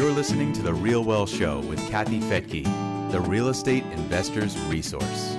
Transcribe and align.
You're 0.00 0.12
listening 0.12 0.54
to 0.54 0.62
The 0.62 0.70
RealWealth 0.70 1.28
Show 1.28 1.60
with 1.60 1.78
Kathy 1.90 2.20
Fettke, 2.20 2.64
the 3.12 3.20
real 3.20 3.48
estate 3.48 3.84
investor's 3.92 4.58
resource. 4.60 5.36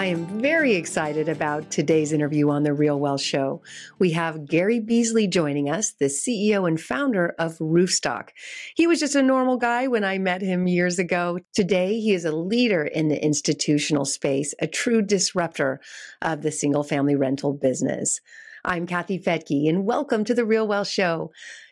I 0.00 0.06
am 0.06 0.24
very 0.40 0.76
excited 0.76 1.28
about 1.28 1.70
today's 1.70 2.14
interview 2.14 2.48
on 2.48 2.62
The 2.62 2.70
RealWealth 2.70 3.22
Show. 3.22 3.60
We 3.98 4.12
have 4.12 4.46
Gary 4.46 4.80
Beasley 4.80 5.26
joining 5.26 5.68
us, 5.68 5.90
the 5.90 6.06
CEO 6.06 6.66
and 6.66 6.80
founder 6.80 7.34
of 7.38 7.58
Roofstock. 7.58 8.30
He 8.74 8.86
was 8.86 8.98
just 8.98 9.14
a 9.14 9.22
normal 9.22 9.58
guy 9.58 9.88
when 9.88 10.02
I 10.02 10.16
met 10.16 10.40
him 10.40 10.66
years 10.66 10.98
ago. 10.98 11.40
Today, 11.52 12.00
he 12.00 12.14
is 12.14 12.24
a 12.24 12.34
leader 12.34 12.82
in 12.82 13.08
the 13.08 13.22
institutional 13.22 14.06
space, 14.06 14.54
a 14.58 14.66
true 14.66 15.02
disruptor 15.02 15.82
of 16.22 16.40
the 16.40 16.50
single 16.50 16.82
family 16.82 17.14
rental 17.14 17.52
business. 17.52 18.22
I'm 18.64 18.86
Kathy 18.86 19.18
Fettke, 19.18 19.68
and 19.68 19.84
welcome 19.84 20.24
to 20.24 20.32
The 20.32 20.46
RealWealth 20.46 20.90
Show. 20.90 21.30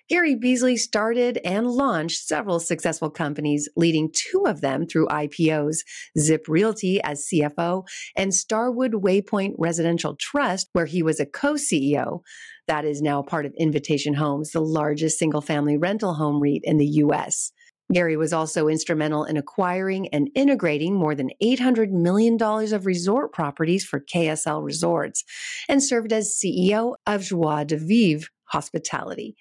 Gary 0.09 0.35
Beasley 0.35 0.79
started 0.79 1.39
and 1.45 1.67
launched 1.67 2.27
several 2.27 2.61
successful 2.61 3.11
companies, 3.11 3.69
leading 3.77 4.11
two 4.11 4.45
of 4.47 4.63
them 4.63 4.87
through 4.87 5.07
IPOs 5.09 5.81
ZipRealty 6.19 6.99
as 7.05 7.29
CFO 7.31 7.87
and 8.17 8.33
Starwood 8.33 8.93
Waypoint 8.93 9.53
Residential 9.59 10.17
Trust, 10.17 10.71
where 10.73 10.87
he 10.87 11.03
was 11.03 11.21
a 11.21 11.27
co 11.27 11.55
CEO. 11.55 12.21
That 12.69 12.87
is 12.87 13.03
now 13.03 13.21
part 13.21 13.45
of 13.45 13.53
Invitation 13.59 14.15
Homes, 14.15 14.53
the 14.53 14.61
largest 14.61 15.19
single 15.19 15.43
family 15.43 15.77
rental 15.77 16.15
home 16.15 16.41
REIT 16.41 16.63
in 16.65 16.79
the 16.79 16.87
U.S. 16.87 17.53
Gary 17.93 18.17
was 18.17 18.33
also 18.33 18.69
instrumental 18.69 19.25
in 19.25 19.37
acquiring 19.37 20.09
and 20.09 20.31
integrating 20.35 20.95
more 20.95 21.15
than 21.15 21.31
$800 21.43 21.91
million 21.91 22.41
of 22.41 22.87
resort 22.87 23.33
properties 23.33 23.85
for 23.85 24.01
KSL 24.01 24.63
Resorts 24.63 25.25
and 25.69 25.83
served 25.83 26.13
as 26.13 26.39
CEO 26.39 26.95
of 27.07 27.23
Joie 27.23 27.65
de 27.65 27.77
Vivre 27.77 28.29
hospitality. 28.49 29.37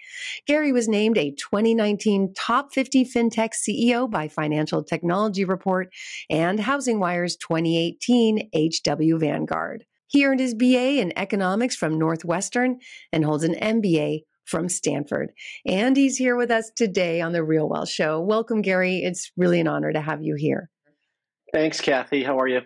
Gary 0.45 0.71
was 0.71 0.87
named 0.87 1.17
a 1.17 1.31
2019 1.31 2.33
Top 2.35 2.73
50 2.73 3.05
FinTech 3.05 3.51
CEO 3.53 4.09
by 4.09 4.27
Financial 4.27 4.83
Technology 4.83 5.45
Report 5.45 5.89
and 6.29 6.59
HousingWire's 6.59 7.35
2018 7.37 8.49
HW 8.53 9.17
Vanguard. 9.17 9.85
He 10.07 10.25
earned 10.25 10.39
his 10.39 10.53
BA 10.53 10.99
in 11.01 11.17
economics 11.17 11.75
from 11.75 11.99
Northwestern 11.99 12.79
and 13.11 13.25
holds 13.25 13.43
an 13.43 13.55
MBA 13.55 14.21
from 14.45 14.69
Stanford. 14.69 15.31
And 15.65 15.97
he's 15.97 16.17
here 16.17 16.37
with 16.37 16.49
us 16.49 16.71
today 16.75 17.21
on 17.21 17.33
The 17.33 17.39
RealWealth 17.39 17.89
Show. 17.89 18.21
Welcome, 18.21 18.61
Gary. 18.61 18.97
It's 19.03 19.31
really 19.35 19.59
an 19.59 19.67
honor 19.67 19.91
to 19.91 19.99
have 19.99 20.23
you 20.23 20.35
here. 20.35 20.69
Thanks, 21.53 21.81
Kathy. 21.81 22.23
How 22.23 22.39
are 22.39 22.47
you? 22.47 22.61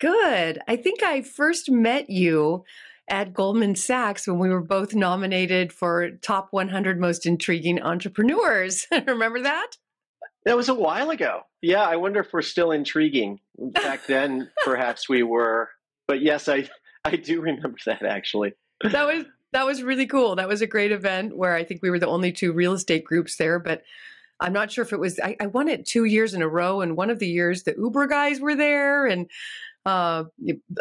Good. 0.00 0.60
I 0.66 0.76
think 0.76 1.02
I 1.02 1.22
first 1.22 1.70
met 1.70 2.10
you 2.10 2.64
at 3.08 3.34
Goldman 3.34 3.74
Sachs 3.74 4.26
when 4.26 4.38
we 4.38 4.48
were 4.48 4.62
both 4.62 4.94
nominated 4.94 5.72
for 5.72 6.10
top 6.22 6.48
100 6.50 7.00
most 7.00 7.26
intriguing 7.26 7.80
entrepreneurs. 7.82 8.86
Remember 9.06 9.40
that? 9.42 9.76
That 10.44 10.56
was 10.56 10.68
a 10.68 10.74
while 10.74 11.10
ago. 11.10 11.42
Yeah, 11.60 11.82
I 11.82 11.96
wonder 11.96 12.20
if 12.20 12.32
we're 12.32 12.42
still 12.42 12.72
intriguing. 12.72 13.40
Back 13.58 14.06
then, 14.06 14.50
perhaps 14.64 15.08
we 15.08 15.22
were. 15.22 15.70
But 16.08 16.20
yes, 16.20 16.48
I 16.48 16.68
I 17.04 17.16
do 17.16 17.40
remember 17.40 17.78
that 17.86 18.02
actually. 18.02 18.54
That 18.82 19.06
was 19.06 19.24
that 19.52 19.66
was 19.66 19.82
really 19.82 20.06
cool. 20.06 20.36
That 20.36 20.48
was 20.48 20.62
a 20.62 20.66
great 20.66 20.92
event 20.92 21.36
where 21.36 21.54
I 21.54 21.62
think 21.64 21.82
we 21.82 21.90
were 21.90 21.98
the 21.98 22.08
only 22.08 22.32
two 22.32 22.52
real 22.52 22.72
estate 22.72 23.04
groups 23.04 23.36
there, 23.36 23.58
but 23.58 23.82
I'm 24.40 24.52
not 24.52 24.72
sure 24.72 24.82
if 24.82 24.92
it 24.92 24.98
was 24.98 25.20
I, 25.20 25.36
I 25.40 25.46
won 25.46 25.68
it 25.68 25.86
two 25.86 26.04
years 26.04 26.34
in 26.34 26.42
a 26.42 26.48
row 26.48 26.80
and 26.80 26.96
one 26.96 27.10
of 27.10 27.20
the 27.20 27.28
years 27.28 27.62
the 27.62 27.74
Uber 27.78 28.08
guys 28.08 28.40
were 28.40 28.56
there 28.56 29.06
and 29.06 29.30
uh, 29.84 30.24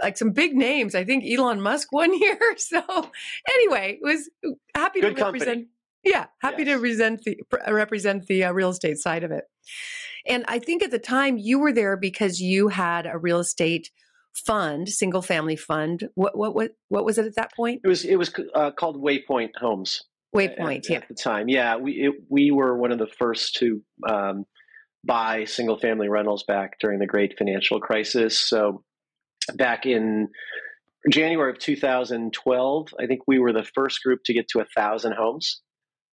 like 0.02 0.18
some 0.18 0.32
big 0.32 0.56
names. 0.56 0.96
I 0.96 1.04
think 1.04 1.24
Elon 1.26 1.62
Musk 1.62 1.88
one 1.92 2.18
year. 2.20 2.40
So 2.58 2.82
anyway, 3.54 4.00
it 4.02 4.06
was 4.06 4.30
uh, 4.46 4.52
happy 4.76 5.02
Good 5.02 5.16
to 5.16 5.22
company. 5.22 5.40
represent. 5.46 5.68
Yeah, 6.04 6.26
happy 6.40 6.64
Yes. 6.64 6.68
to 6.70 6.74
represent 6.76 7.22
the 7.24 7.38
represent 7.72 8.26
the 8.28 8.46
uh, 8.46 8.52
real 8.52 8.70
estate 8.70 8.98
side 8.98 9.24
of 9.24 9.32
it. 9.32 9.44
And 10.26 10.46
I 10.48 10.60
think 10.60 10.84
at 10.84 10.92
the 10.92 11.00
time 11.00 11.38
you 11.38 11.60
were 11.60 11.72
there 11.74 11.96
because 11.98 12.40
you 12.40 12.68
had 12.70 13.06
a 13.06 13.18
real 13.18 13.40
estate 13.40 13.90
fund, 14.34 14.88
single 14.90 15.22
family 15.22 15.56
fund. 15.56 16.10
What 16.16 16.38
what 16.38 16.56
what 16.56 16.72
what 16.90 17.06
was 17.06 17.18
it 17.18 17.26
at 17.26 17.36
that 17.36 17.54
point? 17.56 17.82
It 17.84 17.88
was 17.88 18.04
it 18.06 18.16
was 18.18 18.32
uh, 18.56 18.72
called 18.72 19.02
Waypoint 19.04 19.52
Homes. 19.58 20.04
Waypoint. 20.36 20.78
at, 20.86 20.90
Yeah. 20.90 20.98
at 20.98 21.08
the 21.08 21.14
time. 21.14 21.50
Yeah, 21.50 21.76
we 21.78 21.92
it, 21.94 22.14
we 22.30 22.52
were 22.52 22.76
one 22.78 22.92
of 22.92 22.98
the 23.00 23.08
first 23.08 23.56
to 23.58 23.82
um, 24.08 24.46
buy 25.04 25.46
single 25.46 25.78
family 25.78 26.08
rentals 26.10 26.44
back 26.44 26.80
during 26.80 27.00
the 27.00 27.08
Great 27.08 27.38
Financial 27.38 27.80
Crisis. 27.80 28.40
So 28.40 28.84
back 29.56 29.86
in 29.86 30.30
January 31.10 31.52
of 31.52 31.60
2012, 31.60 32.94
I 33.00 33.08
think 33.08 33.22
we 33.28 33.40
were 33.40 33.54
the 33.54 33.68
first 33.76 34.04
group 34.04 34.22
to 34.26 34.34
get 34.34 34.48
to 34.50 34.60
a 34.60 34.66
thousand 34.76 35.14
homes, 35.14 35.62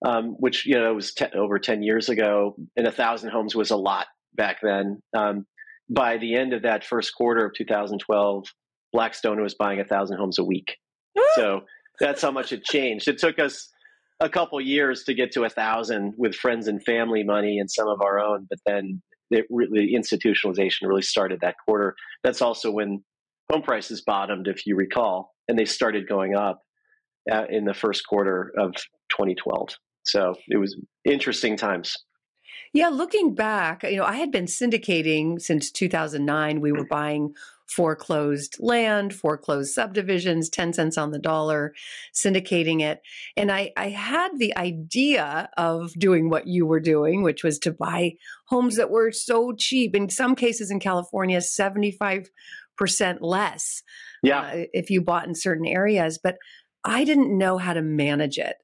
um, 0.05 0.35
which 0.39 0.65
you 0.65 0.79
know 0.79 0.93
was 0.93 1.13
te- 1.13 1.25
over 1.35 1.59
10 1.59 1.83
years 1.83 2.09
ago, 2.09 2.55
and 2.75 2.88
a 2.88 2.91
thousand 2.91 3.31
homes 3.31 3.55
was 3.55 3.71
a 3.71 3.77
lot 3.77 4.07
back 4.35 4.57
then. 4.61 5.01
Um, 5.15 5.45
by 5.89 6.17
the 6.17 6.35
end 6.35 6.53
of 6.53 6.63
that 6.63 6.85
first 6.85 7.15
quarter 7.15 7.45
of 7.45 7.53
2012, 7.53 8.45
Blackstone 8.93 9.41
was 9.41 9.55
buying 9.55 9.79
a 9.79 9.85
thousand 9.85 10.17
homes 10.17 10.39
a 10.39 10.44
week. 10.44 10.77
So 11.35 11.61
that's 11.99 12.21
how 12.21 12.31
much 12.31 12.51
it 12.51 12.63
changed. 12.63 13.07
It 13.07 13.17
took 13.17 13.39
us 13.39 13.69
a 14.19 14.29
couple 14.29 14.59
years 14.61 15.03
to 15.03 15.13
get 15.13 15.31
to 15.33 15.44
a 15.44 15.49
thousand 15.49 16.13
with 16.17 16.35
friends 16.35 16.67
and 16.67 16.83
family 16.83 17.23
money 17.23 17.59
and 17.59 17.69
some 17.69 17.88
of 17.88 18.01
our 18.01 18.19
own, 18.19 18.47
but 18.49 18.59
then 18.65 19.01
it 19.29 19.45
really 19.49 19.94
institutionalization 19.94 20.83
really 20.83 21.01
started 21.01 21.39
that 21.41 21.55
quarter. 21.65 21.95
That's 22.23 22.41
also 22.41 22.71
when 22.71 23.03
home 23.52 23.62
prices 23.62 24.02
bottomed, 24.02 24.47
if 24.47 24.66
you 24.66 24.75
recall, 24.75 25.34
and 25.47 25.58
they 25.58 25.66
started 25.66 26.08
going 26.08 26.35
up 26.35 26.62
uh, 27.31 27.46
in 27.50 27.66
the 27.66 27.74
first 27.74 28.06
quarter 28.08 28.52
of 28.58 28.75
2012. 29.09 29.69
So 30.03 30.35
it 30.47 30.58
was 30.58 30.78
interesting 31.06 31.57
times. 31.57 31.96
Yeah, 32.74 32.90
looking 32.90 33.34
back, 33.34 33.84
you 33.84 33.97
know, 33.97 34.03
I 34.03 34.16
had 34.16 34.31
been 34.31 34.46
syndicating 34.46 35.41
since 35.41 35.72
2009. 35.72 36.59
We 36.59 36.72
were 36.72 36.86
buying 36.86 37.34
foreclosed 37.68 38.57
land, 38.59 39.13
foreclosed 39.13 39.74
subdivisions, 39.74 40.50
10 40.50 40.74
cents 40.74 40.97
on 40.97 41.12
the 41.12 41.19
dollar, 41.19 41.74
syndicating 42.13 42.81
it. 42.81 43.02
And 43.36 43.52
I, 43.52 43.72
I 43.75 43.90
had 43.90 44.38
the 44.38 44.56
idea 44.57 45.50
of 45.57 45.94
doing 45.94 46.30
what 46.30 46.47
you 46.47 46.66
were 46.66 46.80
doing, 46.80 47.24
which 47.24 47.44
was 47.44 47.59
to 47.59 47.72
buy 47.72 48.13
homes 48.46 48.78
that 48.78 48.90
were 48.90 49.12
so 49.12 49.53
cheap. 49.53 49.96
In 49.96 50.09
some 50.09 50.36
cases 50.36 50.72
in 50.72 50.80
California, 50.80 51.40
75% 51.40 52.28
less 53.21 53.81
Yeah. 54.23 54.41
uh, 54.41 54.65
if 54.73 54.89
you 54.89 55.01
bought 55.01 55.27
in 55.27 55.35
certain 55.35 55.65
areas. 55.65 56.19
But 56.21 56.38
I 56.83 57.03
didn't 57.03 57.38
know 57.38 57.57
how 57.57 57.73
to 57.73 57.81
manage 57.81 58.38
it. 58.38 58.55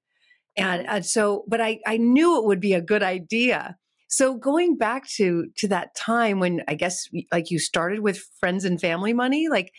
And, 0.55 0.87
and 0.87 1.05
so, 1.05 1.45
but 1.47 1.59
I, 1.61 1.79
I 1.87 1.97
knew 1.97 2.37
it 2.37 2.45
would 2.45 2.59
be 2.59 2.73
a 2.73 2.81
good 2.81 3.03
idea. 3.03 3.75
So 4.07 4.35
going 4.35 4.77
back 4.77 5.07
to 5.15 5.47
to 5.57 5.67
that 5.69 5.95
time 5.95 6.39
when 6.39 6.61
I 6.67 6.75
guess 6.75 7.07
like 7.31 7.49
you 7.49 7.57
started 7.57 8.01
with 8.01 8.23
friends 8.39 8.63
and 8.63 8.79
family 8.79 9.11
money, 9.11 9.47
like 9.49 9.71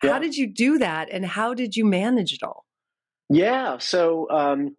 how 0.00 0.20
did 0.20 0.36
you 0.36 0.46
do 0.46 0.78
that 0.78 1.08
and 1.10 1.26
how 1.26 1.54
did 1.54 1.74
you 1.74 1.84
manage 1.84 2.32
it 2.32 2.44
all? 2.44 2.64
Yeah. 3.28 3.78
So 3.78 4.30
um, 4.30 4.76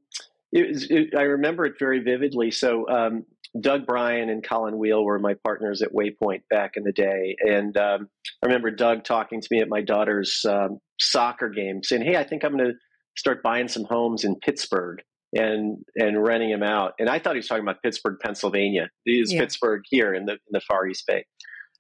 it 0.54 0.90
it, 0.90 1.16
I 1.18 1.24
remember 1.24 1.66
it 1.66 1.74
very 1.78 2.00
vividly. 2.00 2.52
So 2.52 2.88
um, 2.88 3.26
Doug 3.60 3.86
Brien 3.86 4.30
and 4.30 4.44
Colin 4.44 4.76
Wiel 4.76 5.04
were 5.04 5.20
my 5.20 5.36
partners 5.44 5.82
at 5.82 5.94
Waypoint 5.94 6.42
back 6.50 6.72
in 6.76 6.84
the 6.84 6.92
day, 6.92 7.36
and 7.40 7.76
um, 7.78 8.10
I 8.44 8.48
remember 8.48 8.72
Doug 8.72 9.04
talking 9.04 9.42
to 9.42 9.48
me 9.52 9.62
at 9.62 9.70
my 9.70 9.82
daughter's 9.82 10.44
um, 10.48 10.80
soccer 11.00 11.50
game, 11.50 11.82
saying, 11.84 12.04
"Hey, 12.04 12.18
I 12.18 12.24
think 12.24 12.44
I'm 12.44 12.58
going 12.58 12.72
to 12.72 12.78
start 13.18 13.42
buying 13.44 13.68
some 13.68 13.86
homes 13.86 14.24
in 14.24 14.36
Pittsburg." 14.36 15.02
And 15.38 15.80
and 15.98 16.24
renting 16.26 16.50
them 16.50 16.64
out, 16.64 16.94
and 16.98 17.10
I 17.10 17.20
thought 17.20 17.34
he 17.34 17.40
was 17.40 17.48
talking 17.48 17.64
about 17.64 17.82
Pittsburgh, 17.84 18.18
Pennsylvania. 18.24 18.90
These 19.06 19.34
Yeah. 19.34 19.42
Pittsburg 19.42 19.82
here 19.90 20.14
in 20.14 20.26
the 20.26 20.34
in 20.34 20.52
the 20.52 20.62
Far 20.62 20.88
East 20.88 21.04
Bay. 21.08 21.26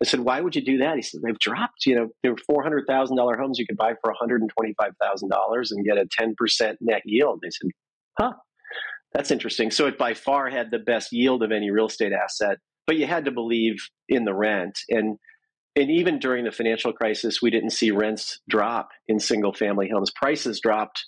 I 0.02 0.06
said, 0.06 0.20
"Why 0.22 0.42
would 0.42 0.58
you 0.58 0.62
do 0.66 0.80
that?" 0.80 0.98
He 0.98 1.02
said, 1.02 1.22
"They've 1.24 1.40
dropped. 1.40 1.86
You 1.86 1.96
know, 1.96 2.10
there 2.22 2.34
were 2.34 2.38
four 2.46 2.64
hundred 2.64 2.86
thousand 2.86 3.16
dollar 3.16 3.38
homes 3.38 3.58
you 3.58 3.66
could 3.66 3.78
buy 3.78 3.94
for 4.02 4.10
one 4.10 4.16
hundred 4.20 4.42
and 4.42 4.50
twenty 4.58 4.74
five 4.78 4.92
thousand 5.02 5.30
dollars 5.30 5.72
and 5.72 5.86
get 5.86 5.98
a 5.98 6.06
ten 6.12 6.36
percent 6.38 6.80
net 6.82 7.04
yield." 7.06 7.40
They 7.42 7.50
said, 7.50 7.70
"Huh, 8.20 8.34
that's 9.16 9.32
interesting." 9.32 9.72
So 9.72 9.88
it 9.88 9.98
by 9.98 10.14
far 10.14 10.50
had 10.50 10.72
the 10.72 10.80
best 10.80 11.12
yield 11.12 11.44
of 11.44 11.52
any 11.52 11.72
real 11.72 11.88
estate 11.88 12.14
asset, 12.14 12.58
but 12.86 12.98
you 12.98 13.08
had 13.08 13.26
to 13.26 13.32
believe 13.32 13.76
in 14.10 14.26
the 14.26 14.34
rent 14.34 14.80
and. 14.90 15.18
And 15.78 15.92
even 15.92 16.20
during 16.20 16.46
the 16.46 16.54
financial 16.54 16.94
crisis, 16.94 17.42
we 17.42 17.52
didn't 17.52 17.72
see 17.72 17.92
rents 17.92 18.40
drop 18.48 18.92
in 19.10 19.20
single 19.20 19.52
family 19.52 19.90
homes. 19.90 20.10
Prices 20.16 20.62
dropped 20.62 21.06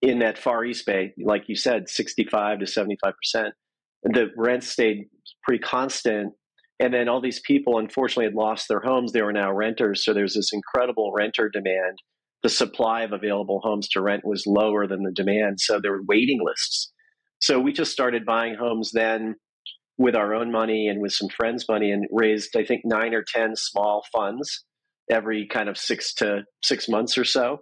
in 0.00 0.20
that 0.20 0.38
Far 0.38 0.64
East 0.64 0.86
Bay, 0.86 1.12
like 1.22 1.50
you 1.50 1.54
said, 1.54 1.86
65 1.86 2.60
to 2.60 2.64
75%. 2.64 3.52
The 4.04 4.30
rents 4.38 4.68
stayed 4.68 5.10
pretty 5.44 5.62
constant 5.62 6.32
and 6.80 6.94
then 6.94 7.10
all 7.10 7.20
these 7.20 7.40
people, 7.40 7.78
unfortunately, 7.78 8.24
had 8.24 8.34
lost 8.34 8.66
their 8.66 8.80
homes. 8.80 9.12
They 9.12 9.20
were 9.20 9.34
now 9.34 9.52
renters. 9.52 10.02
So 10.02 10.14
there's 10.14 10.34
this 10.34 10.50
incredible 10.52 11.12
renter 11.14 11.50
demand. 11.50 11.98
The 12.42 12.48
supply 12.48 13.02
of 13.02 13.12
available 13.12 13.60
homes 13.62 13.86
to 13.90 14.00
rent 14.00 14.24
was 14.24 14.46
lower 14.46 14.86
than 14.86 15.02
the 15.02 15.12
demand. 15.12 15.60
So 15.60 15.78
there 15.78 15.92
were 15.92 16.04
waiting 16.08 16.40
lists. 16.42 16.90
So 17.40 17.58
we 17.58 17.72
just 17.72 17.92
started 17.92 18.24
buying 18.24 18.54
homes 18.54 18.92
then 18.92 19.36
with 19.98 20.14
our 20.14 20.34
own 20.34 20.50
money 20.50 20.88
and 20.88 21.00
with 21.00 21.12
some 21.12 21.28
friends' 21.28 21.66
money 21.68 21.90
and 21.90 22.06
raised, 22.10 22.56
I 22.56 22.64
think, 22.64 22.82
nine 22.84 23.14
or 23.14 23.22
10 23.22 23.56
small 23.56 24.04
funds 24.12 24.64
every 25.10 25.46
kind 25.46 25.68
of 25.68 25.76
six 25.76 26.14
to 26.14 26.44
six 26.62 26.88
months 26.88 27.18
or 27.18 27.24
so. 27.24 27.58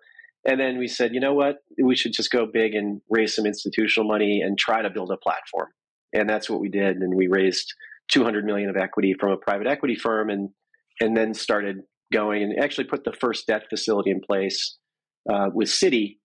And 0.47 0.61
then 0.61 0.79
we 0.79 0.87
said, 0.87 1.15
you 1.15 1.21
know 1.21 1.35
what? 1.35 1.57
We 1.83 1.97
should 1.97 2.13
just 2.13 2.31
go 2.31 2.47
big 2.47 2.75
and 2.75 3.01
raise 3.09 3.35
some 3.35 3.47
institutional 3.47 4.09
money 4.09 4.41
and 4.41 4.59
try 4.59 4.83
to 4.83 4.91
build 4.91 5.11
a 5.11 5.17
platform. 5.17 5.69
And 6.13 6.29
that's 6.29 6.49
what 6.49 6.61
we 6.61 6.69
did. 6.69 6.97
And 6.97 7.15
we 7.15 7.27
raised 7.29 7.73
200 8.09 8.45
million 8.45 8.71
of 8.71 8.77
equity 8.77 9.15
from 9.19 9.33
a 9.33 9.37
private 9.37 9.67
equity 9.67 9.97
firm 9.97 10.31
and, 10.31 10.51
and 11.01 11.17
then 11.17 11.35
started 11.35 11.79
going 12.13 12.43
and 12.43 12.59
actually 12.63 12.85
put 12.85 13.05
the 13.05 13.13
first 13.13 13.47
debt 13.47 13.65
facility 13.69 14.11
in 14.11 14.21
place 14.21 14.79
uh, 15.31 15.49
with 15.53 15.69
Citi 15.69 16.19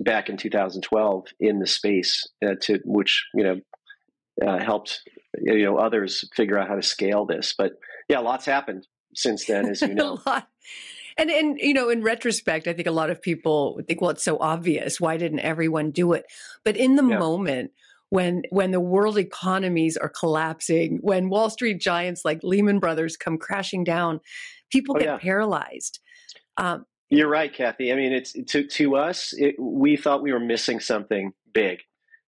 back 0.00 0.28
in 0.28 0.36
2012 0.36 1.26
in 1.38 1.58
the 1.58 1.66
space 1.66 2.26
uh, 2.44 2.54
to 2.62 2.80
which, 2.84 3.26
you 3.34 3.44
know, 3.44 3.60
uh, 4.46 4.58
helped, 4.58 5.02
you 5.38 5.64
know, 5.64 5.76
others 5.76 6.28
figure 6.34 6.58
out 6.58 6.68
how 6.68 6.74
to 6.74 6.82
scale 6.82 7.26
this. 7.26 7.54
But 7.56 7.72
yeah, 8.08 8.20
lots 8.20 8.46
happened 8.46 8.86
since 9.14 9.46
then, 9.46 9.66
as 9.66 9.82
you 9.82 9.94
know. 9.94 10.18
And 11.16 11.30
and 11.30 11.58
you 11.58 11.74
know, 11.74 11.90
in 11.90 12.02
retrospect, 12.02 12.66
I 12.66 12.72
think 12.72 12.88
a 12.88 12.92
lot 12.92 13.10
of 13.10 13.20
people 13.20 13.80
think, 13.86 14.00
well, 14.00 14.10
it's 14.10 14.24
so 14.24 14.38
obvious. 14.38 15.00
Why 15.00 15.16
didn't 15.16 15.40
everyone 15.40 15.90
do 15.90 16.12
it? 16.14 16.24
But 16.64 16.76
in 16.76 16.96
the 16.96 17.04
yeah. 17.04 17.18
moment 17.18 17.72
when 18.08 18.42
when 18.50 18.70
the 18.70 18.80
world 18.80 19.18
economies 19.18 19.96
are 19.96 20.08
collapsing, 20.08 20.98
when 21.02 21.28
Wall 21.28 21.50
Street 21.50 21.80
giants 21.80 22.24
like 22.24 22.40
Lehman 22.42 22.78
Brothers 22.78 23.16
come 23.16 23.38
crashing 23.38 23.84
down, 23.84 24.20
people 24.70 24.96
oh, 24.96 24.98
get 24.98 25.08
yeah. 25.08 25.18
paralyzed. 25.18 26.00
Um, 26.56 26.86
You're 27.10 27.28
right, 27.28 27.52
Kathy. 27.52 27.92
I 27.92 27.96
mean, 27.96 28.12
it's 28.12 28.32
to 28.32 28.64
to 28.66 28.96
us, 28.96 29.32
it, 29.36 29.56
we 29.58 29.96
thought 29.96 30.22
we 30.22 30.32
were 30.32 30.40
missing 30.40 30.80
something 30.80 31.32
big. 31.52 31.80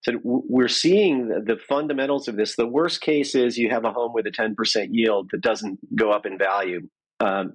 So 0.02 0.14
we're 0.24 0.66
seeing 0.66 1.28
the, 1.28 1.56
fundamentals 1.56 2.26
of 2.26 2.34
this. 2.34 2.56
The 2.56 2.66
worst 2.66 3.00
case 3.00 3.36
is 3.36 3.56
you 3.56 3.70
have 3.70 3.84
a 3.84 3.92
home 3.92 4.10
with 4.12 4.26
a 4.26 4.32
10% 4.32 4.88
yield 4.90 5.28
that 5.30 5.40
doesn't 5.40 5.78
go 5.94 6.10
up 6.10 6.26
in 6.26 6.38
value. 6.38 6.88
Um, 7.20 7.52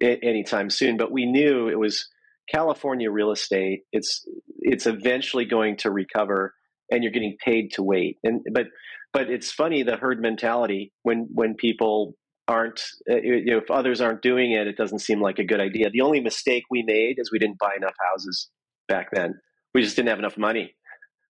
anytime 0.00 0.70
soon. 0.70 0.96
But 0.96 1.12
we 1.12 1.26
knew 1.26 1.68
it 1.68 1.78
was 1.78 2.08
California 2.50 3.10
real 3.10 3.30
estate. 3.30 3.82
It's 3.92 4.26
it's 4.60 4.86
eventually 4.86 5.44
going 5.44 5.76
to 5.78 5.90
recover, 5.90 6.54
and 6.90 7.02
you're 7.02 7.12
getting 7.12 7.36
paid 7.44 7.72
to 7.74 7.82
wait. 7.82 8.18
And 8.24 8.40
but 8.52 8.66
but 9.12 9.30
it's 9.30 9.50
funny 9.50 9.82
the 9.82 9.96
herd 9.96 10.20
mentality 10.20 10.92
when 11.02 11.28
when 11.32 11.54
people 11.54 12.14
aren't 12.50 12.82
uh, 13.08 13.16
you 13.16 13.46
know 13.46 13.58
if 13.58 13.70
others 13.70 14.00
aren't 14.00 14.22
doing 14.22 14.52
it, 14.52 14.66
it 14.66 14.76
doesn't 14.76 14.98
seem 14.98 15.22
like 15.22 15.38
a 15.38 15.44
good 15.44 15.60
idea. 15.60 15.88
The 15.90 16.00
only 16.02 16.20
mistake 16.20 16.64
we 16.70 16.82
made 16.82 17.18
is 17.18 17.30
we 17.30 17.38
didn't 17.38 17.58
buy 17.58 17.74
enough 17.76 17.94
houses 18.10 18.50
back 18.88 19.10
then. 19.12 19.40
We 19.72 19.82
just 19.82 19.96
didn't 19.96 20.08
have 20.08 20.18
enough 20.18 20.36
money. 20.36 20.74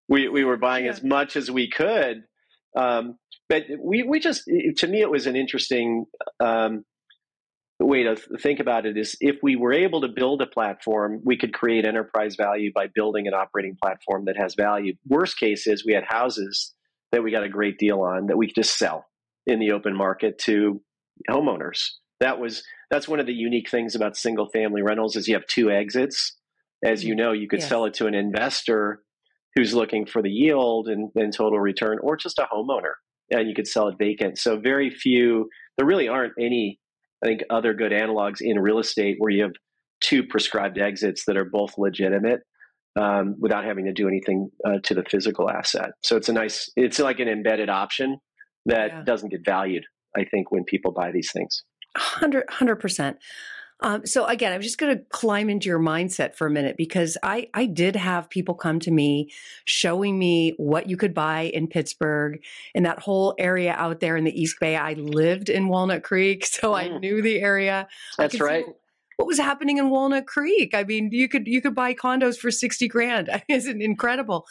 We 0.08 0.28
we 0.28 0.44
were 0.44 0.56
buying 0.56 0.86
yeah. 0.86 0.92
as 0.92 1.02
much 1.04 1.36
as 1.36 1.50
we 1.50 1.68
could. 1.70 2.24
Um, 2.76 3.18
but 3.48 3.64
we, 3.82 4.04
we 4.04 4.20
just 4.20 4.44
to 4.76 4.86
me 4.86 5.00
it 5.00 5.10
was 5.10 5.26
an 5.26 5.36
interesting 5.36 6.06
um, 6.40 6.84
way 7.78 8.04
to 8.04 8.16
think 8.38 8.60
about 8.60 8.86
it 8.86 8.96
is 8.96 9.16
if 9.20 9.36
we 9.42 9.56
were 9.56 9.72
able 9.72 10.00
to 10.02 10.08
build 10.08 10.42
a 10.42 10.46
platform, 10.46 11.20
we 11.24 11.36
could 11.36 11.52
create 11.52 11.84
enterprise 11.84 12.36
value 12.36 12.70
by 12.74 12.86
building 12.94 13.26
an 13.26 13.34
operating 13.34 13.76
platform 13.82 14.24
that 14.26 14.36
has 14.36 14.54
value. 14.54 14.94
Worst 15.06 15.38
case 15.38 15.66
is 15.66 15.84
we 15.84 15.94
had 15.94 16.04
houses 16.06 16.74
that 17.12 17.22
we 17.22 17.30
got 17.30 17.42
a 17.42 17.48
great 17.48 17.78
deal 17.78 18.00
on 18.00 18.26
that 18.26 18.36
we 18.36 18.46
could 18.46 18.56
just 18.56 18.78
sell 18.78 19.06
in 19.46 19.58
the 19.58 19.72
open 19.72 19.96
market 19.96 20.38
to 20.38 20.80
homeowners. 21.28 21.90
That 22.20 22.38
was 22.38 22.62
that's 22.90 23.08
one 23.08 23.20
of 23.20 23.26
the 23.26 23.32
unique 23.32 23.70
things 23.70 23.94
about 23.94 24.16
single 24.16 24.48
family 24.48 24.82
rentals 24.82 25.16
is 25.16 25.28
you 25.28 25.34
have 25.34 25.46
two 25.46 25.70
exits. 25.70 26.36
As 26.84 27.04
you 27.04 27.14
mm-hmm. 27.14 27.18
know, 27.18 27.32
you 27.32 27.48
could 27.48 27.60
yes. 27.60 27.68
sell 27.68 27.84
it 27.84 27.94
to 27.94 28.06
an 28.06 28.14
investor 28.14 29.02
who's 29.54 29.74
looking 29.74 30.06
for 30.06 30.22
the 30.22 30.30
yield 30.30 30.88
and, 30.88 31.10
and 31.14 31.32
total 31.32 31.58
return, 31.58 31.98
or 32.02 32.16
just 32.16 32.38
a 32.38 32.46
homeowner, 32.52 32.92
and 33.30 33.48
you 33.48 33.54
could 33.54 33.66
sell 33.66 33.88
it 33.88 33.96
vacant. 33.98 34.38
So 34.38 34.58
very 34.58 34.90
few. 34.90 35.48
There 35.76 35.86
really 35.86 36.08
aren't 36.08 36.34
any 36.38 36.78
I 37.22 37.26
think 37.26 37.42
other 37.50 37.74
good 37.74 37.92
analogs 37.92 38.40
in 38.40 38.58
real 38.58 38.78
estate 38.78 39.16
where 39.18 39.30
you 39.30 39.42
have 39.42 39.52
two 40.00 40.24
prescribed 40.24 40.78
exits 40.78 41.24
that 41.26 41.36
are 41.36 41.44
both 41.44 41.74
legitimate 41.76 42.40
um, 42.98 43.36
without 43.38 43.64
having 43.64 43.84
to 43.84 43.92
do 43.92 44.08
anything 44.08 44.50
uh, 44.66 44.78
to 44.84 44.94
the 44.94 45.04
physical 45.04 45.50
asset. 45.50 45.90
So 46.02 46.16
it's 46.16 46.28
a 46.28 46.32
nice, 46.32 46.70
it's 46.76 46.98
like 46.98 47.20
an 47.20 47.28
embedded 47.28 47.68
option 47.68 48.18
that 48.66 48.88
yeah. 48.88 49.02
doesn't 49.04 49.30
get 49.30 49.44
valued. 49.44 49.84
I 50.16 50.24
think 50.24 50.50
when 50.50 50.64
people 50.64 50.92
buy 50.92 51.12
these 51.12 51.30
things. 51.32 51.62
100 51.94 52.76
percent. 52.76 53.18
Um, 53.82 54.04
so 54.04 54.26
again, 54.26 54.52
I'm 54.52 54.60
just 54.60 54.78
going 54.78 54.96
to 54.96 55.02
climb 55.04 55.48
into 55.48 55.68
your 55.68 55.78
mindset 55.78 56.34
for 56.34 56.46
a 56.46 56.50
minute 56.50 56.76
because 56.76 57.16
I 57.22 57.48
I 57.54 57.66
did 57.66 57.96
have 57.96 58.28
people 58.28 58.54
come 58.54 58.78
to 58.80 58.90
me 58.90 59.30
showing 59.64 60.18
me 60.18 60.54
what 60.58 60.88
you 60.88 60.96
could 60.96 61.14
buy 61.14 61.42
in 61.42 61.66
Pittsburg 61.66 62.42
in 62.74 62.82
that 62.82 62.98
whole 63.00 63.34
area 63.38 63.72
out 63.72 64.00
there 64.00 64.16
in 64.16 64.24
the 64.24 64.38
East 64.38 64.56
Bay. 64.60 64.76
I 64.76 64.92
lived 64.94 65.48
in 65.48 65.68
Walnut 65.68 66.02
Creek, 66.02 66.46
so 66.46 66.72
mm. 66.72 66.76
I 66.76 66.98
knew 66.98 67.22
the 67.22 67.40
area. 67.40 67.88
That's 68.18 68.40
right. 68.40 68.64
What 69.16 69.26
was 69.26 69.38
happening 69.38 69.78
in 69.78 69.90
Walnut 69.90 70.26
Creek? 70.26 70.74
I 70.74 70.84
mean, 70.84 71.10
you 71.12 71.28
could 71.28 71.46
you 71.46 71.60
could 71.62 71.74
buy 71.74 71.94
condos 71.94 72.36
for 72.36 72.50
sixty 72.50 72.88
grand. 72.88 73.30
Isn't 73.48 73.82
incredible? 73.82 74.44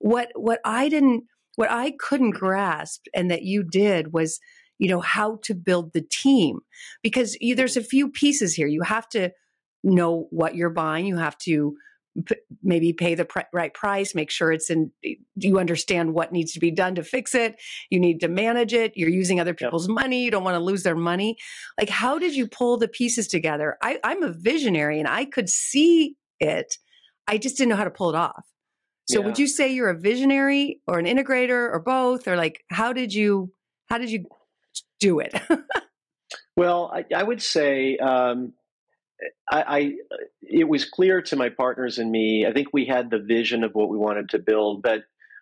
What 0.00 0.30
what 0.34 0.60
I 0.64 0.88
didn't 0.88 1.24
what 1.56 1.70
I 1.70 1.92
couldn't 1.98 2.30
grasp 2.30 3.06
and 3.14 3.30
that 3.30 3.42
you 3.42 3.62
did 3.62 4.12
was 4.12 4.40
you 4.82 4.88
know, 4.88 5.00
how 5.00 5.38
to 5.44 5.54
build 5.54 5.92
the 5.92 6.00
team 6.00 6.58
because 7.04 7.36
you, 7.40 7.54
there's 7.54 7.76
a 7.76 7.84
few 7.84 8.08
pieces 8.08 8.52
here. 8.52 8.66
You 8.66 8.82
have 8.82 9.08
to 9.10 9.30
know 9.84 10.26
what 10.30 10.56
you're 10.56 10.70
buying. 10.70 11.06
You 11.06 11.18
have 11.18 11.38
to 11.38 11.76
p- 12.26 12.34
maybe 12.64 12.92
pay 12.92 13.14
the 13.14 13.24
pr- 13.24 13.52
right 13.52 13.72
price, 13.72 14.12
make 14.12 14.28
sure 14.28 14.50
it's 14.50 14.70
in, 14.70 14.90
you 15.36 15.60
understand 15.60 16.14
what 16.14 16.32
needs 16.32 16.52
to 16.54 16.58
be 16.58 16.72
done 16.72 16.96
to 16.96 17.04
fix 17.04 17.32
it. 17.32 17.54
You 17.90 18.00
need 18.00 18.18
to 18.22 18.28
manage 18.28 18.74
it. 18.74 18.96
You're 18.96 19.08
using 19.08 19.38
other 19.38 19.54
people's 19.54 19.86
yep. 19.86 19.94
money. 19.94 20.24
You 20.24 20.32
don't 20.32 20.42
want 20.42 20.56
to 20.56 20.64
lose 20.64 20.82
their 20.82 20.96
money. 20.96 21.36
Like, 21.78 21.88
how 21.88 22.18
did 22.18 22.34
you 22.34 22.48
pull 22.48 22.76
the 22.76 22.88
pieces 22.88 23.28
together? 23.28 23.78
I, 23.80 24.00
I'm 24.02 24.24
a 24.24 24.32
visionary 24.32 24.98
and 24.98 25.06
I 25.06 25.26
could 25.26 25.48
see 25.48 26.16
it. 26.40 26.76
I 27.28 27.38
just 27.38 27.56
didn't 27.56 27.68
know 27.68 27.76
how 27.76 27.84
to 27.84 27.90
pull 27.90 28.08
it 28.08 28.16
off. 28.16 28.44
So 29.08 29.20
yeah. 29.20 29.26
would 29.26 29.38
you 29.38 29.46
say 29.46 29.72
you're 29.72 29.90
a 29.90 29.96
visionary 29.96 30.80
or 30.88 30.98
an 30.98 31.06
integrator 31.06 31.70
or 31.72 31.80
both? 31.86 32.26
Or 32.26 32.34
like, 32.34 32.64
how 32.68 32.92
did 32.92 33.14
you, 33.14 33.52
how 33.86 33.98
did 33.98 34.10
you 34.10 34.26
do 35.02 35.20
it? 35.20 35.34
well, 36.56 36.92
I, 36.94 37.04
I, 37.14 37.22
would 37.22 37.42
say 37.42 37.96
um, 37.96 38.52
I, 39.50 39.62
I, 39.62 39.92
it 40.42 40.68
was 40.68 40.84
clear 40.84 41.22
to 41.22 41.36
my 41.36 41.48
partners 41.48 41.98
and 41.98 42.10
me. 42.10 42.46
I 42.46 42.52
think 42.52 42.68
we 42.72 42.86
had 42.86 43.10
the 43.10 43.18
vision 43.18 43.64
of 43.64 43.72
what 43.74 43.88
we 43.88 43.98
wanted 43.98 44.30
to 44.30 44.38
build, 44.38 44.82
but 44.82 45.00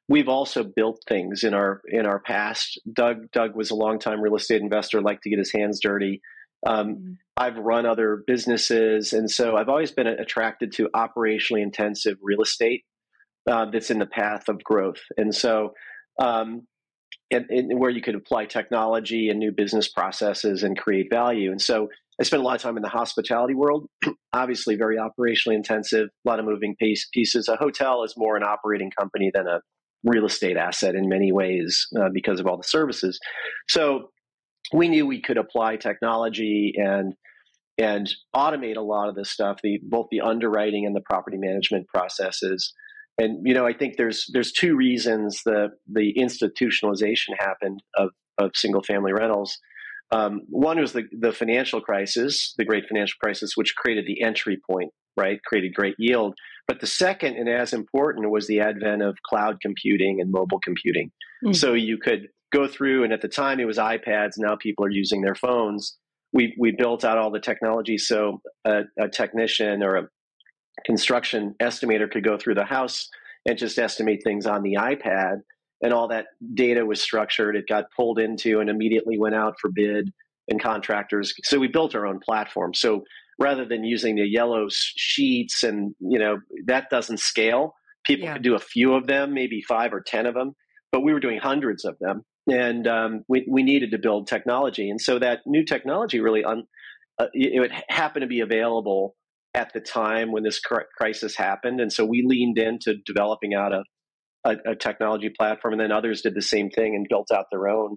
we've 0.08 0.28
also 0.28 0.64
built 0.64 1.04
things 1.08 1.44
in 1.44 1.54
our 1.54 1.82
in 1.86 2.06
our 2.06 2.18
past. 2.18 2.80
Doug 2.92 3.30
Doug 3.32 3.54
was 3.54 3.70
a 3.70 3.76
longtime 3.76 4.20
real 4.20 4.36
estate 4.36 4.62
investor, 4.62 5.00
liked 5.00 5.22
to 5.24 5.30
get 5.30 5.38
his 5.38 5.52
hands 5.52 5.80
dirty. 5.80 6.22
Um, 6.66 6.88
mm-hmm. 6.88 7.12
I've 7.36 7.56
run 7.56 7.86
other 7.86 8.22
businesses, 8.26 9.12
and 9.12 9.30
so 9.30 9.56
I've 9.56 9.68
always 9.68 9.92
been 9.92 10.06
attracted 10.06 10.72
to 10.72 10.88
operationally 10.94 11.62
intensive 11.62 12.18
real 12.22 12.42
estate 12.42 12.84
uh, 13.50 13.66
that's 13.70 13.90
in 13.90 13.98
the 13.98 14.06
path 14.06 14.48
of 14.48 14.62
growth. 14.62 15.00
And 15.16 15.34
so 15.34 15.74
um, 16.18 16.66
and, 17.30 17.46
and, 17.48 17.78
where 17.78 17.90
you 17.90 18.02
could 18.02 18.14
apply 18.14 18.46
technology 18.46 19.28
and 19.28 19.38
new 19.38 19.52
business 19.52 19.88
processes 19.88 20.62
and 20.62 20.76
create 20.76 21.08
value. 21.10 21.50
And 21.50 21.60
so 21.60 21.88
I 22.20 22.24
spent 22.24 22.42
a 22.42 22.44
lot 22.44 22.56
of 22.56 22.62
time 22.62 22.76
in 22.76 22.82
the 22.82 22.88
hospitality 22.88 23.54
world, 23.54 23.88
obviously 24.32 24.76
very 24.76 24.98
operationally 24.98 25.54
intensive, 25.54 26.08
a 26.08 26.28
lot 26.28 26.38
of 26.38 26.44
moving 26.44 26.76
piece, 26.76 27.08
pieces. 27.12 27.48
A 27.48 27.56
hotel 27.56 28.04
is 28.04 28.14
more 28.16 28.36
an 28.36 28.42
operating 28.42 28.90
company 28.90 29.30
than 29.32 29.46
a 29.46 29.60
real 30.04 30.26
estate 30.26 30.56
asset 30.56 30.94
in 30.94 31.08
many 31.08 31.32
ways 31.32 31.86
uh, 31.98 32.08
because 32.12 32.40
of 32.40 32.46
all 32.46 32.56
the 32.56 32.64
services. 32.64 33.18
So 33.68 34.10
we 34.72 34.88
knew 34.88 35.06
we 35.06 35.22
could 35.22 35.38
apply 35.38 35.76
technology 35.76 36.74
and 36.76 37.14
and 37.78 38.12
automate 38.36 38.76
a 38.76 38.82
lot 38.82 39.08
of 39.08 39.14
this 39.14 39.30
stuff, 39.30 39.60
the 39.62 39.80
both 39.82 40.08
the 40.10 40.20
underwriting 40.20 40.84
and 40.84 40.94
the 40.94 41.00
property 41.00 41.38
management 41.38 41.86
processes 41.88 42.74
and 43.22 43.46
you 43.46 43.54
know 43.54 43.66
i 43.66 43.72
think 43.72 43.96
there's 43.96 44.28
there's 44.32 44.52
two 44.52 44.74
reasons 44.76 45.42
the 45.44 45.68
the 45.92 46.14
institutionalization 46.18 47.34
happened 47.38 47.82
of 47.96 48.10
of 48.38 48.52
single 48.54 48.82
family 48.82 49.12
rentals. 49.12 49.58
Um, 50.12 50.40
one 50.48 50.80
was 50.80 50.92
the 50.92 51.04
the 51.12 51.32
financial 51.32 51.80
crisis 51.80 52.54
the 52.58 52.64
great 52.64 52.86
financial 52.88 53.16
crisis 53.22 53.52
which 53.54 53.76
created 53.76 54.06
the 54.06 54.22
entry 54.22 54.58
point 54.68 54.92
right? 55.16 55.42
Created 55.44 55.74
great 55.74 55.96
yield. 55.98 56.34
But 56.66 56.80
the 56.80 56.86
second 56.86 57.36
and 57.36 57.48
as 57.48 57.72
important 57.72 58.30
was 58.30 58.46
the 58.46 58.60
advent 58.60 59.02
of 59.02 59.16
cloud 59.28 59.60
computing 59.60 60.20
and 60.20 60.30
mobile 60.30 60.60
computing. 60.60 61.10
Mm-hmm. 61.42 61.54
so 61.54 61.72
you 61.72 61.96
could 61.96 62.28
go 62.52 62.68
through 62.68 63.02
and 63.02 63.14
at 63.14 63.22
the 63.22 63.28
time 63.28 63.60
it 63.60 63.64
was 63.64 63.78
ipads 63.78 64.32
now 64.36 64.56
people 64.56 64.84
are 64.84 64.90
using 64.90 65.22
their 65.22 65.34
phones. 65.34 65.96
We 66.32 66.54
we 66.58 66.72
built 66.72 67.04
out 67.04 67.18
all 67.18 67.30
the 67.30 67.40
technology. 67.40 67.96
So 67.98 68.40
a, 68.64 68.82
a 68.98 69.08
technician 69.08 69.82
or 69.82 69.96
a 69.96 70.08
construction 70.84 71.54
estimator 71.60 72.10
could 72.10 72.24
go 72.24 72.38
through 72.38 72.54
the 72.54 72.64
house 72.64 73.08
and 73.46 73.58
just 73.58 73.78
estimate 73.78 74.22
things 74.22 74.46
on 74.46 74.62
the 74.62 74.74
iPad. 74.74 75.40
And 75.82 75.92
all 75.92 76.08
that 76.08 76.26
data 76.54 76.84
was 76.84 77.00
structured. 77.00 77.56
It 77.56 77.66
got 77.66 77.86
pulled 77.96 78.18
into 78.18 78.60
and 78.60 78.68
immediately 78.68 79.18
went 79.18 79.34
out 79.34 79.54
for 79.60 79.70
bid 79.70 80.12
and 80.48 80.60
contractors. 80.60 81.34
So 81.44 81.58
we 81.58 81.68
built 81.68 81.94
our 81.94 82.06
own 82.06 82.20
platform. 82.20 82.74
So 82.74 83.04
rather 83.38 83.64
than 83.64 83.84
using 83.84 84.16
the 84.16 84.26
yellow 84.26 84.66
sheets 84.68 85.62
and, 85.62 85.94
you 86.00 86.18
know, 86.18 86.40
that 86.66 86.90
doesn't 86.90 87.20
scale. 87.20 87.74
People 88.04 88.26
yeah. 88.26 88.34
could 88.34 88.42
do 88.42 88.54
a 88.54 88.60
few 88.60 88.94
of 88.94 89.06
them, 89.06 89.32
maybe 89.32 89.62
five 89.62 89.94
or 89.94 90.02
10 90.02 90.26
of 90.26 90.34
them, 90.34 90.54
but 90.92 91.00
we 91.00 91.14
were 91.14 91.20
doing 91.20 91.38
hundreds 91.38 91.84
of 91.84 91.96
them. 92.00 92.24
And 92.50 92.86
um, 92.86 93.24
we, 93.28 93.46
we 93.48 93.62
needed 93.62 93.92
to 93.92 93.98
build 93.98 94.26
technology. 94.26 94.90
And 94.90 95.00
so 95.00 95.18
that 95.18 95.40
new 95.46 95.64
technology 95.64 96.20
really, 96.20 96.44
un, 96.44 96.64
uh, 97.18 97.26
it 97.32 97.60
would 97.60 97.72
happen 97.88 98.20
to 98.20 98.26
be 98.26 98.40
available 98.40 99.14
at 99.54 99.72
the 99.72 99.80
time 99.80 100.30
when 100.32 100.42
this 100.42 100.60
crisis 100.96 101.36
happened, 101.36 101.80
and 101.80 101.92
so 101.92 102.04
we 102.04 102.24
leaned 102.26 102.58
into 102.58 102.94
developing 103.04 103.54
out 103.54 103.72
a, 103.72 103.82
a, 104.44 104.72
a 104.72 104.76
technology 104.76 105.30
platform, 105.36 105.74
and 105.74 105.80
then 105.80 105.92
others 105.92 106.22
did 106.22 106.34
the 106.34 106.42
same 106.42 106.70
thing 106.70 106.94
and 106.94 107.06
built 107.08 107.28
out 107.32 107.46
their 107.50 107.68
own. 107.68 107.96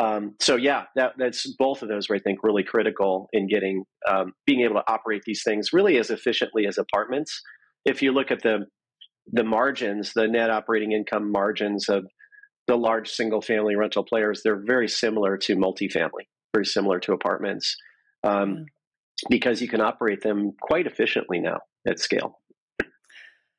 Um, 0.00 0.34
so 0.40 0.56
yeah, 0.56 0.84
that, 0.96 1.12
that's 1.18 1.46
both 1.58 1.82
of 1.82 1.88
those 1.88 2.08
were 2.08 2.16
I 2.16 2.18
think 2.18 2.42
really 2.42 2.64
critical 2.64 3.28
in 3.32 3.46
getting 3.46 3.84
um, 4.08 4.32
being 4.46 4.62
able 4.62 4.76
to 4.76 4.84
operate 4.86 5.22
these 5.26 5.42
things 5.44 5.72
really 5.72 5.98
as 5.98 6.10
efficiently 6.10 6.66
as 6.66 6.78
apartments. 6.78 7.40
If 7.84 8.02
you 8.02 8.12
look 8.12 8.30
at 8.30 8.42
the 8.42 8.66
the 9.32 9.44
margins, 9.44 10.12
the 10.14 10.26
net 10.26 10.50
operating 10.50 10.92
income 10.92 11.30
margins 11.30 11.88
of 11.88 12.04
the 12.66 12.76
large 12.76 13.10
single 13.10 13.42
family 13.42 13.76
rental 13.76 14.04
players, 14.04 14.40
they're 14.42 14.62
very 14.64 14.88
similar 14.88 15.36
to 15.36 15.56
multifamily, 15.56 16.26
very 16.54 16.64
similar 16.64 16.98
to 17.00 17.12
apartments, 17.12 17.76
um, 18.24 18.32
mm. 18.32 18.64
Because 19.28 19.60
you 19.60 19.68
can 19.68 19.80
operate 19.80 20.22
them 20.22 20.52
quite 20.60 20.86
efficiently 20.86 21.40
now 21.40 21.60
at 21.86 21.98
scale. 21.98 22.40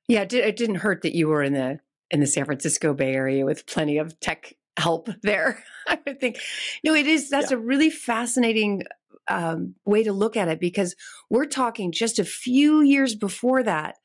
Yeah, 0.08 0.26
it 0.30 0.58
didn't 0.58 0.76
hurt 0.76 1.02
that 1.04 1.16
you 1.16 1.28
were 1.28 1.44
in 1.44 1.54
the 1.54 1.80
in 2.12 2.20
the 2.20 2.28
San 2.28 2.46
Francisco 2.46 2.94
Bay 2.94 3.14
Area 3.14 3.46
with 3.46 3.66
plenty 3.66 3.98
of 3.98 4.20
tech 4.20 4.54
help 4.78 5.10
there. 5.24 5.64
I 5.88 6.00
would 6.06 6.20
think, 6.20 6.40
no, 6.84 6.94
it 6.94 7.08
is. 7.08 7.30
That's 7.30 7.52
yeah. 7.52 7.58
a 7.58 7.60
really 7.60 7.90
fascinating 7.90 8.84
um, 9.28 9.76
way 9.86 10.04
to 10.04 10.14
look 10.14 10.36
at 10.36 10.50
it 10.50 10.60
because 10.60 10.96
we're 11.30 11.46
talking 11.46 11.92
just 11.92 12.20
a 12.20 12.26
few 12.26 12.82
years 12.82 13.16
before 13.16 13.64
that 13.64 13.96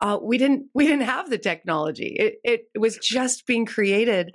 uh, 0.00 0.18
we 0.20 0.36
didn't 0.36 0.66
we 0.74 0.86
didn't 0.86 1.04
have 1.04 1.30
the 1.30 1.38
technology. 1.38 2.16
It, 2.18 2.40
it 2.44 2.78
was 2.78 2.98
just 2.98 3.46
being 3.46 3.64
created. 3.64 4.34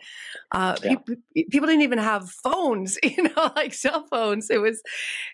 Uh, 0.51 0.75
yeah. 0.83 0.95
pe- 0.95 1.43
people 1.51 1.67
didn't 1.67 1.83
even 1.83 1.99
have 1.99 2.29
phones, 2.29 2.97
you 3.03 3.23
know, 3.23 3.51
like 3.55 3.73
cell 3.73 4.05
phones. 4.09 4.49
It 4.49 4.59
was. 4.59 4.81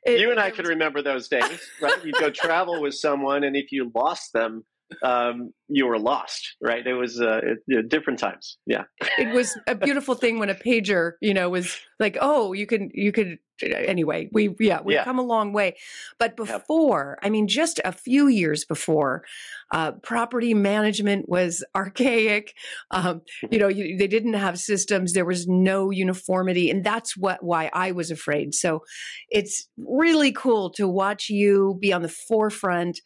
It, 0.05 0.19
you 0.19 0.31
and 0.31 0.39
I 0.39 0.49
was, 0.49 0.57
can 0.57 0.65
remember 0.65 1.01
those 1.01 1.27
days, 1.27 1.69
right? 1.81 2.03
You'd 2.03 2.15
go 2.15 2.29
travel 2.29 2.81
with 2.81 2.95
someone, 2.95 3.43
and 3.43 3.55
if 3.55 3.71
you 3.71 3.91
lost 3.95 4.33
them, 4.33 4.65
um, 5.03 5.51
you 5.67 5.85
were 5.85 5.99
lost, 5.99 6.55
right? 6.61 6.85
It 6.85 6.93
was 6.93 7.19
uh, 7.19 7.41
it, 7.67 7.89
different 7.89 8.19
times. 8.19 8.57
Yeah, 8.65 8.83
it 9.17 9.33
was 9.33 9.57
a 9.67 9.75
beautiful 9.75 10.15
thing 10.15 10.39
when 10.39 10.49
a 10.49 10.55
pager, 10.55 11.13
you 11.21 11.33
know, 11.33 11.49
was 11.49 11.77
like, 11.99 12.17
oh, 12.19 12.53
you 12.53 12.65
can 12.65 12.89
you 12.93 13.11
could 13.11 13.37
anyway. 13.61 14.29
We 14.31 14.55
yeah, 14.59 14.81
we've 14.83 14.95
yeah. 14.95 15.03
come 15.03 15.19
a 15.19 15.23
long 15.23 15.53
way, 15.53 15.75
but 16.19 16.35
before. 16.35 17.17
I 17.21 17.29
mean, 17.29 17.47
just 17.47 17.79
a 17.83 17.91
few 17.91 18.27
years 18.27 18.65
before, 18.65 19.23
uh, 19.71 19.93
property 20.03 20.53
management 20.53 21.27
was 21.27 21.65
archaic. 21.75 22.53
Um, 22.91 23.21
you 23.49 23.59
know, 23.59 23.67
you, 23.67 23.97
they 23.97 24.07
didn't 24.07 24.33
have 24.33 24.59
systems. 24.59 25.13
There 25.13 25.25
was 25.25 25.47
no 25.47 25.91
uniformity, 25.91 26.69
and 26.69 26.83
that's 26.83 27.17
what 27.17 27.43
why 27.43 27.69
I 27.73 27.91
was 27.91 28.11
afraid. 28.11 28.53
So, 28.53 28.83
it's 29.29 29.67
really 29.77 30.31
cool 30.31 30.69
to 30.71 30.87
watch 30.87 31.29
you 31.29 31.77
be 31.81 31.91
on 31.91 32.01
the 32.01 32.09
forefront 32.09 33.01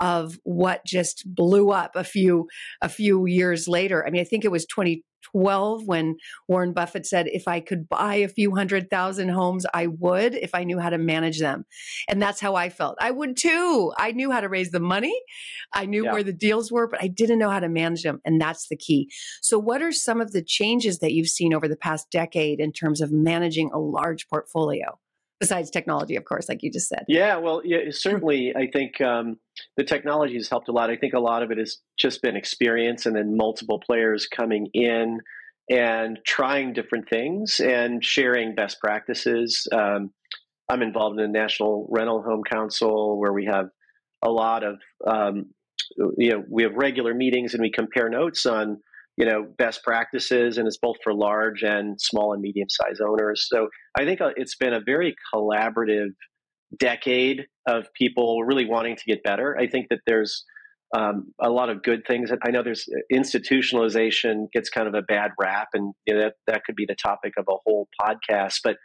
of 0.00 0.38
what 0.44 0.84
just 0.84 1.22
blew 1.26 1.70
up 1.70 1.96
a 1.96 2.04
few 2.04 2.48
a 2.82 2.88
few 2.88 3.26
years 3.26 3.68
later. 3.68 4.06
I 4.06 4.10
mean, 4.10 4.20
I 4.20 4.24
think 4.24 4.44
it 4.44 4.50
was 4.50 4.66
2012 4.66 5.86
when 5.86 6.16
Warren 6.48 6.72
Buffett 6.72 7.06
said, 7.06 7.28
"If 7.28 7.48
I 7.48 7.60
could 7.60 7.88
buy 7.88 8.16
a 8.16 8.28
few 8.28 8.54
hundred 8.54 8.90
thousand 8.90 9.30
homes, 9.30 9.66
I 9.72 9.86
would 9.86 10.34
if 10.34 10.54
I 10.54 10.64
knew 10.64 10.78
how 10.78 10.90
to 10.90 10.98
manage 10.98 11.40
them." 11.40 11.64
And 12.08 12.20
that's 12.20 12.40
how 12.40 12.54
I 12.54 12.68
felt. 12.68 12.96
I 13.00 13.10
would 13.10 13.36
too. 13.36 13.92
I 13.96 14.12
knew 14.12 14.30
how 14.30 14.40
to 14.40 14.48
raise 14.48 14.70
the 14.70 14.80
money. 14.80 15.18
I 15.72 15.86
knew 15.86 16.04
yeah. 16.04 16.12
where 16.12 16.22
the 16.22 16.32
deals 16.32 16.70
were, 16.70 16.88
but 16.88 17.02
I 17.02 17.08
didn't 17.08 17.38
know 17.38 17.50
how 17.50 17.60
to 17.60 17.68
manage 17.68 18.02
them, 18.02 18.20
and 18.24 18.40
that's 18.40 18.68
the 18.68 18.76
key. 18.76 19.10
So, 19.40 19.58
what 19.58 19.82
are 19.82 19.92
some 19.92 20.20
of 20.20 20.32
the 20.32 20.42
changes 20.42 20.98
that 20.98 21.12
you've 21.12 21.28
seen 21.28 21.54
over 21.54 21.68
the 21.68 21.76
past 21.76 22.10
decade 22.10 22.60
in 22.60 22.72
terms 22.72 23.00
of 23.00 23.12
managing 23.12 23.70
a 23.72 23.78
large 23.78 24.28
portfolio? 24.28 24.98
besides 25.40 25.70
technology, 25.70 26.16
of 26.16 26.24
course, 26.24 26.48
like 26.48 26.62
you 26.62 26.70
just 26.70 26.88
said. 26.88 27.04
Yeah, 27.08 27.36
well, 27.36 27.62
yeah, 27.64 27.90
certainly, 27.90 28.54
I 28.56 28.68
think 28.72 29.00
um, 29.00 29.38
the 29.76 29.84
technology 29.84 30.34
has 30.34 30.48
helped 30.48 30.68
a 30.68 30.72
lot. 30.72 30.90
I 30.90 30.96
think 30.96 31.14
a 31.14 31.20
lot 31.20 31.42
of 31.42 31.50
it 31.50 31.58
has 31.58 31.78
just 31.98 32.22
been 32.22 32.36
experience, 32.36 33.06
and 33.06 33.16
then 33.16 33.36
multiple 33.36 33.80
players 33.84 34.26
coming 34.26 34.68
in 34.74 35.20
and 35.70 36.18
trying 36.24 36.72
different 36.72 37.08
things 37.08 37.60
and 37.60 38.04
sharing 38.04 38.54
best 38.54 38.80
practices. 38.80 39.66
Um, 39.72 40.12
I'm 40.68 40.82
involved 40.82 41.18
in 41.18 41.32
the 41.32 41.38
National 41.38 41.88
Rental 41.90 42.22
Home 42.22 42.42
Council, 42.48 43.18
where 43.18 43.32
we 43.32 43.46
have 43.46 43.66
a 44.22 44.30
lot 44.30 44.64
of 44.64 44.78
um, 45.06 45.46
you 46.16 46.30
know 46.30 46.44
we 46.50 46.62
have 46.62 46.74
regular 46.74 47.14
meetings 47.14 47.54
and 47.54 47.62
we 47.62 47.70
compare 47.70 48.08
notes 48.08 48.46
on 48.46 48.78
you 49.16 49.26
know 49.26 49.46
best 49.58 49.82
practices 49.82 50.58
and 50.58 50.66
it's 50.66 50.78
both 50.78 50.96
for 51.02 51.14
large 51.14 51.62
and 51.62 52.00
small 52.00 52.32
and 52.32 52.42
medium 52.42 52.68
sized 52.68 53.00
owners 53.00 53.46
so 53.48 53.68
i 53.98 54.04
think 54.04 54.20
uh, 54.20 54.30
it's 54.36 54.56
been 54.56 54.72
a 54.72 54.80
very 54.80 55.14
collaborative 55.32 56.10
decade 56.78 57.46
of 57.66 57.86
people 57.94 58.42
really 58.44 58.66
wanting 58.66 58.96
to 58.96 59.02
get 59.06 59.22
better. 59.22 59.56
I 59.58 59.66
think 59.66 59.88
that 59.90 60.00
there's 60.06 60.44
um, 60.96 61.32
a 61.40 61.50
lot 61.50 61.68
of 61.68 61.82
good 61.82 62.06
things 62.06 62.30
i 62.44 62.50
know 62.52 62.62
there's 62.62 62.88
uh, 62.88 63.00
institutionalization 63.12 64.46
gets 64.52 64.70
kind 64.70 64.86
of 64.86 64.94
a 64.94 65.02
bad 65.02 65.32
rap 65.36 65.66
and 65.74 65.92
you 66.06 66.14
know, 66.14 66.20
that, 66.20 66.34
that 66.46 66.64
could 66.64 66.76
be 66.76 66.86
the 66.86 66.94
topic 66.94 67.32
of 67.36 67.44
a 67.48 67.56
whole 67.66 67.88
podcast 68.00 68.60
but 68.62 68.76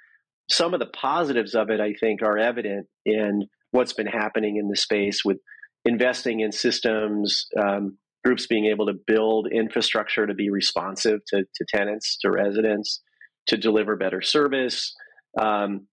some 0.50 0.74
of 0.74 0.80
the 0.80 0.88
positives 0.88 1.54
of 1.54 1.70
it 1.70 1.80
i 1.80 1.94
think 1.94 2.24
are 2.24 2.40
evident 2.40 2.88
in 3.06 3.44
what's 3.70 3.94
been 3.94 4.08
happening 4.08 4.58
in 4.58 4.68
the 4.68 4.76
space 4.76 5.24
with 5.24 5.38
investing 5.86 6.40
in 6.40 6.52
systems 6.52 7.46
um, 7.56 8.00
groups 8.24 8.48
being 8.48 8.66
able 8.66 8.86
to 8.86 8.94
build 9.08 9.48
infrastructure 9.52 10.28
to 10.28 10.34
be 10.34 10.50
responsive 10.50 11.20
to, 11.28 11.44
to 11.56 11.66
tenants, 11.68 12.18
to 12.22 12.30
residents, 12.30 13.02
to 13.48 13.58
deliver 13.58 13.96
better 13.96 14.22
service, 14.22 14.96
um, 15.40 15.88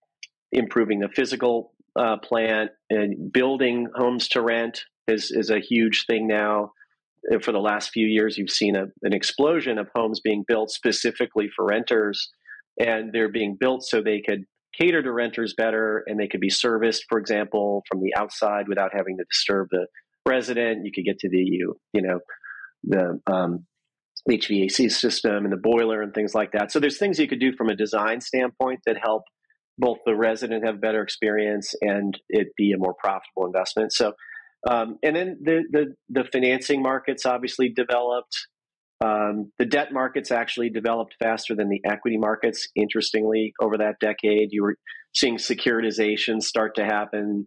improving 0.52 1.00
the 1.00 1.08
physical 1.08 1.72
uh, 1.98 2.16
plant, 2.18 2.70
and 2.90 3.32
building 3.32 3.88
homes 3.94 4.28
to 4.28 4.42
rent 4.42 4.80
is, 5.06 5.30
is 5.30 5.50
a 5.50 5.60
huge 5.60 6.04
thing 6.06 6.26
now. 6.26 6.72
For 7.42 7.52
the 7.52 7.58
last 7.58 7.90
few 7.90 8.06
years, 8.06 8.38
you've 8.38 8.50
seen 8.50 8.76
a, 8.76 8.86
an 9.02 9.12
explosion 9.12 9.76
of 9.78 9.88
homes 9.94 10.20
being 10.20 10.44
built 10.46 10.70
specifically 10.70 11.48
for 11.54 11.66
renters, 11.66 12.30
and 12.78 13.12
they're 13.12 13.30
being 13.30 13.56
built 13.58 13.82
so 13.82 14.00
they 14.00 14.20
could 14.20 14.44
cater 14.78 15.02
to 15.02 15.12
renters 15.12 15.54
better 15.56 16.04
and 16.06 16.18
they 16.18 16.28
could 16.28 16.40
be 16.40 16.50
serviced, 16.50 17.04
for 17.08 17.18
example, 17.18 17.82
from 17.88 18.00
the 18.00 18.14
outside 18.16 18.68
without 18.68 18.90
having 18.94 19.16
to 19.18 19.24
disturb 19.24 19.68
the 19.70 19.86
resident. 20.26 20.84
You 20.84 20.92
could 20.94 21.04
get 21.04 21.18
to 21.20 21.28
the 21.28 21.38
you 21.38 21.76
you 21.92 22.02
know 22.02 22.20
the 22.84 23.20
um, 23.26 23.66
HVAC 24.30 24.90
system 24.90 25.44
and 25.44 25.52
the 25.52 25.56
boiler 25.56 26.02
and 26.02 26.14
things 26.14 26.34
like 26.34 26.52
that. 26.52 26.70
So 26.70 26.80
there's 26.80 26.98
things 26.98 27.18
you 27.18 27.28
could 27.28 27.40
do 27.40 27.52
from 27.56 27.68
a 27.68 27.76
design 27.76 28.20
standpoint 28.20 28.80
that 28.86 28.96
help 29.02 29.24
both 29.78 29.98
the 30.04 30.14
resident 30.14 30.64
have 30.64 30.80
better 30.80 31.02
experience 31.02 31.74
and 31.80 32.18
it 32.28 32.48
be 32.56 32.72
a 32.72 32.78
more 32.78 32.94
profitable 32.94 33.46
investment. 33.46 33.92
So 33.92 34.14
um, 34.68 34.98
and 35.02 35.14
then 35.14 35.38
the, 35.40 35.62
the, 35.70 35.94
the 36.08 36.24
financing 36.24 36.82
markets 36.82 37.26
obviously 37.26 37.68
developed. 37.68 38.46
Um, 39.00 39.52
the 39.58 39.64
debt 39.64 39.92
markets 39.92 40.32
actually 40.32 40.70
developed 40.70 41.14
faster 41.20 41.54
than 41.54 41.68
the 41.68 41.80
equity 41.84 42.18
markets. 42.18 42.66
Interestingly, 42.74 43.52
over 43.60 43.78
that 43.78 44.00
decade, 44.00 44.48
you 44.50 44.64
were 44.64 44.76
seeing 45.14 45.36
securitization 45.36 46.42
start 46.42 46.74
to 46.76 46.84
happen 46.84 47.46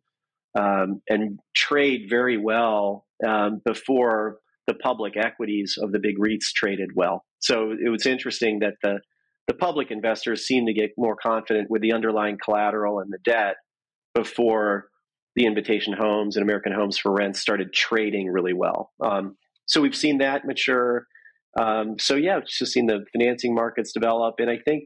um, 0.58 1.02
and 1.10 1.40
trade 1.54 2.08
very 2.10 2.38
well 2.38 3.06
um, 3.28 3.62
before 3.66 4.38
the 4.68 4.74
public 4.74 5.18
equities 5.18 5.78
of 5.82 5.92
the 5.92 6.00
big 6.00 6.18
REITs 6.18 6.54
traded 6.56 6.92
well. 6.96 7.26
So 7.40 7.72
it 7.72 7.90
was 7.90 8.06
interesting 8.06 8.60
that 8.60 8.76
the 8.82 9.02
the 9.48 9.54
public 9.54 9.92
investors 9.92 10.46
seem 10.46 10.66
to 10.68 10.74
get 10.74 10.92
more 10.98 11.16
confident 11.16 11.70
with 11.70 11.82
the 11.82 11.94
underlying 11.94 12.38
collateral 12.44 13.00
and 13.00 13.12
the 13.12 13.20
debt 13.24 13.56
before 14.14 14.88
the 15.36 15.46
Invitation 15.46 15.94
Homes 15.94 16.36
and 16.36 16.44
American 16.44 16.74
Homes 16.74 16.98
4 16.98 17.14
Rent 17.14 17.36
started 17.36 17.74
trading 17.74 18.28
really 18.30 18.54
well. 18.54 18.92
Um, 19.04 19.38
so 19.66 19.82
we've 19.82 19.96
seen 19.96 20.18
that 20.18 20.46
mature. 20.46 21.08
Um, 21.60 21.96
so 22.00 22.16
yeah, 22.16 22.40
just 22.46 22.74
seen 22.74 22.88
the 22.88 23.06
financing 23.14 23.56
markets 23.56 23.94
develop, 23.94 24.36
and 24.40 24.50
I 24.50 24.58
think 24.58 24.86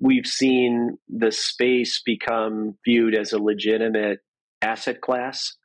we've 0.00 0.26
seen 0.26 0.98
the 1.08 1.30
space 1.30 2.02
become 2.04 2.76
viewed 2.84 3.16
as 3.16 3.32
a 3.32 3.38
legitimate 3.38 4.18
asset 4.62 5.00
class 5.00 5.56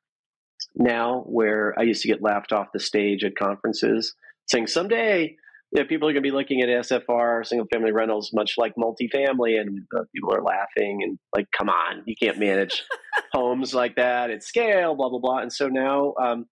now 0.76 1.24
where 1.26 1.74
I 1.78 1.84
used 1.84 2.02
to 2.04 2.08
get 2.08 2.22
laughed 2.22 2.52
off 2.52 2.68
the 2.74 2.80
stage 2.80 3.24
at 3.24 3.36
conferences 3.36 4.14
saying 4.48 4.68
someday 4.68 5.36
you 5.72 5.82
know, 5.82 5.88
people 5.88 6.08
are 6.08 6.14
going 6.14 6.24
to 6.24 6.30
be 6.30 6.36
looking 6.36 6.62
at 6.62 6.70
SFR, 6.70 7.46
single 7.46 7.68
family 7.72 7.92
rentals, 7.92 8.32
much 8.34 8.56
like 8.58 8.74
multifamily, 8.76 9.60
and 9.60 9.82
uh, 9.96 10.04
people 10.14 10.34
are 10.34 10.42
laughing 10.42 11.02
and 11.04 11.20
like, 11.36 11.46
come 11.56 11.70
on, 11.70 12.04
you 12.06 12.16
can't 12.20 12.40
manage 12.40 12.84
homes 13.34 13.74
like 13.74 13.96
that 13.96 14.32
at 14.32 14.44
scale, 14.44 14.96
blah, 14.96 15.10
blah, 15.10 15.20
blah. 15.20 15.40
And 15.40 15.54
so 15.54 15.68
now, 15.68 16.14
um, 16.20 16.46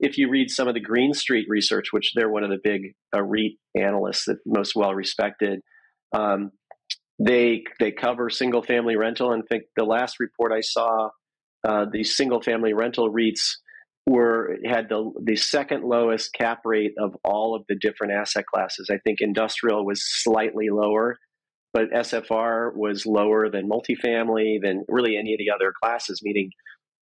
if 0.00 0.18
you 0.18 0.28
read 0.28 0.50
some 0.50 0.66
of 0.66 0.74
the 0.74 0.80
Green 0.80 1.14
Street 1.14 1.46
research, 1.48 1.92
which 1.92 2.12
they're 2.16 2.28
one 2.28 2.42
of 2.42 2.50
the 2.50 2.58
big 2.62 2.94
uh, 3.14 3.22
REIT 3.22 3.52
analysts 3.76 4.24
that 4.24 4.38
most 4.44 4.74
well 4.74 4.92
respected, 4.92 5.60
um, 6.12 6.50
they 7.20 7.62
they 7.78 7.92
cover 7.92 8.28
single 8.28 8.62
family 8.62 8.96
rental. 8.96 9.32
And 9.32 9.44
I 9.44 9.46
think 9.48 9.64
the 9.76 9.84
last 9.84 10.18
report 10.18 10.50
I 10.52 10.62
saw 10.62 11.10
uh, 11.66 11.86
the 11.92 12.02
single 12.02 12.40
family 12.40 12.72
rental 12.72 13.12
REITs 13.12 13.52
were 14.06 14.56
had 14.64 14.88
the 14.88 15.12
the 15.22 15.36
second 15.36 15.84
lowest 15.84 16.32
cap 16.34 16.60
rate 16.64 16.92
of 16.98 17.16
all 17.24 17.54
of 17.54 17.64
the 17.68 17.76
different 17.76 18.12
asset 18.12 18.44
classes. 18.46 18.90
I 18.90 18.98
think 18.98 19.20
industrial 19.20 19.84
was 19.84 20.02
slightly 20.04 20.68
lower, 20.70 21.16
but 21.72 21.90
SFR 21.90 22.74
was 22.74 23.06
lower 23.06 23.48
than 23.50 23.68
multifamily 23.68 24.60
than 24.62 24.84
really 24.88 25.16
any 25.16 25.32
of 25.32 25.38
the 25.38 25.50
other 25.54 25.72
classes. 25.82 26.20
Meaning, 26.22 26.50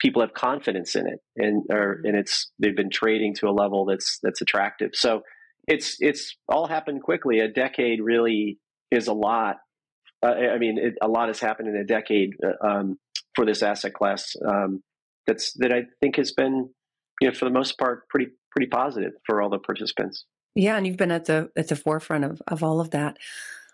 people 0.01 0.23
have 0.23 0.35
confidence 0.35 0.95
in 0.95 1.07
it, 1.07 1.21
and 1.37 1.65
or, 1.71 2.01
and 2.05 2.17
it's 2.17 2.53
they've 2.59 2.77
been 2.77 2.91
trading 2.91 3.35
to 3.37 3.49
a 3.49 3.51
level 3.51 3.85
that's 3.85 4.19
that's 4.23 4.41
attractive. 4.41 4.91
So 4.95 5.23
it's 5.67 5.97
it's 6.01 6.37
all 6.49 6.67
happened 6.67 7.03
quickly. 7.03 7.41
A 7.41 7.49
decade 7.49 8.01
really 8.01 8.59
is 8.91 9.07
a 9.07 9.13
lot. 9.13 9.57
Uh, 10.25 10.35
I 10.55 10.59
mean, 10.59 10.79
it, 10.79 10.95
a 11.03 11.09
lot 11.09 11.29
has 11.29 11.41
happened 11.41 11.69
in 11.69 11.77
a 11.77 11.85
decade 11.85 12.31
uh, 12.45 12.67
um, 12.67 12.99
for 13.35 13.45
this 13.45 13.63
asset 13.63 13.93
class. 13.93 14.35
Um, 14.47 14.83
that's 15.27 15.53
that 15.59 15.73
I 15.73 15.85
think 16.01 16.17
has 16.17 16.33
been, 16.33 16.71
you 17.23 17.29
know, 17.29 17.35
for 17.35 17.45
the 17.45 17.53
most 17.53 17.79
part, 17.79 18.09
pretty 18.09 18.33
pretty 18.51 18.67
positive 18.67 19.13
for 19.25 19.41
all 19.41 19.49
the 19.49 19.59
participants. 19.59 20.25
Yeah, 20.57 20.77
and 20.77 20.87
you've 20.87 20.97
been 20.97 21.13
at 21.13 21.27
the 21.27 21.51
at 21.57 21.69
the 21.69 21.77
forefront 21.77 22.25
of 22.25 22.43
of 22.49 22.65
all 22.65 22.81
of 22.81 22.91
that. 22.91 23.17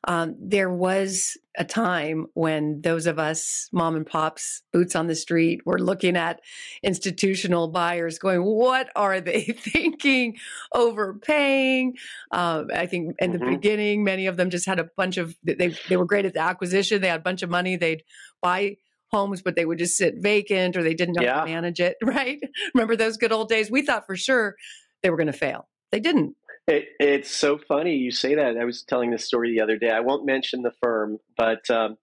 Um, 0.07 0.37
there 0.39 0.71
was 0.71 1.37
a 1.57 1.65
time 1.65 2.27
when 2.35 2.83
those 2.83 3.07
of 3.07 3.19
us, 3.19 3.69
mom 3.73 3.97
and 3.97 4.07
pops, 4.07 4.63
boots 4.73 4.95
on 4.95 5.09
the 5.09 5.17
street, 5.17 5.63
were 5.67 5.81
looking 5.81 6.17
at 6.17 6.41
institutional 6.85 7.69
buyers 7.69 8.19
going, 8.19 8.43
What 8.43 8.91
are 8.95 9.21
they 9.21 9.43
thinking? 9.59 10.37
Overpaying. 10.73 11.95
Um, 12.31 12.69
I 12.73 12.87
think 12.87 13.17
in 13.19 13.33
the 13.33 13.39
mm-hmm. 13.39 13.51
beginning, 13.51 14.05
many 14.05 14.27
of 14.27 14.37
them 14.37 14.51
just 14.51 14.67
had 14.67 14.79
a 14.79 14.89
bunch 14.97 15.17
of, 15.17 15.35
they, 15.43 15.75
they 15.89 15.97
were 15.97 16.07
great 16.07 16.27
at 16.27 16.35
the 16.35 16.41
acquisition. 16.41 17.01
They 17.01 17.09
had 17.09 17.21
a 17.21 17.25
bunch 17.25 17.43
of 17.43 17.51
money. 17.51 17.75
They'd 17.77 18.05
buy 18.41 18.77
homes, 19.11 19.43
but 19.43 19.57
they 19.57 19.65
would 19.65 19.79
just 19.79 19.97
sit 19.97 20.15
vacant 20.19 20.77
or 20.77 20.83
they 20.83 20.95
didn't 20.95 21.15
know 21.15 21.23
yeah. 21.23 21.35
how 21.35 21.45
to 21.45 21.51
manage 21.51 21.81
it, 21.81 21.97
right? 22.03 22.41
Remember 22.75 22.97
those 22.97 23.17
good 23.17 23.33
old 23.33 23.49
days? 23.49 23.71
We 23.71 23.83
thought 23.83 24.07
for 24.07 24.17
sure 24.17 24.57
they 25.03 25.11
were 25.11 25.17
going 25.17 25.29
to 25.29 25.33
fail. 25.33 25.69
They 25.91 26.01
didn't. 26.01 26.37
It, 26.67 26.89
it's 27.01 27.31
so 27.31 27.59
funny 27.59 27.97
you 27.97 28.11
say 28.11 28.35
that. 28.35 28.59
I 28.59 28.65
was 28.65 28.83
telling 28.83 29.11
this 29.11 29.25
story 29.25 29.53
the 29.53 29.63
other 29.63 29.79
day. 29.79 29.91
I 29.91 30.01
won't 30.01 30.27
mention 30.27 30.61
the 30.63 30.73
firm, 30.83 31.19
but 31.37 31.69
um, 31.71 31.97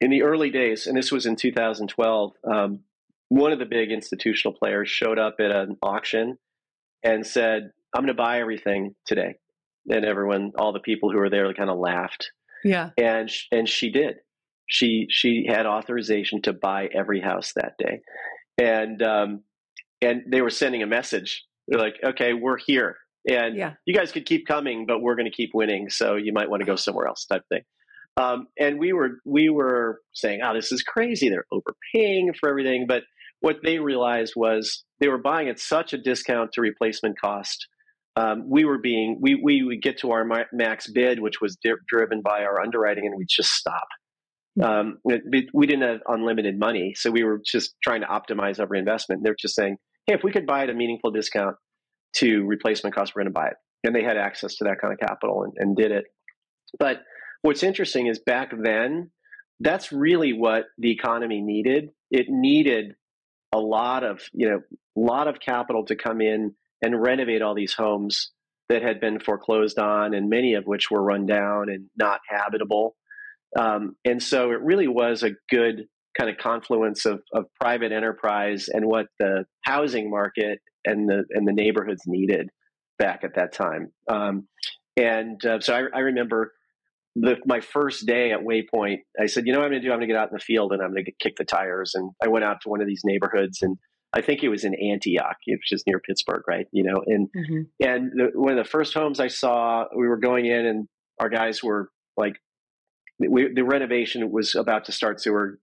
in 0.00 0.10
the 0.10 0.22
early 0.22 0.50
days, 0.50 0.88
and 0.88 0.96
this 0.96 1.12
was 1.12 1.24
in 1.24 1.36
2012, 1.36 2.32
um, 2.50 2.80
one 3.28 3.52
of 3.52 3.60
the 3.60 3.66
big 3.66 3.92
institutional 3.92 4.56
players 4.58 4.88
showed 4.88 5.20
up 5.20 5.36
at 5.38 5.52
an 5.52 5.76
auction 5.82 6.36
and 7.04 7.24
said, 7.24 7.70
"I'm 7.94 8.02
going 8.02 8.08
to 8.08 8.14
buy 8.14 8.40
everything 8.40 8.96
today." 9.06 9.36
And 9.88 10.04
everyone, 10.04 10.52
all 10.58 10.72
the 10.72 10.80
people 10.80 11.12
who 11.12 11.18
were 11.18 11.30
there, 11.30 11.52
kind 11.54 11.70
of 11.70 11.78
laughed. 11.78 12.32
Yeah, 12.64 12.90
and 12.98 13.30
and 13.52 13.68
she 13.68 13.90
did. 13.90 14.16
She 14.70 15.06
she 15.10 15.46
had 15.46 15.66
authorization 15.66 16.42
to 16.42 16.52
buy 16.52 16.88
every 16.94 17.20
house 17.20 17.52
that 17.56 17.74
day, 17.78 18.00
and 18.58 19.02
um, 19.02 19.42
and 20.00 20.22
they 20.30 20.40
were 20.40 20.50
sending 20.50 20.82
a 20.82 20.86
message. 20.86 21.44
They're 21.68 21.80
like, 21.80 21.96
"Okay, 22.02 22.32
we're 22.32 22.56
here 22.56 22.96
and 23.28 23.56
yeah. 23.56 23.74
you 23.84 23.94
guys 23.94 24.12
could 24.12 24.26
keep 24.26 24.46
coming, 24.46 24.86
but 24.86 25.00
we're 25.00 25.14
going 25.14 25.30
to 25.30 25.34
keep 25.34 25.50
winning. 25.52 25.90
So 25.90 26.16
you 26.16 26.32
might 26.32 26.48
want 26.48 26.60
to 26.60 26.66
go 26.66 26.76
somewhere 26.76 27.06
else, 27.06 27.26
type 27.26 27.42
thing. 27.48 27.62
Um, 28.16 28.46
and 28.58 28.78
we 28.78 28.92
were 28.92 29.20
we 29.24 29.50
were 29.50 30.00
saying, 30.12 30.40
"Oh, 30.42 30.54
this 30.54 30.72
is 30.72 30.82
crazy! 30.82 31.28
They're 31.28 31.46
overpaying 31.52 32.34
for 32.38 32.48
everything." 32.48 32.86
But 32.86 33.04
what 33.40 33.58
they 33.62 33.78
realized 33.78 34.34
was 34.36 34.84
they 34.98 35.08
were 35.08 35.18
buying 35.18 35.48
at 35.48 35.60
such 35.60 35.92
a 35.92 35.98
discount 35.98 36.52
to 36.52 36.60
replacement 36.60 37.18
cost. 37.20 37.66
Um, 38.16 38.48
we 38.48 38.64
were 38.64 38.78
being 38.78 39.18
we 39.20 39.40
we 39.42 39.62
would 39.62 39.80
get 39.80 39.98
to 39.98 40.10
our 40.10 40.26
max 40.52 40.90
bid, 40.90 41.20
which 41.20 41.40
was 41.40 41.56
di- 41.62 41.70
driven 41.88 42.20
by 42.20 42.42
our 42.42 42.60
underwriting, 42.60 43.06
and 43.06 43.16
we'd 43.16 43.28
just 43.30 43.52
stop. 43.52 43.86
Um, 44.62 44.98
we 45.04 45.66
didn't 45.66 45.88
have 45.88 46.00
unlimited 46.06 46.58
money, 46.58 46.94
so 46.96 47.10
we 47.10 47.24
were 47.24 47.40
just 47.44 47.74
trying 47.82 48.02
to 48.02 48.06
optimize 48.06 48.60
every 48.60 48.78
investment. 48.78 49.22
They're 49.22 49.36
just 49.38 49.54
saying, 49.54 49.76
"Hey, 50.06 50.14
if 50.14 50.22
we 50.22 50.32
could 50.32 50.46
buy 50.46 50.64
at 50.64 50.70
a 50.70 50.74
meaningful 50.74 51.10
discount, 51.10 51.56
to 52.14 52.44
replacement 52.44 52.94
cost, 52.94 53.14
we're 53.14 53.22
going 53.22 53.32
to 53.32 53.38
buy 53.38 53.48
it. 53.48 53.56
And 53.84 53.94
they 53.94 54.02
had 54.02 54.16
access 54.16 54.56
to 54.56 54.64
that 54.64 54.80
kind 54.80 54.92
of 54.92 55.00
capital 55.00 55.44
and, 55.44 55.52
and 55.56 55.76
did 55.76 55.90
it. 55.90 56.04
But 56.78 56.98
what's 57.42 57.62
interesting 57.62 58.06
is 58.06 58.18
back 58.18 58.52
then, 58.56 59.10
that's 59.60 59.92
really 59.92 60.32
what 60.32 60.64
the 60.78 60.90
economy 60.90 61.40
needed. 61.40 61.90
It 62.10 62.26
needed 62.28 62.94
a 63.52 63.58
lot 63.58 64.04
of, 64.04 64.20
you 64.32 64.48
know, 64.48 64.60
a 64.96 65.00
lot 65.00 65.28
of 65.28 65.40
capital 65.40 65.84
to 65.86 65.96
come 65.96 66.20
in 66.20 66.54
and 66.82 67.00
renovate 67.00 67.42
all 67.42 67.54
these 67.54 67.74
homes 67.74 68.30
that 68.68 68.82
had 68.82 69.00
been 69.00 69.18
foreclosed 69.18 69.78
on 69.78 70.14
and 70.14 70.30
many 70.30 70.54
of 70.54 70.64
which 70.64 70.90
were 70.90 71.02
run 71.02 71.26
down 71.26 71.68
and 71.68 71.86
not 71.96 72.20
habitable. 72.28 72.96
Um, 73.58 73.96
and 74.04 74.22
so 74.22 74.52
it 74.52 74.60
really 74.60 74.88
was 74.88 75.22
a 75.22 75.32
good 75.48 75.86
kind 76.18 76.30
of 76.30 76.36
confluence 76.38 77.06
of, 77.06 77.22
of 77.32 77.44
private 77.60 77.92
enterprise 77.92 78.68
and 78.68 78.86
what 78.86 79.06
the 79.18 79.44
housing 79.64 80.10
market 80.10 80.60
and 80.84 81.08
the 81.08 81.24
and 81.30 81.46
the 81.46 81.52
neighborhoods 81.52 82.02
needed 82.06 82.48
back 82.98 83.24
at 83.24 83.34
that 83.34 83.52
time. 83.52 83.92
Um, 84.08 84.48
and 84.96 85.44
uh, 85.44 85.60
so 85.60 85.74
I, 85.74 85.96
I, 85.96 86.00
remember 86.00 86.52
the, 87.16 87.36
my 87.46 87.60
first 87.60 88.06
day 88.06 88.32
at 88.32 88.40
Waypoint. 88.40 88.98
I 89.18 89.26
said, 89.26 89.46
you 89.46 89.52
know 89.52 89.60
what 89.60 89.66
I'm 89.66 89.70
going 89.72 89.82
to 89.82 89.88
do? 89.88 89.92
I'm 89.92 89.98
going 89.98 90.08
to 90.08 90.14
get 90.14 90.20
out 90.20 90.28
in 90.28 90.34
the 90.34 90.40
field 90.40 90.72
and 90.72 90.82
I'm 90.82 90.92
going 90.92 91.06
to 91.06 91.12
kick 91.18 91.36
the 91.36 91.44
tires. 91.44 91.92
And 91.94 92.10
I 92.22 92.28
went 92.28 92.44
out 92.44 92.60
to 92.62 92.68
one 92.68 92.80
of 92.80 92.86
these 92.86 93.02
neighborhoods 93.04 93.62
and 93.62 93.78
I 94.12 94.20
think 94.20 94.42
it 94.42 94.48
was 94.48 94.64
in 94.64 94.74
Antioch, 94.74 95.36
which 95.46 95.72
is 95.72 95.84
near 95.86 96.00
Pittsburg, 96.00 96.42
right? 96.48 96.66
You 96.72 96.84
know, 96.84 97.02
and 97.06 97.28
mm-hmm. 97.28 97.60
and 97.80 98.12
the, 98.14 98.30
one 98.34 98.58
of 98.58 98.64
the 98.64 98.68
first 98.68 98.92
homes 98.92 99.20
I 99.20 99.28
saw, 99.28 99.84
we 99.96 100.08
were 100.08 100.18
going 100.18 100.46
in 100.46 100.66
and 100.66 100.88
our 101.20 101.28
guys 101.28 101.62
were 101.62 101.90
like, 102.16 102.34
we, 103.28 103.52
the 103.52 103.64
renovation 103.64 104.30
was 104.30 104.54
about 104.54 104.86
to 104.86 104.92
start, 104.92 105.20
so 105.20 105.32
we're 105.32 105.54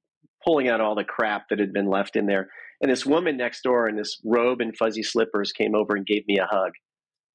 pulling 0.45 0.69
out 0.69 0.81
all 0.81 0.95
the 0.95 1.03
crap 1.03 1.49
that 1.49 1.59
had 1.59 1.73
been 1.73 1.89
left 1.89 2.15
in 2.15 2.25
there. 2.25 2.49
And 2.81 2.91
this 2.91 3.05
woman 3.05 3.37
next 3.37 3.63
door 3.63 3.87
in 3.89 3.95
this 3.95 4.19
robe 4.23 4.61
and 4.61 4.75
fuzzy 4.77 5.03
slippers 5.03 5.51
came 5.51 5.75
over 5.75 5.95
and 5.95 6.05
gave 6.05 6.27
me 6.27 6.37
a 6.37 6.45
hug. 6.45 6.73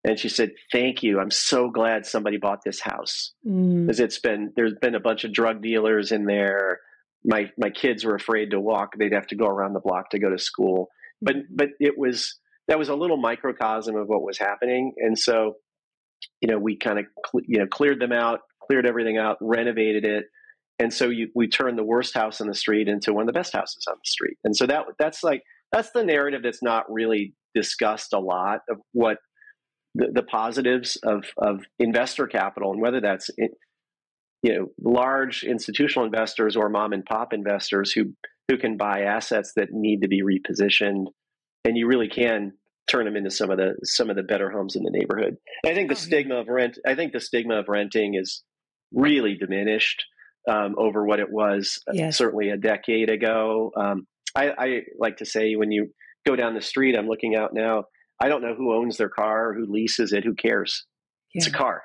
And 0.05 0.19
she 0.19 0.29
said, 0.29 0.53
Thank 0.71 1.03
you. 1.03 1.21
I'm 1.21 1.31
so 1.31 1.71
glad 1.71 2.07
somebody 2.07 2.37
bought 2.37 2.65
this 2.65 2.81
house. 2.81 3.33
Because 3.45 3.99
mm. 3.99 4.01
it's 4.01 4.19
been, 4.19 4.53
there's 4.57 4.75
been 4.81 4.95
a 4.95 5.01
bunch 5.01 5.25
of 5.25 5.33
drug 5.33 5.63
dealers 5.63 6.13
in 6.13 6.25
there. 6.25 6.81
My, 7.25 7.51
my 7.57 7.71
kids 7.71 8.05
were 8.05 8.17
afraid 8.17 8.51
to 8.51 8.61
walk. 8.61 8.95
They'd 8.99 9.13
have 9.13 9.29
to 9.29 9.37
go 9.37 9.47
around 9.47 9.75
the 9.75 9.81
block 9.81 10.11
to 10.11 10.19
go 10.19 10.31
to 10.31 10.39
school. 10.39 10.89
But, 11.21 11.37
mm. 11.37 11.43
but 11.51 11.69
it 11.79 11.97
was, 11.97 12.39
that 12.69 12.79
was 12.79 12.89
a 12.89 12.97
little 12.97 13.17
microcosm 13.17 13.97
of 13.97 14.09
what 14.09 14.23
was 14.23 14.39
happening. 14.39 14.93
And 14.99 15.17
so, 15.17 15.55
you 16.41 16.49
know, 16.49 16.59
we 16.59 16.77
kind 16.77 16.99
of, 16.99 17.07
cl- 17.31 17.45
you 17.47 17.59
know, 17.59 17.67
cleared 17.67 18.01
them 18.01 18.13
out, 18.13 18.41
cleared 18.73 18.87
everything 18.87 19.19
out, 19.19 19.37
renovated 19.43 20.05
it, 20.05 20.25
and 20.79 20.93
so 20.93 21.09
you, 21.09 21.29
we 21.35 21.47
turned 21.47 21.79
the 21.79 21.85
worst 21.85 22.15
house 22.15 22.41
on 22.41 22.47
the 22.47 22.55
street 22.55 22.89
into 22.89 23.13
one 23.13 23.23
of 23.23 23.27
the 23.27 23.39
best 23.39 23.53
houses 23.53 23.85
on 23.89 23.95
the 23.95 24.09
street 24.09 24.39
and 24.45 24.57
so 24.57 24.67
that 24.67 24.85
that's 24.99 25.23
like 25.23 25.43
that's 25.71 25.91
the 25.91 26.03
narrative 26.03 26.43
that's 26.43 26.63
not 26.63 26.91
really 26.91 27.35
discussed 27.55 28.13
a 28.13 28.19
lot 28.19 28.61
of 28.69 28.79
what 28.93 29.19
the, 29.95 30.09
the 30.13 30.23
positives 30.23 30.97
of 31.05 31.25
of 31.39 31.61
investor 31.79 32.27
capital 32.27 32.73
and 32.73 32.81
whether 32.81 33.01
that's 33.01 33.31
you 34.43 34.55
know 34.55 34.67
large 34.83 35.45
institutional 35.45 36.07
investors 36.07 36.57
or 36.57 36.69
mom 36.69 36.93
and 36.93 37.05
pop 37.05 37.33
investors 37.33 37.93
who 37.93 38.13
who 38.49 38.57
can 38.57 38.77
buy 38.77 39.03
assets 39.03 39.53
that 39.57 39.69
need 39.73 40.01
to 40.01 40.09
be 40.09 40.23
repositioned 40.23 41.07
and 41.65 41.77
you 41.77 41.87
really 41.87 42.09
can 42.09 42.53
turn 42.89 43.05
them 43.05 43.17
into 43.17 43.31
some 43.31 43.51
of 43.51 43.59
the 43.59 43.75
some 43.85 44.11
of 44.11 44.17
the 44.17 44.23
better 44.23 44.51
homes 44.51 44.75
in 44.75 44.83
the 44.83 44.91
neighborhood. 44.91 45.37
I 45.65 45.75
think 45.75 45.89
the 45.89 45.95
oh, 45.95 45.99
stigma 45.99 46.37
of 46.37 46.49
rent 46.49 46.79
I 46.87 46.95
think 46.95 47.13
the 47.13 47.21
stigma 47.21 47.61
of 47.61 47.69
renting 47.69 48.15
is 48.15 48.43
really 48.94 49.37
diminished 49.37 50.05
um, 50.48 50.74
over 50.76 51.05
what 51.05 51.20
it 51.20 51.31
was 51.31 51.81
uh, 51.88 51.92
yes. 51.94 52.16
certainly 52.16 52.50
a 52.50 52.57
decade 52.57 53.11
ago. 53.11 53.70
Um, 53.76 54.07
I, 54.35 54.50
I, 54.59 54.81
like 54.98 55.18
to 55.18 55.26
say 55.26 55.55
when 55.55 55.70
you 55.70 55.92
go 56.26 56.37
down 56.37 56.55
the 56.55 56.62
street, 56.62 56.96
I'm 56.96 57.07
looking 57.07 57.37
out 57.37 57.52
now. 57.52 57.85
I 58.20 58.28
don't 58.28 58.42
know 58.42 58.55
who 58.55 58.74
owns 58.74 58.96
their 58.96 59.09
car, 59.09 59.55
who 59.55 59.72
leases 59.72 60.12
it, 60.12 60.24
who 60.24 60.35
cares. 60.35 60.87
Yeah. 61.35 61.40
It's 61.40 61.46
a 61.48 61.57
car. 61.57 61.83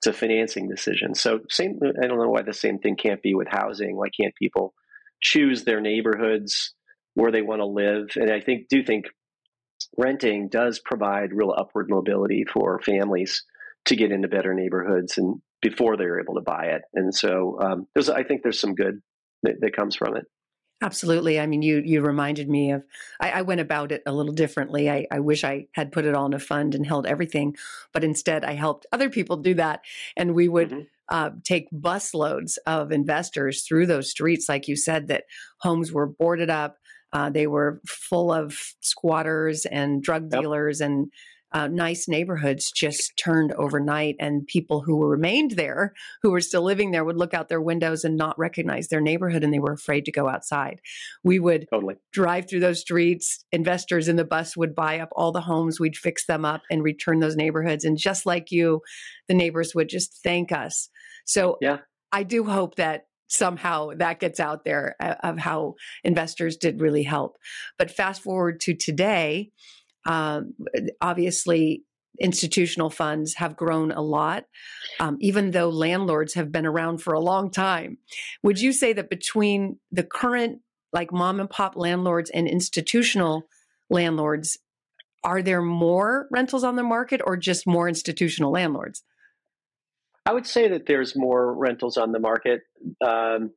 It's 0.00 0.06
a 0.06 0.12
financing 0.12 0.68
decision. 0.68 1.14
So 1.14 1.40
same. 1.50 1.78
I 1.82 2.06
don't 2.06 2.18
know 2.18 2.28
why 2.28 2.42
the 2.42 2.52
same 2.52 2.78
thing 2.78 2.96
can't 2.96 3.22
be 3.22 3.34
with 3.34 3.48
housing. 3.48 3.96
Why 3.96 4.08
can't 4.08 4.34
people 4.34 4.74
choose 5.22 5.64
their 5.64 5.80
neighborhoods 5.80 6.74
where 7.14 7.32
they 7.32 7.42
want 7.42 7.60
to 7.60 7.66
live? 7.66 8.10
And 8.16 8.30
I 8.30 8.40
think 8.40 8.68
do 8.68 8.82
think 8.84 9.06
renting 9.96 10.48
does 10.48 10.78
provide 10.78 11.32
real 11.32 11.54
upward 11.56 11.88
mobility 11.88 12.44
for 12.44 12.80
families 12.80 13.42
to 13.86 13.96
get 13.96 14.12
into 14.12 14.28
better 14.28 14.54
neighborhoods 14.54 15.16
and 15.16 15.40
before 15.62 15.96
they're 15.96 16.20
able 16.20 16.34
to 16.34 16.40
buy 16.40 16.66
it. 16.66 16.82
And 16.94 17.14
so 17.14 17.58
um, 17.60 17.86
there's, 17.94 18.08
I 18.08 18.22
think 18.22 18.42
there's 18.42 18.60
some 18.60 18.74
good 18.74 19.00
that, 19.42 19.60
that, 19.60 19.74
comes 19.74 19.96
from 19.96 20.16
it. 20.16 20.24
Absolutely. 20.82 21.40
I 21.40 21.46
mean, 21.46 21.62
you 21.62 21.82
you 21.82 22.02
reminded 22.02 22.50
me 22.50 22.72
of. 22.72 22.84
I, 23.18 23.30
I 23.30 23.42
went 23.42 23.62
about 23.62 23.92
it 23.92 24.02
a 24.04 24.12
little 24.12 24.34
differently. 24.34 24.90
I, 24.90 25.06
I, 25.10 25.20
wish 25.20 25.42
I 25.42 25.68
had 25.72 25.90
put 25.90 26.04
it 26.04 26.14
all 26.14 26.26
in 26.26 26.34
a 26.34 26.38
fund 26.38 26.74
and 26.74 26.86
held 26.86 27.06
everything, 27.06 27.56
but 27.94 28.04
instead 28.04 28.44
I 28.44 28.52
helped 28.52 28.84
other 28.92 29.08
people 29.08 29.38
do 29.38 29.54
that, 29.54 29.80
and 30.16 30.34
we 30.34 30.48
would. 30.48 30.70
Mm-hmm. 30.70 30.80
Uh, 31.08 31.30
take 31.44 31.70
busloads 31.70 32.58
of 32.66 32.90
investors 32.90 33.62
through 33.62 33.86
those 33.86 34.10
streets, 34.10 34.48
like 34.48 34.66
you 34.66 34.74
said, 34.74 35.06
that 35.06 35.22
homes 35.60 35.92
were 35.92 36.08
boarded 36.08 36.50
up, 36.50 36.78
uh, 37.12 37.30
they 37.30 37.46
were 37.46 37.80
full 37.86 38.32
of 38.32 38.58
squatters 38.80 39.64
and 39.64 40.02
drug 40.02 40.28
dealers 40.28 40.80
yep. 40.80 40.88
and 40.88 41.12
uh, 41.52 41.68
nice 41.68 42.08
neighborhoods 42.08 42.70
just 42.72 43.16
turned 43.16 43.52
overnight, 43.52 44.16
and 44.18 44.46
people 44.46 44.80
who 44.80 45.04
remained 45.04 45.52
there, 45.52 45.94
who 46.22 46.30
were 46.30 46.40
still 46.40 46.62
living 46.62 46.90
there, 46.90 47.04
would 47.04 47.16
look 47.16 47.34
out 47.34 47.48
their 47.48 47.60
windows 47.60 48.04
and 48.04 48.16
not 48.16 48.38
recognize 48.38 48.88
their 48.88 49.00
neighborhood, 49.00 49.44
and 49.44 49.54
they 49.54 49.58
were 49.58 49.72
afraid 49.72 50.04
to 50.04 50.12
go 50.12 50.28
outside. 50.28 50.80
We 51.22 51.38
would 51.38 51.66
totally. 51.70 51.96
drive 52.12 52.48
through 52.48 52.60
those 52.60 52.80
streets. 52.80 53.44
Investors 53.52 54.08
in 54.08 54.16
the 54.16 54.24
bus 54.24 54.56
would 54.56 54.74
buy 54.74 54.98
up 54.98 55.10
all 55.12 55.32
the 55.32 55.40
homes. 55.40 55.80
We'd 55.80 55.96
fix 55.96 56.26
them 56.26 56.44
up 56.44 56.62
and 56.70 56.82
return 56.82 57.20
those 57.20 57.36
neighborhoods. 57.36 57.84
And 57.84 57.96
just 57.96 58.26
like 58.26 58.50
you, 58.50 58.82
the 59.28 59.34
neighbors 59.34 59.74
would 59.74 59.88
just 59.88 60.20
thank 60.22 60.52
us. 60.52 60.88
So 61.24 61.58
yeah. 61.60 61.78
I 62.12 62.22
do 62.22 62.44
hope 62.44 62.76
that 62.76 63.06
somehow 63.28 63.90
that 63.96 64.20
gets 64.20 64.38
out 64.38 64.64
there 64.64 64.94
uh, 65.00 65.14
of 65.22 65.38
how 65.38 65.74
investors 66.04 66.56
did 66.56 66.80
really 66.80 67.02
help. 67.02 67.36
But 67.78 67.90
fast 67.90 68.22
forward 68.22 68.60
to 68.60 68.74
today, 68.74 69.50
um, 70.06 70.54
obviously 71.00 71.82
institutional 72.18 72.90
funds 72.90 73.34
have 73.34 73.56
grown 73.56 73.92
a 73.92 74.00
lot, 74.00 74.44
um, 75.00 75.18
even 75.20 75.50
though 75.50 75.68
landlords 75.68 76.34
have 76.34 76.50
been 76.50 76.66
around 76.66 76.98
for 76.98 77.12
a 77.12 77.20
long 77.20 77.50
time. 77.50 77.98
Would 78.42 78.60
you 78.60 78.72
say 78.72 78.92
that 78.94 79.10
between 79.10 79.78
the 79.92 80.02
current 80.04 80.60
like 80.92 81.12
mom 81.12 81.40
and 81.40 81.50
pop 81.50 81.76
landlords 81.76 82.30
and 82.30 82.48
institutional 82.48 83.48
landlords, 83.90 84.58
are 85.24 85.42
there 85.42 85.60
more 85.62 86.26
rentals 86.30 86.64
on 86.64 86.76
the 86.76 86.82
market 86.82 87.20
or 87.24 87.36
just 87.36 87.66
more 87.66 87.88
institutional 87.88 88.52
landlords? 88.52 89.02
I 90.24 90.32
would 90.32 90.46
say 90.46 90.68
that 90.68 90.86
there's 90.86 91.14
more 91.14 91.52
rentals 91.54 91.96
on 91.96 92.12
the 92.12 92.18
market. 92.18 92.62
Um, 93.04 93.52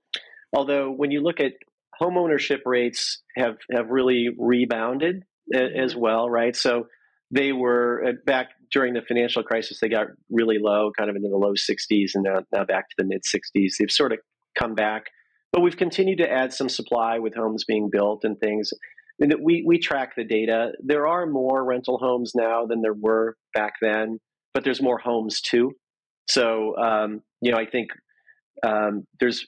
although 0.54 0.92
when 0.92 1.12
you 1.12 1.22
look 1.22 1.40
at 1.40 1.54
home 1.94 2.18
ownership 2.18 2.62
rates 2.66 3.22
have, 3.36 3.58
have 3.72 3.90
really 3.90 4.30
rebounded 4.38 5.24
as 5.54 5.96
well, 5.96 6.30
right? 6.30 6.56
So 6.56 6.88
they 7.32 7.52
were 7.52 8.04
uh, 8.08 8.12
back 8.26 8.50
during 8.72 8.94
the 8.94 9.02
financial 9.02 9.44
crisis, 9.44 9.80
they 9.80 9.90
got 9.90 10.08
really 10.30 10.58
low, 10.60 10.92
kind 10.98 11.10
of 11.10 11.16
into 11.16 11.30
the 11.30 11.38
low 11.38 11.54
60s, 11.54 12.12
and 12.14 12.24
now, 12.24 12.42
now 12.52 12.66
back 12.66 12.90
to 12.90 12.96
the 12.98 13.04
mid 13.04 13.22
60s. 13.24 13.74
They've 13.80 13.92
sort 13.92 14.14
of 14.14 14.20
come 14.58 14.76
back, 14.76 15.06
but 15.52 15.62
we've 15.62 15.78
continued 15.78 16.20
to 16.20 16.32
add 16.32 16.54
some 16.54 16.70
supply 16.70 17.20
with 17.20 17.36
homes 17.36 17.66
being 17.68 17.90
built 17.92 18.24
and 18.24 18.40
things. 18.40 18.72
And 19.20 19.34
we, 19.42 19.64
we 19.66 19.80
track 19.80 20.16
the 20.16 20.24
data. 20.24 20.72
There 20.82 21.08
are 21.08 21.26
more 21.26 21.64
rental 21.66 21.98
homes 21.98 22.34
now 22.36 22.66
than 22.66 22.82
there 22.82 22.94
were 22.94 23.36
back 23.54 23.74
then, 23.82 24.20
but 24.54 24.64
there's 24.64 24.82
more 24.82 24.98
homes 24.98 25.42
too. 25.42 25.74
So, 26.30 26.78
um, 26.78 27.22
you 27.42 27.52
know, 27.52 27.58
I 27.58 27.66
think 27.66 27.90
um, 28.64 29.06
there's 29.20 29.46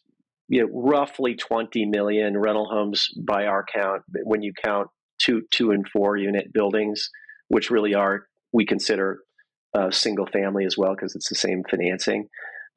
you 0.49 0.61
know, 0.61 0.69
roughly 0.73 1.35
20 1.35 1.85
million 1.85 2.37
rental 2.37 2.67
homes 2.69 3.07
by 3.25 3.45
our 3.45 3.63
count 3.73 4.01
when 4.25 4.41
you 4.41 4.51
count 4.65 4.89
two, 5.21 5.43
two 5.51 5.71
and 5.71 5.87
four 5.87 6.17
unit 6.17 6.53
buildings, 6.53 7.09
which 7.47 7.69
really 7.69 7.93
are, 7.93 8.27
we 8.51 8.65
consider 8.65 9.19
uh, 9.73 9.91
single 9.91 10.25
family 10.25 10.65
as 10.65 10.77
well 10.77 10.93
because 10.95 11.15
it's 11.15 11.29
the 11.29 11.35
same 11.35 11.63
financing. 11.69 12.27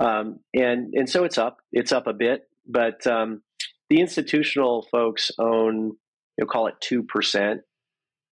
Um, 0.01 0.41
and, 0.55 0.93
and 0.95 1.09
so 1.09 1.25
it's 1.25 1.39
up, 1.39 1.59
it's 1.73 1.93
up 1.93 2.07
a 2.07 2.13
bit, 2.13 2.43
but 2.67 3.07
um, 3.07 3.43
the 3.91 4.01
institutional 4.01 4.87
folks 4.91 5.31
own, 5.39 5.93
you 6.37 6.45
know, 6.45 6.47
call 6.47 6.67
it 6.67 6.75
2% 6.83 7.59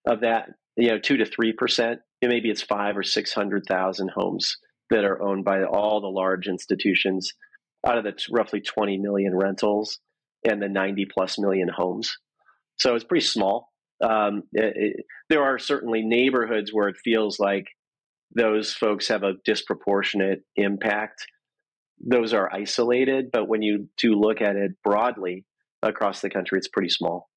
of 0.06 0.20
that, 0.20 0.48
you 0.76 0.88
know, 0.88 0.98
two 0.98 1.18
to 1.18 1.24
3%. 1.24 1.96
Maybe 2.22 2.50
it's 2.50 2.62
five 2.62 2.96
or 2.96 3.02
600,000 3.02 4.10
homes 4.14 4.56
that 4.90 5.04
are 5.04 5.22
owned 5.22 5.44
by 5.44 5.64
all 5.64 6.00
the 6.00 6.08
large 6.08 6.46
institutions 6.46 7.32
out 7.86 7.98
of 7.98 8.04
the 8.04 8.12
t- 8.12 8.24
roughly 8.30 8.60
20 8.60 8.98
million 8.98 9.36
rentals 9.36 9.98
and 10.48 10.62
the 10.62 10.68
90 10.68 11.06
plus 11.12 11.38
million 11.38 11.68
homes. 11.68 12.16
So 12.76 12.94
it's 12.94 13.04
pretty 13.04 13.24
small. 13.24 13.71
Um, 14.02 14.42
it, 14.52 14.72
it, 14.76 15.06
there 15.28 15.42
are 15.42 15.58
certainly 15.58 16.02
neighborhoods 16.02 16.72
where 16.72 16.88
it 16.88 16.96
feels 17.02 17.38
like 17.38 17.66
those 18.34 18.72
folks 18.72 19.08
have 19.08 19.22
a 19.22 19.34
disproportionate 19.44 20.40
impact. 20.56 21.26
Those 22.00 22.32
are 22.32 22.52
isolated, 22.52 23.30
but 23.32 23.48
when 23.48 23.62
you 23.62 23.88
do 23.96 24.14
look 24.14 24.40
at 24.40 24.56
it 24.56 24.72
broadly 24.82 25.44
across 25.82 26.20
the 26.20 26.30
country, 26.30 26.58
it's 26.58 26.68
pretty 26.68 26.88
small. 26.88 27.28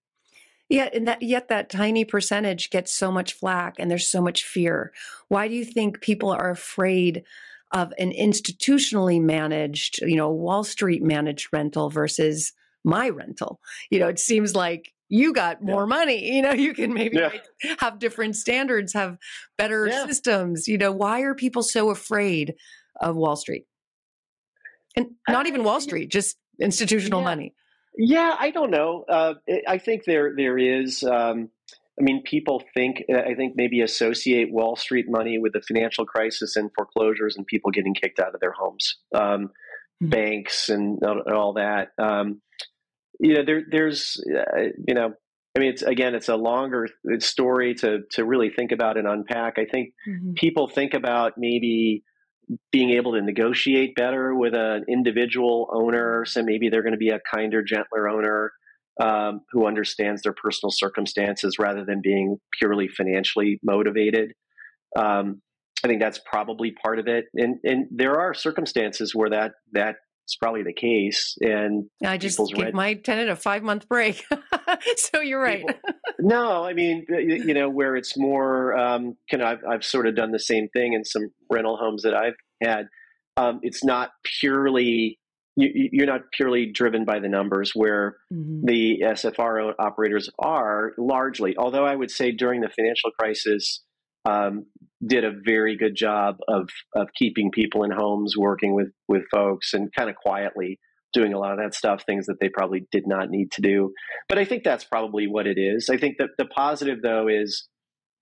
Yeah, 0.68 0.90
and 0.92 1.08
that 1.08 1.22
yet 1.22 1.50
that 1.50 1.70
tiny 1.70 2.06
percentage 2.06 2.72
gets 2.72 2.92
so 2.92 3.12
much 3.12 3.34
flack 3.34 3.76
and 3.78 3.92
there's 3.92 4.08
so 4.08 4.22
much 4.22 4.44
fear. 4.44 4.92
Why 5.28 5.48
do 5.48 5.54
you 5.54 5.64
think 5.64 6.02
people 6.02 6.32
are 6.32 6.50
afraid 6.50 7.24
of 7.72 7.94
an 8.00 8.12
institutionally 8.12 9.22
managed, 9.22 10.02
you 10.02 10.16
know, 10.16 10.32
Wall 10.32 10.64
Street 10.64 11.04
managed 11.04 11.50
rental 11.54 11.92
versus 11.92 12.54
my 12.84 13.10
rental? 13.10 13.60
You 13.92 14.00
know, 14.00 14.08
it 14.08 14.18
seems 14.18 14.56
like 14.56 14.95
you 15.10 15.34
got 15.34 15.62
more 15.62 15.84
yeah. 15.84 15.86
money. 15.98 16.36
You 16.36 16.42
know, 16.42 16.52
you 16.54 16.74
can 16.74 16.94
maybe 16.94 17.18
yeah. 17.18 17.32
have 17.80 18.00
different 18.00 18.36
standards, 18.36 18.94
have 18.94 19.18
better 19.58 19.88
yeah. 19.88 20.06
systems. 20.06 20.68
You 20.68 20.78
know, 20.78 20.92
why 20.92 21.22
are 21.22 21.36
people 21.36 21.64
so 21.64 21.90
afraid 21.90 22.56
of 23.02 23.16
Wall 23.16 23.36
Street? 23.36 23.66
And 24.96 25.08
not 25.28 25.48
even 25.48 25.64
Wall 25.64 25.82
Street, 25.82 26.10
just 26.10 26.38
institutional 26.60 27.22
money. 27.22 27.54
Yeah, 27.98 28.36
I 28.38 28.52
don't 28.52 28.72
know. 28.72 29.06
Uh, 29.08 29.36
I 29.68 29.78
think 29.78 30.04
there 30.06 30.34
there 30.36 30.58
is. 30.58 31.04
Um, 31.04 31.50
I 32.00 32.04
mean, 32.04 32.24
people 32.24 32.62
think 32.74 33.04
I 33.10 33.36
think 33.36 33.54
maybe 33.56 33.82
associate 33.82 34.52
Wall 34.52 34.76
Street 34.76 35.06
money 35.08 35.38
with 35.38 35.54
the 35.54 35.62
financial 35.62 36.06
crisis 36.06 36.56
and 36.56 36.70
foreclosures 36.76 37.38
and 37.38 37.46
people 37.48 37.72
getting 37.72 37.94
kicked 37.94 38.20
out 38.20 38.34
of 38.34 38.42
their 38.42 38.52
homes, 38.52 38.98
um, 39.14 39.22
mm-hmm. 39.24 40.10
banks 40.10 40.70
and, 40.70 41.00
and, 41.02 41.34
all 41.34 41.54
that. 41.54 41.90
Um, 41.98 42.42
you 43.20 43.36
know, 43.36 43.46
there 43.46 43.64
there's 43.70 44.24
uh, 44.28 44.62
you 44.88 44.94
know, 44.94 45.14
I 45.56 45.60
mean, 45.60 45.70
it's 45.70 45.82
again, 45.82 46.16
it's 46.16 46.30
a 46.30 46.36
longer 46.36 46.88
story 47.20 47.76
to 47.76 48.00
to 48.12 48.26
really 48.26 48.50
think 48.50 48.72
about 48.72 48.98
and 48.98 49.08
unpack. 49.08 49.58
I 49.58 49.66
think 49.66 49.94
mm-hmm. 50.08 50.34
people 50.34 50.68
think 50.68 50.94
about 50.94 51.34
maybe 51.38 52.04
being 52.72 52.92
able 52.92 53.14
to 53.14 53.22
negotiate 53.22 53.96
better 53.96 54.36
with 54.36 54.54
an 54.54 54.86
individual 54.88 55.70
owner. 55.74 56.26
So 56.26 56.44
maybe 56.44 56.70
they're 56.70 56.84
going 56.84 56.94
to 56.94 56.98
be 56.98 57.10
a 57.10 57.20
kinder, 57.34 57.64
gentler 57.64 58.08
owner 58.08 58.52
um, 59.02 59.42
who 59.52 59.66
understands 59.66 60.22
their 60.22 60.34
personal 60.34 60.72
circumstances 60.72 61.58
rather 61.60 61.84
than 61.86 62.02
being 62.02 62.38
purely 62.60 62.88
financially 62.88 63.60
motivated. 63.64 64.34
Um, 64.96 65.42
I 65.84 65.88
think 65.88 66.02
that's 66.02 66.20
probably 66.26 66.74
part 66.84 67.00
of 67.00 67.08
it. 67.08 67.26
And 67.34 67.58
and 67.64 67.88
there 67.92 68.20
are 68.20 68.34
circumstances 68.34 69.14
where 69.14 69.30
that 69.30 69.54
that 69.74 69.98
is 70.28 70.38
probably 70.40 70.64
the 70.64 70.74
case. 70.74 71.38
And 71.42 71.86
I 72.04 72.18
just 72.18 72.40
give 72.54 72.74
my 72.74 72.96
tenant 72.96 73.30
a 73.30 73.36
five 73.36 73.64
month 73.64 73.88
break. 73.88 74.24
so 74.98 75.22
you're 75.22 75.42
right. 75.42 75.66
People, 75.66 75.80
no, 76.20 76.66
I 76.66 76.74
mean, 76.74 77.06
you 77.10 77.54
know, 77.54 77.70
where 77.70 77.96
it's 77.96 78.18
more, 78.18 78.78
um, 78.78 79.16
kind 79.30 79.44
of, 79.44 79.48
I've, 79.50 79.66
I've 79.70 79.84
sort 79.84 80.08
of 80.08 80.16
done 80.16 80.32
the 80.32 80.40
same 80.40 80.68
thing 80.70 80.94
in 80.94 81.06
some 81.06 81.30
rental 81.50 81.78
homes 81.78 82.04
that 82.04 82.14
I've 82.14 82.36
had. 82.62 82.88
Um, 83.38 83.60
it's 83.64 83.84
not 83.84 84.12
purely, 84.40 85.20
you, 85.56 86.04
are 86.04 86.08
not 86.08 86.22
purely 86.32 86.72
driven 86.72 87.06
by 87.06 87.20
the 87.20 87.30
numbers 87.30 87.72
where 87.74 88.18
mm-hmm. 88.34 88.66
the 88.66 89.04
SFR 89.04 89.74
operators 89.78 90.30
are 90.40 90.94
largely, 90.98 91.56
although 91.58 91.86
I 91.86 91.96
would 91.96 92.12
say 92.12 92.32
during 92.32 92.62
the 92.62 92.70
financial 92.70 93.12
crisis, 93.12 93.84
um, 94.26 94.66
did 95.06 95.24
a 95.24 95.32
very 95.46 95.78
good 95.78 95.96
job 95.96 96.38
of, 96.48 96.70
of 96.96 97.10
keeping 97.18 97.52
people 97.52 97.84
in 97.84 97.92
homes, 97.92 98.36
working 98.38 98.74
with, 98.74 98.90
with 99.08 99.24
folks 99.32 99.74
and 99.74 99.94
kind 99.94 100.10
of 100.10 100.16
quietly 100.16 100.80
doing 101.14 101.34
a 101.34 101.40
lot 101.40 101.54
of 101.54 101.60
that 101.60 101.74
stuff, 101.74 102.04
things 102.06 102.26
that 102.26 102.40
they 102.42 102.50
probably 102.50 102.86
did 102.92 103.08
not 103.08 103.30
need 103.30 103.52
to 103.54 103.62
do. 103.62 103.94
But 104.28 104.38
I 104.38 104.46
think 104.46 104.64
that's 104.64 104.84
probably 104.84 105.28
what 105.28 105.48
it 105.48 105.58
is. 105.58 105.90
I 105.90 105.98
think 105.98 106.18
that 106.20 106.32
the 106.38 106.46
positive 106.46 107.02
though 107.02 107.28
is 107.28 107.68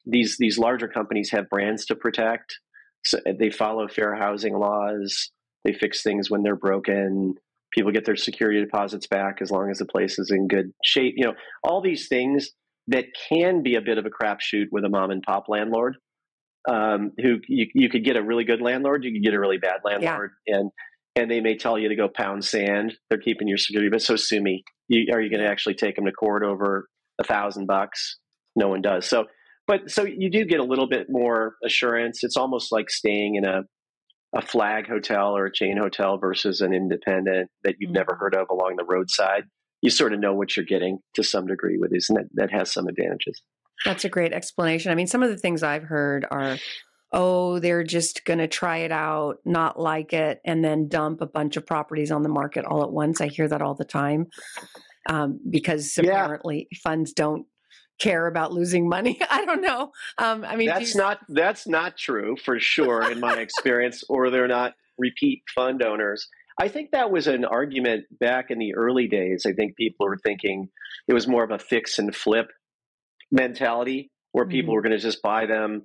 these 0.05 0.37
these 0.39 0.57
larger 0.57 0.87
companies 0.87 1.31
have 1.31 1.49
brands 1.49 1.85
to 1.87 1.95
protect. 1.95 2.59
So 3.03 3.17
uh, 3.27 3.33
they 3.37 3.49
follow 3.49 3.87
fair 3.87 4.15
housing 4.15 4.57
laws. 4.57 5.31
They 5.65 5.73
fix 5.73 6.03
things 6.03 6.29
when 6.29 6.43
they're 6.43 6.55
broken. 6.55 7.35
People 7.73 7.91
get 7.91 8.05
their 8.05 8.15
security 8.15 8.61
deposits 8.61 9.07
back 9.07 9.41
as 9.41 9.49
long 9.49 9.71
as 9.71 9.79
the 9.79 9.85
place 9.85 10.19
is 10.19 10.29
in 10.29 10.47
good 10.47 10.71
shape. 10.83 11.15
You 11.17 11.25
know, 11.25 11.33
all 11.63 11.81
these 11.81 12.07
things 12.07 12.51
that 12.87 13.05
can 13.29 13.63
be 13.63 13.75
a 13.75 13.81
bit 13.81 13.97
of 13.97 14.05
a 14.05 14.09
crapshoot 14.09 14.67
with 14.71 14.83
a 14.83 14.89
mom 14.89 15.09
and 15.09 15.23
pop 15.23 15.45
landlord. 15.47 15.97
Um, 16.69 17.11
who 17.21 17.39
you, 17.47 17.67
you 17.73 17.89
could 17.89 18.05
get 18.05 18.15
a 18.15 18.23
really 18.23 18.45
good 18.45 18.61
landlord, 18.61 19.03
you 19.03 19.11
could 19.11 19.23
get 19.23 19.33
a 19.33 19.39
really 19.39 19.57
bad 19.57 19.81
landlord, 19.83 20.31
yeah. 20.47 20.57
and 20.57 20.71
and 21.15 21.29
they 21.29 21.41
may 21.41 21.57
tell 21.57 21.77
you 21.77 21.89
to 21.89 21.95
go 21.95 22.07
pound 22.07 22.45
sand. 22.45 22.95
They're 23.09 23.19
keeping 23.19 23.47
your 23.47 23.57
security, 23.57 23.89
but 23.89 24.01
so 24.01 24.15
sue 24.15 24.41
me. 24.41 24.63
You, 24.87 25.13
are 25.13 25.21
you 25.21 25.29
going 25.29 25.43
to 25.43 25.49
actually 25.49 25.75
take 25.75 25.95
them 25.95 26.05
to 26.05 26.11
court 26.11 26.43
over 26.43 26.87
a 27.19 27.23
thousand 27.23 27.67
bucks? 27.67 28.17
No 28.55 28.69
one 28.69 28.81
does. 28.81 29.05
So, 29.05 29.25
but 29.67 29.91
so 29.91 30.03
you 30.03 30.31
do 30.31 30.45
get 30.45 30.59
a 30.59 30.63
little 30.63 30.87
bit 30.87 31.07
more 31.09 31.55
assurance. 31.63 32.23
It's 32.23 32.37
almost 32.37 32.71
like 32.71 32.89
staying 32.89 33.35
in 33.35 33.45
a 33.45 33.63
a 34.35 34.41
flag 34.41 34.87
hotel 34.87 35.37
or 35.37 35.45
a 35.45 35.53
chain 35.53 35.77
hotel 35.77 36.17
versus 36.17 36.61
an 36.61 36.73
independent 36.73 37.49
that 37.63 37.75
you've 37.79 37.89
mm-hmm. 37.89 37.97
never 37.97 38.15
heard 38.19 38.35
of 38.35 38.47
along 38.49 38.75
the 38.77 38.85
roadside. 38.85 39.43
You 39.81 39.89
sort 39.89 40.13
of 40.13 40.19
know 40.19 40.33
what 40.33 40.55
you're 40.55 40.65
getting 40.65 40.99
to 41.15 41.23
some 41.23 41.45
degree 41.45 41.77
with 41.77 41.91
these, 41.91 42.09
and 42.09 42.17
that, 42.17 42.29
that 42.35 42.51
has 42.51 42.73
some 42.73 42.87
advantages. 42.87 43.43
That's 43.85 44.05
a 44.05 44.09
great 44.09 44.33
explanation. 44.33 44.91
I 44.91 44.95
mean, 44.95 45.07
some 45.07 45.23
of 45.23 45.29
the 45.29 45.37
things 45.37 45.63
I've 45.63 45.83
heard 45.83 46.25
are 46.31 46.57
oh, 47.13 47.59
they're 47.59 47.83
just 47.83 48.25
going 48.25 48.39
to 48.39 48.47
try 48.47 48.77
it 48.77 48.91
out, 48.91 49.37
not 49.45 49.79
like 49.79 50.13
it, 50.13 50.41
and 50.43 50.65
then 50.65 50.87
dump 50.87 51.21
a 51.21 51.27
bunch 51.27 51.55
of 51.55 51.65
properties 51.65 52.11
on 52.11 52.23
the 52.23 52.29
market 52.29 52.65
all 52.65 52.83
at 52.83 52.91
once. 52.91 53.21
I 53.21 53.27
hear 53.27 53.47
that 53.47 53.61
all 53.61 53.75
the 53.75 53.85
time 53.85 54.27
um, 55.07 55.39
because 55.47 55.95
yeah. 55.97 56.09
apparently 56.09 56.67
funds 56.83 57.13
don't 57.13 57.45
care 57.99 58.25
about 58.25 58.51
losing 58.51 58.89
money. 58.89 59.19
I 59.29 59.45
don't 59.45 59.61
know. 59.61 59.91
Um, 60.17 60.43
I 60.43 60.55
mean, 60.55 60.67
that's 60.67 60.95
you... 60.95 61.01
not 61.01 61.19
that's 61.29 61.67
not 61.67 61.97
true 61.97 62.35
for 62.43 62.59
sure 62.59 63.09
in 63.09 63.19
my 63.19 63.35
experience, 63.35 64.03
or 64.09 64.29
they're 64.29 64.47
not 64.47 64.73
repeat 64.97 65.43
fund 65.53 65.83
owners. 65.83 66.27
I 66.59 66.67
think 66.67 66.91
that 66.91 67.09
was 67.11 67.27
an 67.27 67.45
argument 67.45 68.05
back 68.19 68.51
in 68.51 68.59
the 68.59 68.75
early 68.75 69.07
days. 69.07 69.45
I 69.47 69.53
think 69.53 69.75
people 69.75 70.07
were 70.07 70.17
thinking 70.17 70.69
it 71.07 71.13
was 71.13 71.27
more 71.27 71.43
of 71.43 71.51
a 71.51 71.57
fix 71.57 71.97
and 71.97 72.15
flip 72.15 72.47
mentality 73.33 74.11
where 74.31 74.45
people 74.45 74.69
mm-hmm. 74.69 74.75
were 74.75 74.81
going 74.81 74.97
to 74.97 74.99
just 74.99 75.21
buy 75.21 75.45
them 75.45 75.83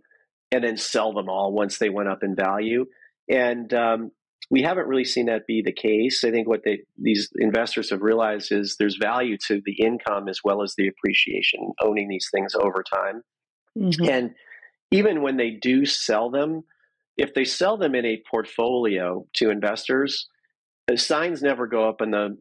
and 0.53 0.63
then 0.63 0.77
sell 0.77 1.13
them 1.13 1.29
all 1.29 1.53
once 1.53 1.79
they 1.79 1.89
went 1.89 2.09
up 2.09 2.23
in 2.23 2.37
value. 2.37 2.87
And 3.29 3.73
um, 3.75 4.11
we 4.51 4.63
haven't 4.63 4.87
really 4.87 5.05
seen 5.05 5.27
that 5.27 5.47
be 5.47 5.63
the 5.63 5.73
case. 5.73 6.25
I 6.25 6.31
think 6.31 6.49
what 6.49 6.63
they, 6.65 6.81
these 6.97 7.29
investors 7.37 7.91
have 7.91 8.01
realized 8.03 8.53
is 8.53 8.77
there's 8.79 8.97
value 8.97 9.37
to 9.49 9.61
the 9.65 9.75
income 9.75 10.29
as 10.29 10.41
well 10.45 10.63
as 10.63 10.75
the 10.77 10.89
appreciation 10.89 11.73
owning 11.83 12.09
these 12.09 12.29
things 12.33 12.55
over 12.55 12.83
time. 12.83 13.23
Mm-hmm. 13.77 14.09
And 14.09 14.31
even 14.91 15.23
when 15.23 15.37
they 15.37 15.51
do 15.51 15.85
sell 15.85 16.31
them, 16.31 16.63
if 17.19 17.35
they 17.35 17.45
sell 17.45 17.77
them 17.77 17.95
in 17.95 18.07
a 18.07 18.23
portfolio 18.31 19.27
to 19.35 19.51
investors, 19.51 20.29
the 20.87 20.97
signs 20.97 21.43
never 21.43 21.67
go 21.67 21.89
up 21.89 22.01
in 22.01 22.13
the 22.13 22.39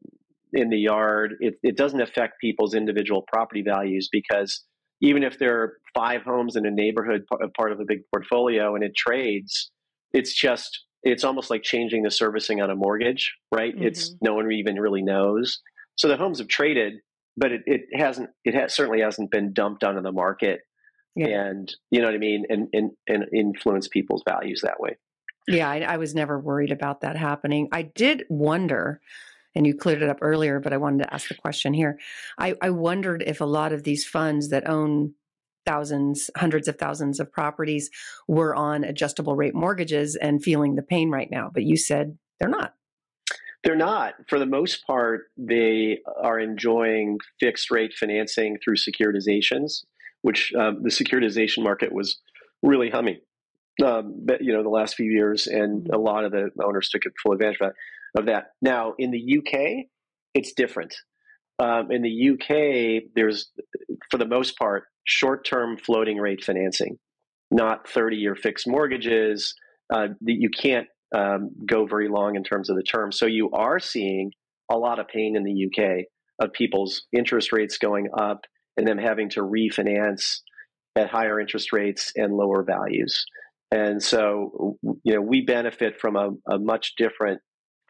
in 0.53 0.69
the 0.69 0.77
yard. 0.77 1.35
It, 1.41 1.55
it 1.61 1.75
doesn't 1.75 1.99
affect 1.99 2.39
people's 2.39 2.73
individual 2.73 3.25
property 3.27 3.63
values 3.63 4.07
because 4.09 4.63
even 5.01 5.23
if 5.23 5.39
there 5.39 5.61
are 5.61 5.73
five 5.93 6.23
homes 6.23 6.55
in 6.55 6.65
a 6.65 6.71
neighborhood 6.71 7.25
part 7.55 7.71
of 7.71 7.79
a 7.79 7.85
big 7.85 8.01
portfolio 8.13 8.75
and 8.75 8.83
it 8.83 8.95
trades, 8.95 9.71
it's 10.13 10.33
just 10.33 10.85
it's 11.03 11.23
almost 11.23 11.49
like 11.49 11.63
changing 11.63 12.03
the 12.03 12.11
servicing 12.11 12.61
on 12.61 12.69
a 12.69 12.75
mortgage, 12.75 13.33
right? 13.51 13.73
Mm-hmm. 13.73 13.85
It's 13.85 14.15
no 14.21 14.33
one 14.33 14.51
even 14.51 14.75
really 14.75 15.01
knows. 15.01 15.59
So 15.95 16.07
the 16.07 16.17
homes 16.17 16.39
have 16.39 16.47
traded, 16.47 16.95
but 17.35 17.51
it, 17.51 17.61
it 17.65 17.81
hasn't. 17.93 18.29
It 18.43 18.53
has, 18.53 18.75
certainly 18.75 19.01
hasn't 19.01 19.31
been 19.31 19.53
dumped 19.53 19.83
onto 19.83 20.01
the 20.01 20.11
market, 20.11 20.61
yeah. 21.15 21.27
and 21.27 21.73
you 21.91 22.01
know 22.01 22.07
what 22.07 22.15
I 22.15 22.19
mean, 22.19 22.45
and, 22.49 22.67
and 22.73 22.91
and 23.07 23.25
influence 23.33 23.87
people's 23.87 24.23
values 24.27 24.61
that 24.63 24.79
way. 24.79 24.97
Yeah, 25.47 25.69
I, 25.69 25.79
I 25.79 25.97
was 25.97 26.13
never 26.13 26.37
worried 26.37 26.71
about 26.71 27.01
that 27.01 27.15
happening. 27.15 27.69
I 27.71 27.83
did 27.83 28.25
wonder 28.29 28.99
and 29.57 29.65
you 29.65 29.75
cleared 29.75 30.03
it 30.03 30.09
up 30.09 30.19
earlier, 30.21 30.59
but 30.59 30.71
I 30.71 30.77
wanted 30.77 31.03
to 31.03 31.13
ask 31.13 31.29
the 31.29 31.33
question 31.33 31.73
here. 31.73 31.97
I, 32.37 32.53
I, 32.61 32.69
wondered 32.69 33.23
if 33.25 33.41
a 33.41 33.45
lot 33.45 33.73
of 33.73 33.83
these 33.83 34.05
funds 34.05 34.49
that 34.49 34.69
own 34.69 35.15
thousands, 35.65 36.29
hundreds 36.37 36.67
of 36.67 36.77
thousands 36.77 37.19
of 37.19 37.31
properties 37.31 37.89
were 38.27 38.55
on 38.55 38.83
adjustable 38.83 39.35
rate 39.35 39.55
mortgages 39.55 40.15
and 40.15 40.43
feeling 40.43 40.75
the 40.75 40.83
pain 40.83 41.09
right 41.09 41.29
now. 41.31 41.49
But 41.51 41.63
you 41.63 41.75
said 41.75 42.19
they're 42.39 42.49
not. 42.49 42.75
They're 43.63 43.75
not. 43.75 44.13
For 44.29 44.37
the 44.37 44.45
most 44.45 44.85
part, 44.85 45.31
they 45.37 46.01
are 46.21 46.39
enjoying 46.39 47.17
fixed 47.39 47.71
rate 47.71 47.93
financing 47.99 48.59
through 48.63 48.75
securitizations, 48.75 49.85
which 50.21 50.53
um, 50.53 50.83
the 50.83 50.91
securitization 50.91 51.63
market 51.63 51.91
was 51.91 52.21
really 52.61 52.91
humming. 52.91 53.21
Um, 53.83 54.27
you 54.39 54.53
know, 54.53 54.61
the 54.61 54.69
last 54.69 54.95
few 54.95 55.11
years, 55.11 55.47
and 55.47 55.85
mm-hmm. 55.85 55.93
a 55.93 55.97
lot 55.97 56.25
of 56.25 56.31
the 56.31 56.51
owners 56.63 56.89
took 56.89 57.01
full 57.23 57.33
advantage 57.33 57.57
of 57.59 57.69
that. 57.69 57.75
Of 58.17 58.25
that. 58.25 58.45
Now, 58.63 58.93
in 58.97 59.11
the 59.11 59.37
UK, 59.37 59.85
it's 60.33 60.53
different. 60.53 60.95
Um, 61.59 61.91
in 61.91 62.01
the 62.01 62.29
UK, 62.31 63.11
there's, 63.15 63.51
for 64.09 64.17
the 64.17 64.25
most 64.25 64.57
part, 64.57 64.85
short 65.03 65.45
term 65.45 65.77
floating 65.77 66.17
rate 66.17 66.43
financing, 66.43 66.97
not 67.51 67.87
30 67.87 68.17
year 68.17 68.35
fixed 68.35 68.67
mortgages. 68.67 69.53
Uh, 69.93 70.07
you 70.21 70.49
can't 70.49 70.87
um, 71.15 71.51
go 71.63 71.85
very 71.85 72.09
long 72.09 72.35
in 72.35 72.43
terms 72.43 72.71
of 72.71 72.75
the 72.75 72.81
term. 72.81 73.11
So 73.11 73.27
you 73.27 73.51
are 73.51 73.79
seeing 73.79 74.31
a 74.71 74.75
lot 74.75 74.99
of 74.99 75.07
pain 75.07 75.35
in 75.35 75.43
the 75.43 75.65
UK 75.65 76.05
of 76.41 76.53
people's 76.53 77.03
interest 77.15 77.51
rates 77.51 77.77
going 77.77 78.07
up 78.17 78.45
and 78.77 78.87
them 78.87 78.97
having 78.97 79.29
to 79.29 79.41
refinance 79.41 80.39
at 80.95 81.09
higher 81.09 81.39
interest 81.39 81.71
rates 81.71 82.11
and 82.15 82.33
lower 82.33 82.63
values. 82.63 83.25
And 83.71 84.01
so, 84.01 84.77
you 85.03 85.13
know, 85.13 85.21
we 85.21 85.41
benefit 85.41 85.99
from 85.99 86.15
a, 86.15 86.29
a 86.49 86.57
much 86.57 86.95
different 86.97 87.41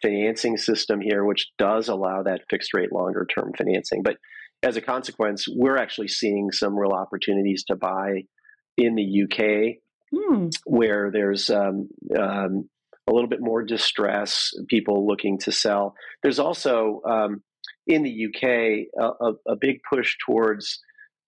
financing 0.01 0.57
system 0.57 1.01
here, 1.01 1.25
which 1.25 1.47
does 1.57 1.87
allow 1.87 2.23
that 2.23 2.41
fixed 2.49 2.73
rate 2.73 2.91
longer 2.91 3.25
term 3.25 3.51
financing. 3.57 4.03
But 4.03 4.17
as 4.63 4.77
a 4.77 4.81
consequence, 4.81 5.45
we're 5.47 5.77
actually 5.77 6.07
seeing 6.07 6.51
some 6.51 6.77
real 6.77 6.91
opportunities 6.91 7.63
to 7.65 7.75
buy 7.75 8.23
in 8.77 8.95
the 8.95 9.23
UK 9.23 9.77
hmm. 10.11 10.47
where 10.65 11.11
there's 11.11 11.49
um, 11.49 11.89
um, 12.17 12.69
a 13.07 13.13
little 13.13 13.29
bit 13.29 13.41
more 13.41 13.63
distress, 13.63 14.51
people 14.67 15.07
looking 15.07 15.37
to 15.39 15.51
sell. 15.51 15.95
There's 16.23 16.39
also 16.39 17.01
um, 17.05 17.43
in 17.85 18.03
the 18.03 18.27
UK 18.27 18.87
a, 18.99 19.51
a, 19.51 19.55
big 19.55 19.79
push 19.89 20.15
towards 20.25 20.79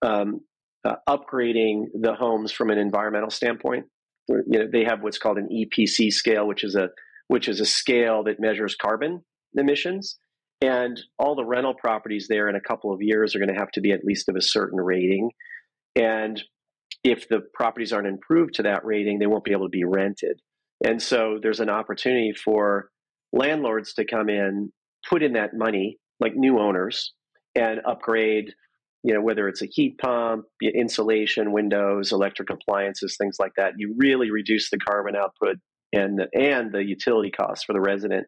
um, 0.02 0.40
uh, 0.84 0.96
upgrading 1.08 1.86
the 1.94 2.14
homes 2.14 2.52
from 2.52 2.70
an 2.70 2.78
environmental 2.78 3.30
standpoint. 3.30 3.86
You 4.28 4.44
know, 4.46 4.68
they 4.70 4.84
have 4.84 5.02
what's 5.02 5.18
called 5.18 5.38
an 5.38 5.48
EPC 5.48 6.12
scale, 6.12 6.46
which 6.46 6.62
is 6.62 6.76
a 6.76 6.90
which 7.30 7.48
is 7.48 7.60
a 7.60 7.64
scale 7.64 8.24
that 8.24 8.40
measures 8.40 8.74
carbon 8.74 9.22
emissions. 9.54 10.18
And 10.60 11.00
all 11.16 11.36
the 11.36 11.44
rental 11.44 11.74
properties 11.74 12.26
there 12.28 12.48
in 12.48 12.56
a 12.56 12.60
couple 12.60 12.92
of 12.92 13.00
years 13.00 13.36
are 13.36 13.38
going 13.38 13.54
to 13.54 13.60
have 13.60 13.70
to 13.74 13.80
be 13.80 13.92
at 13.92 14.04
least 14.04 14.28
of 14.28 14.34
a 14.34 14.42
certain 14.42 14.80
rating. 14.80 15.30
And 15.94 16.42
if 17.04 17.28
the 17.28 17.42
properties 17.54 17.92
aren't 17.92 18.08
improved 18.08 18.54
to 18.54 18.64
that 18.64 18.84
rating, 18.84 19.20
they 19.20 19.28
won't 19.28 19.44
be 19.44 19.52
able 19.52 19.66
to 19.66 19.70
be 19.70 19.84
rented. 19.84 20.40
And 20.84 21.00
so 21.00 21.38
there's 21.40 21.60
an 21.60 21.70
opportunity 21.70 22.32
for 22.32 22.90
landlords 23.32 23.94
to 23.94 24.04
come 24.04 24.28
in, 24.28 24.72
put 25.08 25.22
in 25.22 25.34
that 25.34 25.54
money, 25.54 25.98
like 26.18 26.34
new 26.34 26.58
owners, 26.58 27.12
and 27.54 27.80
upgrade, 27.86 28.52
you 29.04 29.14
know, 29.14 29.22
whether 29.22 29.46
it's 29.46 29.62
a 29.62 29.68
heat 29.70 29.98
pump, 29.98 30.46
insulation, 30.60 31.52
windows, 31.52 32.10
electric 32.10 32.50
appliances, 32.50 33.16
things 33.16 33.36
like 33.38 33.52
that. 33.56 33.74
You 33.76 33.94
really 33.96 34.32
reduce 34.32 34.68
the 34.68 34.78
carbon 34.78 35.14
output 35.14 35.58
and 35.92 36.20
and 36.32 36.72
the 36.72 36.84
utility 36.84 37.30
costs 37.30 37.64
for 37.64 37.72
the 37.72 37.80
resident 37.80 38.26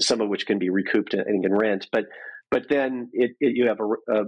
some 0.00 0.20
of 0.20 0.28
which 0.28 0.46
can 0.46 0.58
be 0.58 0.70
recouped 0.70 1.14
in, 1.14 1.42
can 1.42 1.54
rent. 1.54 1.88
But 1.92 2.06
but 2.50 2.68
then 2.68 3.10
it, 3.12 3.32
it, 3.40 3.56
you 3.56 3.66
have 3.66 3.80
a, 3.80 4.12
a, 4.12 4.24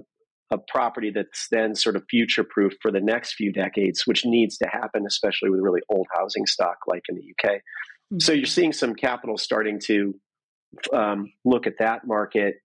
a 0.51 0.59
property 0.59 1.11
that's 1.14 1.47
then 1.51 1.75
sort 1.75 1.97
of 1.97 2.05
future 2.11 2.45
proof 2.45 2.73
for 2.83 2.90
the 2.90 3.01
next 3.01 3.35
few 3.35 3.53
decades, 3.53 4.07
which 4.07 4.25
needs 4.25 4.59
to 4.59 4.69
happen, 4.69 5.05
especially 5.07 5.51
with 5.51 5.61
really 5.61 5.83
old 5.88 6.07
housing 6.12 6.47
stock 6.47 6.79
like 6.87 7.03
in 7.09 7.16
the 7.16 7.23
UK. 7.23 7.57
Mm-hmm. 7.57 8.19
So 8.21 8.33
you're 8.33 8.47
seeing 8.47 8.73
some 8.73 8.95
capital 8.95 9.38
starting 9.38 9.79
to 9.85 10.14
um, 10.92 11.33
look 11.45 11.66
at 11.66 11.75
that 11.79 12.07
market 12.07 12.57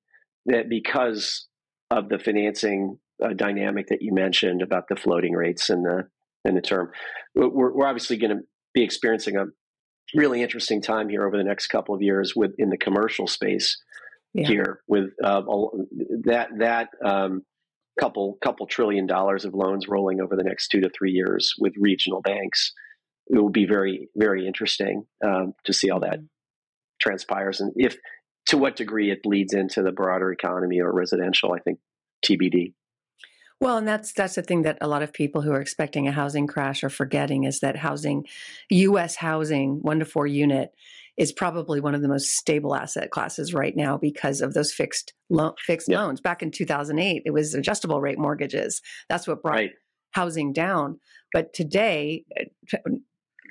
that 0.48 0.68
because 0.70 1.48
of 1.92 2.10
the 2.10 2.18
financing 2.18 2.98
uh, 3.24 3.34
dynamic 3.34 3.88
that 3.88 4.02
you 4.02 4.14
mentioned 4.14 4.62
about 4.62 4.88
the 4.88 4.96
floating 4.96 5.34
rates 5.34 5.70
and 5.70 5.86
the 5.86 6.08
and 6.44 6.58
the 6.58 6.62
term. 6.62 6.90
We're, 7.36 7.74
we're 7.74 7.86
obviously 7.86 8.18
going 8.18 8.36
to 8.36 8.44
be 8.74 8.82
experiencing 8.82 9.38
a 9.38 9.46
really 10.16 10.42
interesting 10.42 10.82
time 10.82 11.10
here 11.10 11.26
over 11.26 11.38
the 11.38 11.44
next 11.44 11.68
couple 11.68 11.96
of 11.96 12.02
years 12.02 12.34
with 12.36 12.52
in 12.58 12.70
the 12.70 12.78
commercial 12.78 13.28
space 13.28 13.82
yeah. 14.34 14.48
here 14.48 14.82
with 14.88 15.12
uh, 15.24 15.42
that 16.24 16.50
that 16.60 16.90
um, 17.04 17.44
couple 18.00 18.38
couple 18.44 18.66
trillion 18.68 19.06
dollars 19.06 19.46
of 19.46 19.54
loans 19.54 19.88
rolling 19.88 20.22
over 20.22 20.36
the 20.36 20.44
next 20.44 20.70
two 20.70 20.82
to 20.82 20.90
three 20.98 21.12
years 21.12 21.54
with 21.60 21.74
regional 21.78 22.22
banks. 22.22 22.74
It 23.28 23.40
will 23.40 23.50
be 23.50 23.66
very 23.66 24.10
very 24.16 24.48
interesting 24.48 25.04
um, 25.24 25.54
to 25.66 25.74
see 25.74 25.90
how 25.90 26.00
that 26.00 26.18
mm-hmm. 26.18 26.26
transpires 27.00 27.62
and 27.62 27.74
if 27.76 27.98
to 28.48 28.58
what 28.58 28.76
degree 28.76 29.12
it 29.12 29.24
bleeds 29.24 29.54
into 29.54 29.84
the 29.84 29.92
broader 29.92 30.32
economy 30.32 30.82
or 30.82 30.92
residential. 30.92 31.54
I 31.54 31.60
think 31.60 31.80
TBD. 32.26 32.74
Well, 33.62 33.78
and 33.78 33.88
that's 33.88 34.12
that's 34.12 34.34
the 34.34 34.42
thing 34.42 34.64
that 34.64 34.80
a 34.82 34.88
lot 34.88 35.04
of 35.04 35.14
people 35.14 35.42
who 35.42 35.52
are 35.52 35.62
expecting 35.62 36.08
a 36.08 36.12
housing 36.12 36.48
crash 36.48 36.84
are 36.84 36.90
forgetting 36.90 37.44
is 37.44 37.60
that 37.60 37.78
housing, 37.78 38.26
U.S. 38.72 39.16
housing, 39.16 39.80
one 39.84 40.00
to 40.00 40.06
four 40.06 40.26
unit, 40.26 40.74
is 41.16 41.32
probably 41.32 41.80
one 41.80 41.94
of 41.94 42.02
the 42.02 42.08
most 42.08 42.32
stable 42.32 42.74
asset 42.74 43.12
classes 43.12 43.54
right 43.54 43.76
now 43.78 43.98
because 43.98 44.42
of 44.42 44.56
those 44.56 44.74
fixed 44.74 45.14
lo- 45.30 45.54
fixed 45.60 45.90
yeah. 45.90 46.02
loans. 46.02 46.20
Back 46.20 46.42
in 46.42 46.50
2008, 46.50 47.22
it 47.24 47.30
was 47.30 47.54
adjustable 47.54 48.02
rate 48.02 48.18
mortgages. 48.18 48.82
That's 49.10 49.28
what 49.28 49.44
brought 49.44 49.54
right. 49.54 49.72
housing 50.10 50.54
down. 50.54 51.00
But 51.32 51.54
today, 51.54 52.26
eh, 52.36 52.46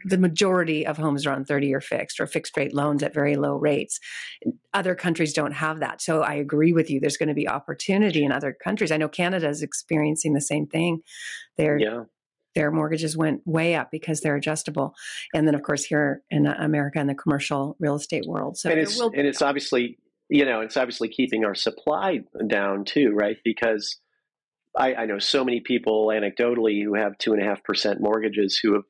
the 0.05 0.19
majority 0.19 0.87
of 0.87 0.97
homes 0.97 1.27
are 1.27 1.33
on 1.33 1.45
30 1.45 1.67
year 1.67 1.81
fixed 1.81 2.21
or 2.21 2.27
fixed 2.27 2.57
rate 2.57 2.75
loans 2.75 3.03
at 3.03 3.15
very 3.15 3.37
low 3.37 3.57
rates. 3.57 4.01
Other 4.73 4.95
countries 4.95 5.33
don't 5.33 5.53
have 5.53 5.81
that. 5.81 6.01
So 6.01 6.23
I 6.23 6.35
agree 6.35 6.73
with 6.73 6.91
you. 6.91 7.01
There's 7.01 7.17
going 7.17 7.29
to 7.29 7.35
be 7.35 7.49
opportunity 7.49 8.25
in 8.25 8.33
other 8.33 8.53
countries. 8.53 8.91
I 8.91 8.97
know 8.97 9.09
Canada 9.09 9.49
is 9.49 9.63
experiencing 9.63 10.33
the 10.33 10.41
same 10.41 10.67
thing. 10.67 11.01
Their, 11.57 11.79
yeah. 11.79 12.05
their 12.55 12.71
mortgages 12.71 13.17
went 13.17 13.43
way 13.47 13.75
up 13.75 13.91
because 13.91 14.21
they're 14.21 14.37
adjustable. 14.37 14.95
And 15.35 15.47
then, 15.47 15.55
of 15.55 15.63
course, 15.63 15.85
here 15.85 16.23
in 16.31 16.47
uh, 16.47 16.57
America 16.59 17.01
in 17.01 17.07
the 17.07 17.15
commercial 17.15 17.77
real 17.79 17.97
estate 17.97 18.25
world. 18.27 18.57
So 18.57 18.71
and 18.71 18.81
it's, 18.81 18.99
and 19.01 19.27
it's 19.27 19.43
obviously, 19.43 19.99
you 20.29 20.45
know, 20.45 20.61
it's 20.61 20.77
obviously 20.77 21.09
keeping 21.09 21.45
our 21.45 21.55
supply 21.55 22.21
down 22.47 22.85
too, 22.85 23.13
right? 23.13 23.37
Because 23.45 23.99
I, 24.77 24.95
I 24.95 25.07
know 25.07 25.19
so 25.19 25.45
many 25.45 25.61
people 25.61 26.07
anecdotally 26.09 26.83
who 26.83 26.95
have 26.95 27.19
two 27.19 27.33
and 27.33 27.43
a 27.43 27.45
half 27.45 27.63
percent 27.65 28.01
mortgages 28.01 28.59
who 28.63 28.75
have 28.75 28.85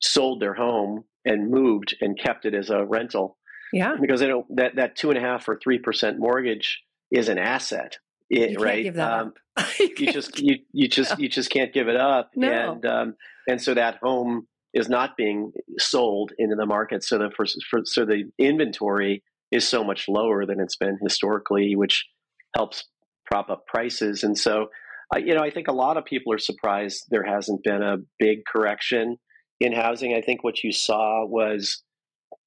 sold 0.00 0.40
their 0.40 0.54
home 0.54 1.04
and 1.24 1.50
moved 1.50 1.96
and 2.00 2.18
kept 2.18 2.44
it 2.44 2.54
as 2.54 2.70
a 2.70 2.84
rental. 2.84 3.36
Yeah. 3.72 3.96
Because 4.00 4.20
they 4.20 4.26
don't, 4.26 4.46
that, 4.56 4.76
that 4.76 4.96
two 4.96 5.10
and 5.10 5.18
a 5.18 5.20
half 5.20 5.48
or 5.48 5.58
3% 5.58 6.18
mortgage 6.18 6.80
is 7.10 7.28
an 7.28 7.38
asset. 7.38 7.98
It, 8.30 8.52
you 8.52 8.58
right. 8.58 8.84
Give 8.84 8.94
that 8.94 9.12
um, 9.12 9.32
up. 9.56 9.66
you, 9.80 9.94
you 9.98 10.12
just, 10.12 10.38
you, 10.38 10.56
you 10.72 10.88
just, 10.88 11.18
you 11.18 11.28
just 11.28 11.50
can't 11.50 11.72
give 11.72 11.88
it 11.88 11.96
up. 11.96 12.30
No. 12.34 12.72
And, 12.72 12.86
um, 12.86 13.14
and 13.46 13.60
so 13.60 13.74
that 13.74 13.98
home 14.02 14.46
is 14.74 14.88
not 14.88 15.16
being 15.16 15.52
sold 15.78 16.32
into 16.38 16.54
the 16.54 16.66
market. 16.66 17.02
So 17.02 17.18
the 17.18 17.30
first, 17.36 17.58
for, 17.70 17.80
so 17.84 18.04
the 18.04 18.30
inventory 18.38 19.22
is 19.50 19.66
so 19.66 19.82
much 19.82 20.06
lower 20.08 20.44
than 20.46 20.60
it's 20.60 20.76
been 20.76 20.98
historically, 21.02 21.74
which 21.74 22.06
helps 22.54 22.84
prop 23.26 23.50
up 23.50 23.66
prices. 23.66 24.22
And 24.22 24.36
so, 24.36 24.68
uh, 25.14 25.18
you 25.18 25.34
know, 25.34 25.42
I 25.42 25.50
think 25.50 25.68
a 25.68 25.72
lot 25.72 25.96
of 25.96 26.04
people 26.04 26.32
are 26.32 26.38
surprised 26.38 27.04
there 27.10 27.24
hasn't 27.24 27.62
been 27.64 27.82
a 27.82 27.96
big 28.18 28.44
correction 28.46 29.16
in 29.60 29.72
housing, 29.72 30.14
I 30.14 30.20
think 30.20 30.44
what 30.44 30.62
you 30.62 30.72
saw 30.72 31.24
was 31.24 31.82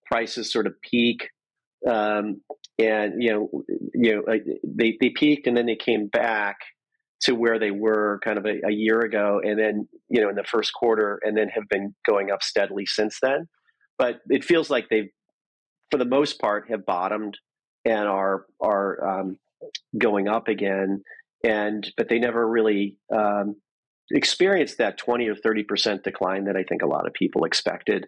prices 0.06 0.52
sort 0.52 0.67
of 0.67 0.74
peak, 0.82 1.30
um, 1.88 2.41
and 2.80 3.21
you 3.21 3.32
know, 3.32 3.63
you 3.93 4.15
know, 4.15 4.38
they 4.63 4.97
they 5.00 5.10
peaked 5.10 5.47
and 5.47 5.56
then 5.56 5.65
they 5.65 5.76
came 5.76 6.08
back 6.08 6.58
to 7.21 7.36
where 7.36 7.60
they 7.60 7.71
were 7.71 8.19
kind 8.24 8.38
of 8.38 8.45
a, 8.45 8.67
a, 8.67 8.71
year 8.71 9.00
ago, 9.02 9.39
and 9.43 9.60
then 9.60 9.88
you 10.10 10.21
know 10.21 10.30
in 10.30 10.36
the 10.36 10.43
first 10.43 10.74
quarter, 10.74 11.19
and 11.24 11.38
then 11.38 11.50
have 11.50 11.67
been 11.69 11.93
going 12.08 12.32
up 12.32 12.43
steadily 12.43 12.86
since 12.86 13.17
then. 13.21 13.47
But 13.97 14.21
it 14.30 14.43
feels 14.43 14.69
like 14.69 14.89
they've, 14.89 15.10
for 15.91 15.97
the 15.97 16.06
most 16.06 16.39
part, 16.39 16.69
have 16.69 16.86
bottomed 16.86 17.38
and 17.86 18.08
are 18.08 18.45
are 18.62 19.19
um, 19.19 19.38
going 19.97 20.28
up 20.28 20.47
again. 20.47 21.04
And 21.43 21.91
but 21.97 22.10
they 22.10 22.19
never 22.19 22.47
really 22.47 22.97
um, 23.13 23.56
experienced 24.13 24.78
that 24.78 24.97
twenty 24.97 25.28
or 25.28 25.36
thirty 25.36 25.63
percent 25.63 26.04
decline 26.04 26.45
that 26.45 26.56
I 26.56 26.63
think 26.63 26.82
a 26.82 26.88
lot 26.88 27.08
of 27.08 27.13
people 27.13 27.45
expected, 27.45 28.08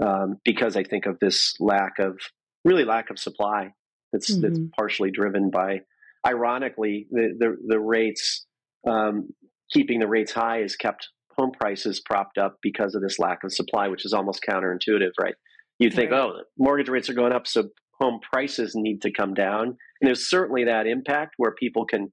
um, 0.00 0.36
because 0.44 0.76
I 0.76 0.84
think 0.84 1.06
of 1.06 1.18
this 1.20 1.54
lack 1.60 1.98
of 1.98 2.18
really 2.64 2.84
lack 2.84 3.10
of 3.10 3.18
supply 3.18 3.72
that's 4.12 4.30
mm-hmm. 4.30 4.42
that's 4.42 4.58
partially 4.76 5.10
driven 5.10 5.50
by 5.50 5.80
ironically, 6.26 7.06
the 7.10 7.34
the, 7.38 7.56
the 7.66 7.80
rates 7.80 8.46
um, 8.86 9.30
keeping 9.72 10.00
the 10.00 10.08
rates 10.08 10.32
high 10.32 10.58
has 10.58 10.76
kept 10.76 11.08
home 11.38 11.52
prices 11.52 12.00
propped 12.00 12.38
up 12.38 12.56
because 12.62 12.94
of 12.94 13.02
this 13.02 13.18
lack 13.18 13.44
of 13.44 13.52
supply, 13.52 13.88
which 13.88 14.04
is 14.04 14.12
almost 14.12 14.44
counterintuitive, 14.48 15.12
right? 15.18 15.34
You'd 15.78 15.94
think, 15.94 16.10
right. 16.10 16.20
oh, 16.20 16.42
mortgage 16.58 16.88
rates 16.88 17.08
are 17.08 17.14
going 17.14 17.32
up, 17.32 17.46
so 17.46 17.68
home 17.98 18.20
prices 18.32 18.72
need 18.74 19.02
to 19.02 19.12
come 19.12 19.32
down. 19.32 19.68
And 19.68 19.76
there's 20.08 20.28
certainly 20.28 20.64
that 20.64 20.86
impact 20.86 21.34
where 21.36 21.54
people 21.54 21.86
can. 21.86 22.12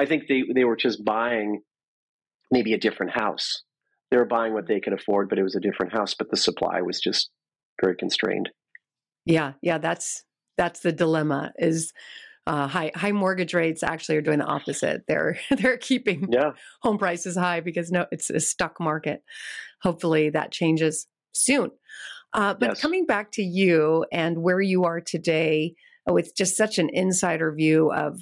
I 0.00 0.06
think 0.06 0.24
they 0.28 0.42
they 0.54 0.64
were 0.64 0.76
just 0.76 1.04
buying 1.04 1.62
maybe 2.50 2.72
a 2.72 2.78
different 2.78 3.12
house. 3.12 3.62
They 4.10 4.16
were 4.16 4.24
buying 4.24 4.54
what 4.54 4.66
they 4.66 4.80
could 4.80 4.92
afford, 4.92 5.28
but 5.28 5.38
it 5.38 5.42
was 5.42 5.54
a 5.54 5.60
different 5.60 5.92
house. 5.92 6.14
But 6.14 6.30
the 6.30 6.36
supply 6.36 6.80
was 6.80 7.00
just 7.00 7.30
very 7.80 7.96
constrained. 7.96 8.50
Yeah, 9.26 9.52
yeah, 9.62 9.78
that's 9.78 10.24
that's 10.56 10.80
the 10.80 10.92
dilemma. 10.92 11.52
Is 11.58 11.92
uh, 12.46 12.66
high 12.66 12.90
high 12.94 13.12
mortgage 13.12 13.52
rates 13.52 13.82
actually 13.82 14.16
are 14.16 14.22
doing 14.22 14.38
the 14.38 14.46
opposite. 14.46 15.02
They're 15.06 15.38
they're 15.50 15.76
keeping 15.76 16.28
yeah. 16.30 16.52
home 16.82 16.98
prices 16.98 17.36
high 17.36 17.60
because 17.60 17.90
no, 17.90 18.06
it's 18.10 18.30
a 18.30 18.40
stuck 18.40 18.80
market. 18.80 19.22
Hopefully 19.82 20.30
that 20.30 20.50
changes 20.50 21.06
soon. 21.32 21.70
Uh, 22.32 22.54
but 22.54 22.70
yes. 22.70 22.80
coming 22.80 23.06
back 23.06 23.32
to 23.32 23.42
you 23.42 24.04
and 24.12 24.42
where 24.42 24.60
you 24.60 24.84
are 24.84 25.00
today, 25.00 25.74
with 26.06 26.34
just 26.36 26.56
such 26.56 26.78
an 26.78 26.90
insider 26.92 27.52
view 27.52 27.92
of 27.92 28.20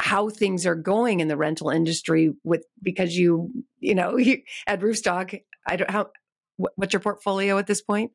how 0.00 0.28
things 0.28 0.66
are 0.66 0.74
going 0.74 1.20
in 1.20 1.28
the 1.28 1.36
rental 1.36 1.70
industry, 1.70 2.32
with 2.44 2.64
because 2.82 3.16
you 3.16 3.50
you 3.80 3.94
know 3.94 4.16
you, 4.16 4.42
at 4.66 4.80
Roofstock, 4.80 5.40
I 5.66 5.76
don't 5.76 5.90
how 5.90 6.10
what's 6.56 6.92
your 6.92 7.00
portfolio 7.00 7.58
at 7.58 7.66
this 7.66 7.82
point? 7.82 8.12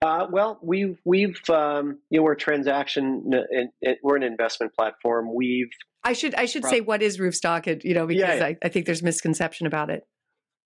Uh, 0.00 0.26
well, 0.30 0.58
we've 0.62 0.98
we've 1.04 1.38
um, 1.50 1.98
you 2.10 2.18
know 2.18 2.24
we're 2.24 2.32
a 2.32 2.36
transaction 2.36 3.30
we're 4.02 4.16
an 4.16 4.22
investment 4.22 4.72
platform. 4.74 5.34
We've 5.34 5.70
I 6.04 6.12
should 6.12 6.34
I 6.34 6.46
should 6.46 6.64
say 6.64 6.80
what 6.80 7.02
is 7.02 7.18
Roofstock? 7.18 7.84
You 7.84 7.94
know 7.94 8.06
because 8.06 8.20
yeah, 8.20 8.34
yeah. 8.36 8.46
I, 8.46 8.56
I 8.62 8.68
think 8.68 8.86
there's 8.86 9.02
misconception 9.02 9.66
about 9.66 9.90
it. 9.90 10.04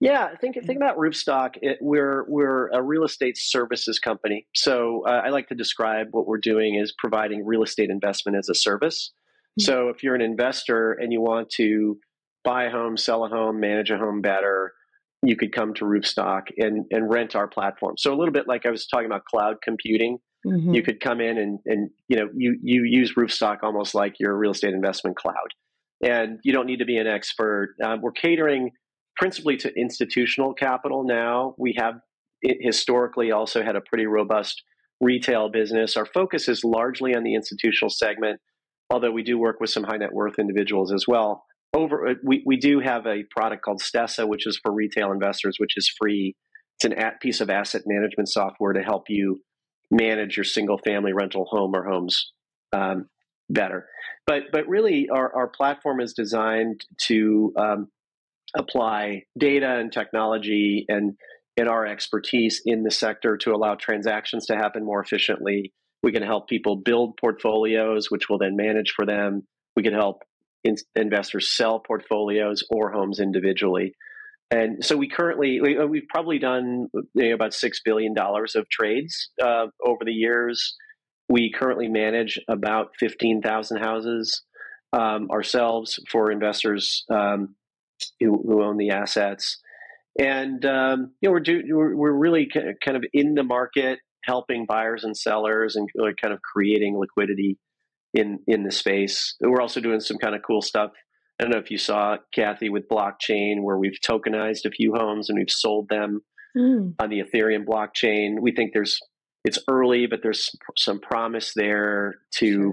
Yeah, 0.01 0.35
think 0.37 0.57
think 0.66 0.77
about 0.77 0.99
Roofstock. 0.99 1.55
It, 1.62 1.79
we're 1.81 2.25
we're 2.29 2.68
a 2.71 2.83
real 2.83 3.05
estate 3.05 3.38
services 3.38 3.99
company. 3.99 4.47
So 4.55 5.05
uh, 5.07 5.23
I 5.25 5.31
like 5.31 5.49
to 5.49 5.55
describe 5.55 6.09
what 6.11 6.27
we're 6.27 6.38
doing 6.38 6.75
is 6.75 6.92
providing 6.99 7.47
real 7.47 7.62
estate 7.62 7.88
investment 7.88 8.37
as 8.37 8.49
a 8.49 8.55
service. 8.55 9.12
So 9.58 9.88
if 9.88 10.02
you're 10.02 10.14
an 10.14 10.22
investor 10.22 10.92
and 10.92 11.12
you 11.12 11.20
want 11.20 11.50
to 11.56 11.98
buy 12.44 12.64
a 12.64 12.70
home, 12.70 12.96
sell 12.96 13.24
a 13.24 13.28
home, 13.28 13.60
manage 13.60 13.90
a 13.90 13.98
home 13.98 14.20
better, 14.20 14.72
you 15.22 15.36
could 15.36 15.52
come 15.52 15.74
to 15.74 15.84
Roofstock 15.84 16.48
and, 16.58 16.84
and 16.90 17.10
rent 17.10 17.36
our 17.36 17.46
platform. 17.46 17.96
So 17.96 18.12
a 18.12 18.16
little 18.16 18.32
bit 18.32 18.48
like 18.48 18.66
I 18.66 18.70
was 18.70 18.86
talking 18.86 19.06
about 19.06 19.24
cloud 19.24 19.56
computing, 19.62 20.18
mm-hmm. 20.46 20.74
you 20.74 20.82
could 20.82 21.00
come 21.00 21.20
in 21.20 21.38
and, 21.38 21.58
and 21.66 21.90
you 22.08 22.16
know 22.16 22.28
you 22.34 22.58
you 22.62 22.82
use 22.84 23.14
Roofstock 23.16 23.58
almost 23.62 23.94
like 23.94 24.18
your 24.18 24.36
real 24.36 24.50
estate 24.50 24.74
investment 24.74 25.16
cloud, 25.16 25.36
and 26.02 26.40
you 26.42 26.52
don't 26.52 26.66
need 26.66 26.78
to 26.78 26.84
be 26.84 26.98
an 26.98 27.06
expert. 27.06 27.74
Uh, 27.82 27.96
we're 28.00 28.12
catering 28.12 28.70
principally 29.16 29.56
to 29.58 29.72
institutional 29.78 30.54
capital 30.54 31.04
now. 31.04 31.54
We 31.58 31.76
have 31.78 31.94
historically 32.42 33.30
also 33.30 33.62
had 33.62 33.76
a 33.76 33.80
pretty 33.80 34.06
robust 34.06 34.62
retail 35.00 35.48
business. 35.48 35.96
Our 35.96 36.06
focus 36.06 36.48
is 36.48 36.64
largely 36.64 37.14
on 37.14 37.22
the 37.22 37.34
institutional 37.34 37.90
segment, 37.90 38.40
although 38.92 39.11
we 39.11 39.22
do 39.22 39.38
work 39.38 39.59
with 39.59 39.70
some 39.70 39.83
high 39.83 39.96
net 39.96 40.12
worth 40.12 40.38
individuals 40.38 40.92
as 40.92 41.05
well 41.09 41.44
over 41.74 42.09
uh, 42.09 42.14
we, 42.22 42.42
we 42.44 42.57
do 42.57 42.81
have 42.81 43.07
a 43.07 43.24
product 43.31 43.64
called 43.64 43.81
Stessa, 43.81 44.28
which 44.28 44.46
is 44.46 44.59
for 44.62 44.72
retail 44.72 45.12
investors, 45.12 45.57
which 45.59 45.76
is 45.76 45.88
free. 45.88 46.37
It's 46.76 46.85
an 46.85 46.92
at 46.94 47.20
piece 47.20 47.40
of 47.40 47.50
asset 47.50 47.83
management 47.87 48.28
software 48.28 48.72
to 48.72 48.83
help 48.83 49.05
you 49.09 49.40
manage 49.90 50.37
your 50.37 50.44
single 50.44 50.78
family 50.78 51.12
rental 51.12 51.46
home 51.48 51.74
or 51.74 51.85
homes 51.85 52.33
um, 52.72 53.07
better. 53.48 53.87
But 54.26 54.44
but 54.52 54.68
really, 54.68 55.09
our, 55.11 55.35
our 55.35 55.48
platform 55.48 56.00
is 56.00 56.12
designed 56.12 56.85
to 57.07 57.52
um, 57.57 57.88
apply 58.57 59.24
data 59.38 59.78
and 59.78 59.92
technology 59.92 60.85
and 60.88 61.14
and 61.57 61.68
our 61.68 61.87
expertise 61.87 62.62
in 62.64 62.83
the 62.83 62.90
sector 62.90 63.37
to 63.37 63.52
allow 63.52 63.74
transactions 63.74 64.46
to 64.46 64.57
happen 64.57 64.85
more 64.85 65.02
efficiently. 65.02 65.72
We 66.02 66.12
can 66.12 66.22
help 66.22 66.48
people 66.48 66.76
build 66.76 67.16
portfolios, 67.16 68.10
which 68.10 68.28
will 68.28 68.38
then 68.38 68.56
manage 68.56 68.92
for 68.94 69.06
them. 69.06 69.46
We 69.76 69.82
can 69.82 69.94
help 69.94 70.22
in, 70.64 70.76
investors 70.94 71.52
sell 71.52 71.80
portfolios 71.80 72.64
or 72.70 72.90
homes 72.90 73.20
individually. 73.20 73.94
And 74.50 74.84
so 74.84 74.96
we 74.96 75.08
currently 75.08 75.60
we, 75.60 75.74
have 75.74 75.90
uh, 75.90 76.00
probably 76.10 76.38
done 76.38 76.88
you 77.14 77.28
know, 77.28 77.34
about 77.34 77.54
six 77.54 77.80
billion 77.82 78.12
dollars 78.12 78.54
of 78.54 78.68
trades 78.68 79.30
uh, 79.42 79.66
over 79.82 80.04
the 80.04 80.12
years. 80.12 80.76
We 81.28 81.50
currently 81.50 81.88
manage 81.88 82.38
about 82.48 82.90
fifteen 82.98 83.40
thousand 83.40 83.78
houses 83.78 84.42
um, 84.92 85.30
ourselves 85.30 85.98
for 86.10 86.30
investors 86.30 87.04
um, 87.10 87.54
who, 88.20 88.42
who, 88.46 88.62
own 88.62 88.76
the 88.76 88.90
assets, 88.90 89.58
and 90.18 90.62
um, 90.66 91.12
you 91.22 91.28
know 91.28 91.32
we're, 91.32 91.40
do, 91.40 91.62
we're, 91.70 91.96
we're 91.96 92.12
really 92.12 92.46
kind 92.84 92.96
of 92.98 93.04
in 93.14 93.34
the 93.34 93.44
market 93.44 94.00
helping 94.24 94.66
buyers 94.66 95.04
and 95.04 95.16
sellers 95.16 95.76
and 95.76 95.88
kind 96.20 96.35
of 96.35 96.40
creating 96.42 96.98
liquidity 96.98 97.58
in 98.14 98.40
in 98.46 98.62
the 98.64 98.70
space. 98.70 99.37
We're 99.40 99.61
also 99.61 99.80
doing 99.80 100.00
some 100.00 100.18
kind 100.18 100.35
of 100.35 100.42
cool 100.46 100.62
stuff. 100.62 100.90
I 101.40 101.44
don't 101.44 101.52
know 101.52 101.58
if 101.58 101.70
you 101.70 101.78
saw 101.78 102.18
Kathy 102.35 102.68
with 102.68 102.88
blockchain, 102.88 103.62
where 103.62 103.78
we've 103.78 103.98
tokenized 104.06 104.64
a 104.64 104.70
few 104.70 104.94
homes 104.94 105.28
and 105.28 105.38
we've 105.38 105.50
sold 105.50 105.88
them 105.88 106.20
mm. 106.56 106.94
on 106.98 107.11
the 107.11 107.20
Ethereum 107.20 107.64
blockchain. 107.64 108.40
We 108.40 108.52
think 108.52 108.72
there's 108.72 108.98
it's 109.44 109.58
early, 109.68 110.06
but 110.06 110.20
there's 110.22 110.50
some 110.76 111.00
promise 111.00 111.52
there 111.54 112.14
to 112.35 112.46
sure. 112.46 112.72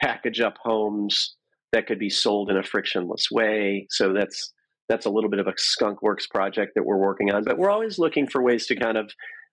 package 0.00 0.40
up 0.40 0.56
homes 0.62 1.36
that 1.72 1.86
could 1.86 1.98
be 1.98 2.10
sold 2.10 2.50
in 2.50 2.56
a 2.56 2.62
frictionless 2.62 3.30
way. 3.30 3.86
So 3.90 4.12
that's 4.12 4.52
that's 4.88 5.06
a 5.06 5.10
little 5.10 5.30
bit 5.30 5.38
of 5.38 5.46
a 5.46 5.52
skunk 5.56 6.02
works 6.02 6.26
project 6.26 6.72
that 6.74 6.84
we're 6.84 6.96
working 6.96 7.30
on. 7.30 7.44
But 7.44 7.58
we're 7.58 7.70
always 7.70 7.98
looking 7.98 8.26
for 8.26 8.42
ways 8.42 8.66
to 8.66 8.76
kind 8.76 8.96
of 8.96 9.12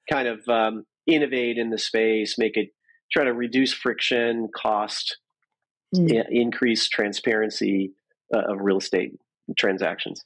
kind 0.10 0.28
of 0.28 0.48
um, 0.48 0.86
innovate 1.08 1.58
in 1.58 1.70
the 1.70 1.78
space, 1.78 2.38
make 2.38 2.58
it 2.58 2.70
try 3.12 3.24
to 3.24 3.34
reduce 3.34 3.74
friction, 3.74 4.50
cost, 4.56 5.18
mm. 5.96 6.26
increase 6.30 6.88
transparency 6.88 7.94
uh, 8.34 8.52
of 8.52 8.60
real 8.62 8.78
estate 8.78 9.14
transactions. 9.58 10.24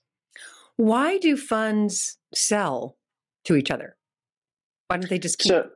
Why 0.78 1.18
do 1.18 1.36
funds 1.36 2.18
sell 2.34 2.98
to 3.46 3.56
each 3.56 3.70
other? 3.70 3.98
Why 4.88 4.98
don't 4.98 5.10
they 5.10 5.20
just 5.20 5.40
keep? 5.40 5.50
So, 5.50 5.70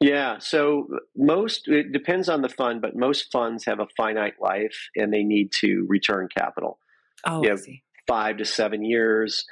yeah, 0.00 0.38
so 0.38 0.86
most 1.16 1.66
it 1.66 1.92
depends 1.92 2.28
on 2.28 2.42
the 2.42 2.48
fund, 2.48 2.82
but 2.82 2.94
most 2.94 3.32
funds 3.32 3.64
have 3.64 3.80
a 3.80 3.86
finite 3.96 4.34
life 4.40 4.76
and 4.94 5.12
they 5.12 5.24
need 5.24 5.50
to 5.60 5.86
return 5.88 6.28
capital. 6.36 6.78
Oh, 7.26 7.42
you 7.42 7.52
I 7.52 7.56
see. 7.56 7.82
Five 8.06 8.36
to 8.36 8.44
seven 8.44 8.84
years, 8.84 9.44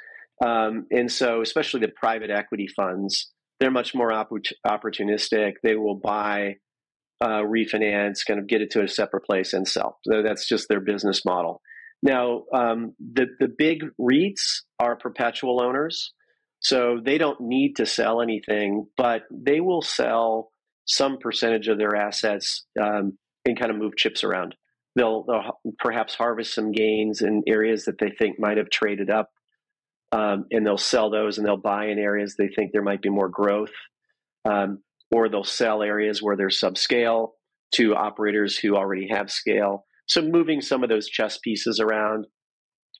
um, 0.43 0.85
and 0.91 1.11
so 1.11 1.41
especially 1.41 1.81
the 1.81 1.89
private 1.89 2.29
equity 2.29 2.67
funds, 2.67 3.31
they're 3.59 3.71
much 3.71 3.95
more 3.95 4.11
opportunistic. 4.11 5.53
They 5.63 5.75
will 5.75 5.95
buy 5.95 6.55
uh, 7.21 7.41
refinance, 7.41 8.25
kind 8.25 8.39
of 8.39 8.47
get 8.47 8.61
it 8.61 8.71
to 8.71 8.83
a 8.83 8.87
separate 8.87 9.25
place 9.25 9.53
and 9.53 9.67
sell. 9.67 9.99
So 10.03 10.21
that's 10.21 10.47
just 10.47 10.67
their 10.69 10.79
business 10.79 11.25
model. 11.25 11.61
Now, 12.03 12.43
um, 12.53 12.93
the 12.99 13.25
the 13.39 13.47
big 13.47 13.83
REITs 13.99 14.61
are 14.79 14.95
perpetual 14.95 15.61
owners, 15.61 16.13
so 16.59 16.99
they 17.03 17.17
don't 17.17 17.41
need 17.41 17.75
to 17.77 17.85
sell 17.85 18.21
anything, 18.21 18.87
but 18.97 19.23
they 19.31 19.61
will 19.61 19.81
sell 19.81 20.51
some 20.85 21.17
percentage 21.17 21.67
of 21.67 21.77
their 21.77 21.95
assets 21.95 22.65
um, 22.81 23.17
and 23.45 23.59
kind 23.59 23.71
of 23.71 23.77
move 23.77 23.95
chips 23.95 24.23
around. 24.23 24.55
They'll, 24.95 25.23
they'll, 25.25 25.59
perhaps 25.77 26.15
harvest 26.15 26.55
some 26.55 26.71
gains 26.71 27.21
in 27.21 27.43
areas 27.47 27.85
that 27.85 27.99
they 27.99 28.09
think 28.09 28.39
might 28.39 28.57
have 28.57 28.69
traded 28.69 29.09
up, 29.09 29.29
um, 30.11 30.45
and 30.51 30.65
they'll 30.65 30.77
sell 30.77 31.09
those 31.09 31.37
and 31.37 31.45
they'll 31.45 31.57
buy 31.57 31.87
in 31.87 31.99
areas 31.99 32.35
they 32.37 32.47
think 32.47 32.71
there 32.71 32.81
might 32.81 33.01
be 33.01 33.09
more 33.09 33.29
growth. 33.29 33.71
Um, 34.45 34.79
or 35.11 35.29
they'll 35.29 35.43
sell 35.43 35.81
areas 35.81 36.21
where 36.21 36.35
they're 36.35 36.49
subscale 36.49 37.29
to 37.75 37.95
operators 37.95 38.57
who 38.57 38.75
already 38.75 39.07
have 39.09 39.31
scale. 39.31 39.85
So 40.07 40.21
moving 40.21 40.61
some 40.61 40.83
of 40.83 40.89
those 40.89 41.07
chess 41.07 41.37
pieces 41.37 41.79
around, 41.79 42.27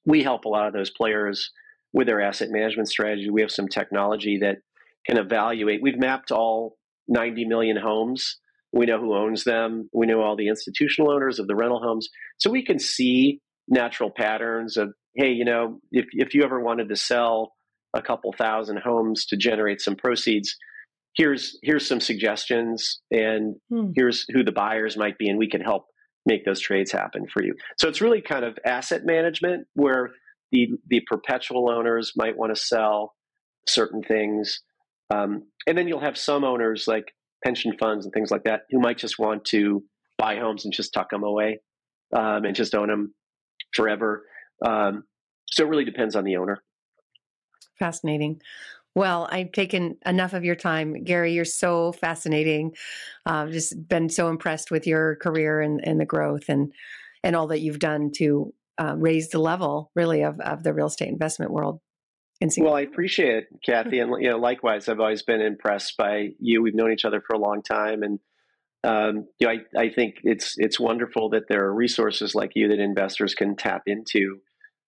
we 0.05 0.23
help 0.23 0.45
a 0.45 0.49
lot 0.49 0.67
of 0.67 0.73
those 0.73 0.89
players 0.89 1.51
with 1.93 2.07
their 2.07 2.21
asset 2.21 2.49
management 2.49 2.89
strategy. 2.89 3.29
We 3.29 3.41
have 3.41 3.51
some 3.51 3.67
technology 3.67 4.39
that 4.41 4.57
can 5.05 5.17
evaluate. 5.17 5.81
We've 5.81 5.99
mapped 5.99 6.31
all 6.31 6.77
90 7.07 7.45
million 7.45 7.77
homes. 7.77 8.37
We 8.73 8.85
know 8.85 8.99
who 8.99 9.15
owns 9.15 9.45
them. 9.45 9.89
We 9.93 10.05
know 10.05 10.21
all 10.21 10.35
the 10.35 10.49
institutional 10.49 11.11
owners 11.11 11.39
of 11.39 11.47
the 11.47 11.55
rental 11.55 11.81
homes. 11.81 12.09
So 12.37 12.49
we 12.49 12.63
can 12.63 12.79
see 12.79 13.41
natural 13.67 14.11
patterns 14.11 14.77
of, 14.77 14.93
hey, 15.18 15.32
you 15.32 15.45
know, 15.45 15.80
if, 15.91 16.05
if 16.11 16.34
you 16.34 16.43
ever 16.43 16.59
wanted 16.59 16.89
to 16.89 16.95
sell 16.95 17.53
a 17.93 18.01
couple 18.01 18.32
thousand 18.34 18.78
homes 18.78 19.26
to 19.26 19.38
generate 19.38 19.82
some 19.82 19.95
proceeds, 19.95 20.55
here's 21.15 21.57
here's 21.63 21.88
some 21.88 21.99
suggestions 21.99 23.01
and 23.11 23.55
hmm. 23.70 23.91
here's 23.95 24.26
who 24.32 24.43
the 24.43 24.51
buyers 24.51 24.95
might 24.95 25.18
be 25.18 25.28
and 25.28 25.39
we 25.39 25.49
can 25.49 25.61
help 25.61 25.86
make 26.26 26.45
those 26.45 26.59
trades 26.59 26.91
happen 26.91 27.26
for 27.28 27.43
you. 27.43 27.55
So 27.78 27.89
it's 27.89 28.01
really 28.01 28.22
kind 28.22 28.45
of 28.45 28.57
asset 28.63 29.05
management 29.05 29.68
where 29.74 30.11
the 30.51 30.70
the 30.88 31.01
perpetual 31.07 31.70
owners 31.70 32.13
might 32.15 32.38
want 32.38 32.55
to 32.55 32.61
sell 32.61 33.15
certain 33.68 34.03
things. 34.03 34.61
Um, 35.09 35.43
and 35.65 35.78
then 35.78 35.88
you'll 35.88 35.99
have 35.99 36.18
some 36.18 36.43
owners 36.43 36.88
like 36.88 37.13
pension 37.43 37.74
funds 37.78 38.05
and 38.05 38.13
things 38.13 38.32
like 38.32 38.43
that 38.43 38.61
who 38.70 38.80
might 38.80 38.97
just 38.97 39.18
want 39.18 39.45
to 39.45 39.84
buy 40.18 40.38
homes 40.38 40.65
and 40.65 40.74
just 40.74 40.93
tuck 40.93 41.09
them 41.09 41.24
away 41.24 41.59
um, 42.15 42.45
and 42.45 42.55
just 42.55 42.76
own 42.76 42.88
them 42.88 43.13
forever. 43.74 44.26
Um, 44.65 45.03
so 45.49 45.63
it 45.63 45.69
really 45.69 45.85
depends 45.85 46.15
on 46.15 46.23
the 46.23 46.37
owner. 46.37 46.63
Fascinating. 47.79 48.41
Well, 48.95 49.27
I've 49.31 49.51
taken 49.51 49.97
enough 50.05 50.33
of 50.33 50.43
your 50.43 50.55
time. 50.55 51.03
Gary, 51.03 51.33
you're 51.33 51.45
so 51.45 51.91
fascinating. 51.91 52.75
I've 53.25 53.49
uh, 53.49 53.51
just 53.51 53.87
been 53.87 54.09
so 54.09 54.29
impressed 54.29 54.71
with 54.71 54.87
your 54.87 55.17
career 55.17 55.61
and, 55.61 55.79
and 55.83 55.99
the 55.99 56.05
growth 56.05 56.49
and, 56.49 56.73
and 57.23 57.35
all 57.35 57.47
that 57.47 57.61
you've 57.61 57.77
done 57.77 58.11
to 58.15 58.53
uh, 58.79 58.95
raise 58.97 59.29
the 59.29 59.39
level, 59.39 59.91
really, 59.95 60.23
of, 60.23 60.39
of 60.39 60.63
the 60.63 60.73
real 60.73 60.87
estate 60.87 61.09
investment 61.09 61.51
world. 61.51 61.79
Well, 62.57 62.75
I 62.75 62.81
appreciate 62.81 63.35
it, 63.35 63.47
Kathy, 63.65 63.99
and 63.99 64.11
you 64.21 64.29
know, 64.29 64.37
likewise, 64.37 64.87
I've 64.87 64.99
always 64.99 65.23
been 65.23 65.41
impressed 65.41 65.97
by 65.97 66.29
you. 66.39 66.61
We've 66.61 66.75
known 66.75 66.91
each 66.91 67.03
other 67.03 67.19
for 67.19 67.33
a 67.33 67.39
long 67.39 67.63
time, 67.63 68.03
and 68.03 68.19
um, 68.83 69.27
you 69.39 69.47
know, 69.47 69.53
I, 69.53 69.81
I 69.81 69.89
think 69.89 70.17
it's 70.23 70.53
it's 70.57 70.79
wonderful 70.79 71.29
that 71.31 71.47
there 71.49 71.65
are 71.65 71.73
resources 71.73 72.35
like 72.35 72.51
you 72.53 72.67
that 72.67 72.79
investors 72.79 73.33
can 73.33 73.55
tap 73.55 73.83
into. 73.87 74.39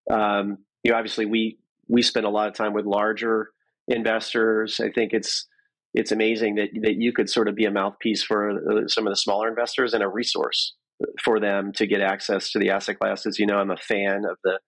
Um, 0.10 0.60
you 0.84 0.92
know, 0.92 0.98
obviously, 0.98 1.26
we 1.26 1.60
we 1.88 2.02
spend 2.02 2.26
a 2.26 2.30
lot 2.30 2.48
of 2.48 2.54
time 2.54 2.74
with 2.74 2.86
larger 2.86 3.50
investors. 3.88 4.80
I 4.80 4.90
think 4.92 5.14
it's 5.14 5.48
it's 5.94 6.12
amazing 6.12 6.56
that 6.56 6.70
that 6.82 6.96
you 6.96 7.12
could 7.12 7.30
sort 7.30 7.48
of 7.48 7.56
be 7.56 7.66
a 7.66 7.72
mouthpiece 7.72 8.24
for 8.24 8.52
uh, 8.52 8.88
some 8.88 9.08
of 9.08 9.12
the 9.12 9.18
smaller 9.18 9.50
investors 9.50 9.94
and 9.94 10.04
a 10.04 10.08
resource 10.08 10.76
for 11.24 11.40
them 11.40 11.72
to 11.74 11.88
get 11.88 12.02
access 12.02 12.52
to 12.52 12.60
the 12.60 12.70
asset 12.70 13.00
class. 13.00 13.26
As 13.26 13.40
you 13.40 13.46
know, 13.46 13.58
I'm 13.58 13.72
a 13.72 13.78
fan 13.78 14.24
of 14.30 14.38
the 14.44 14.60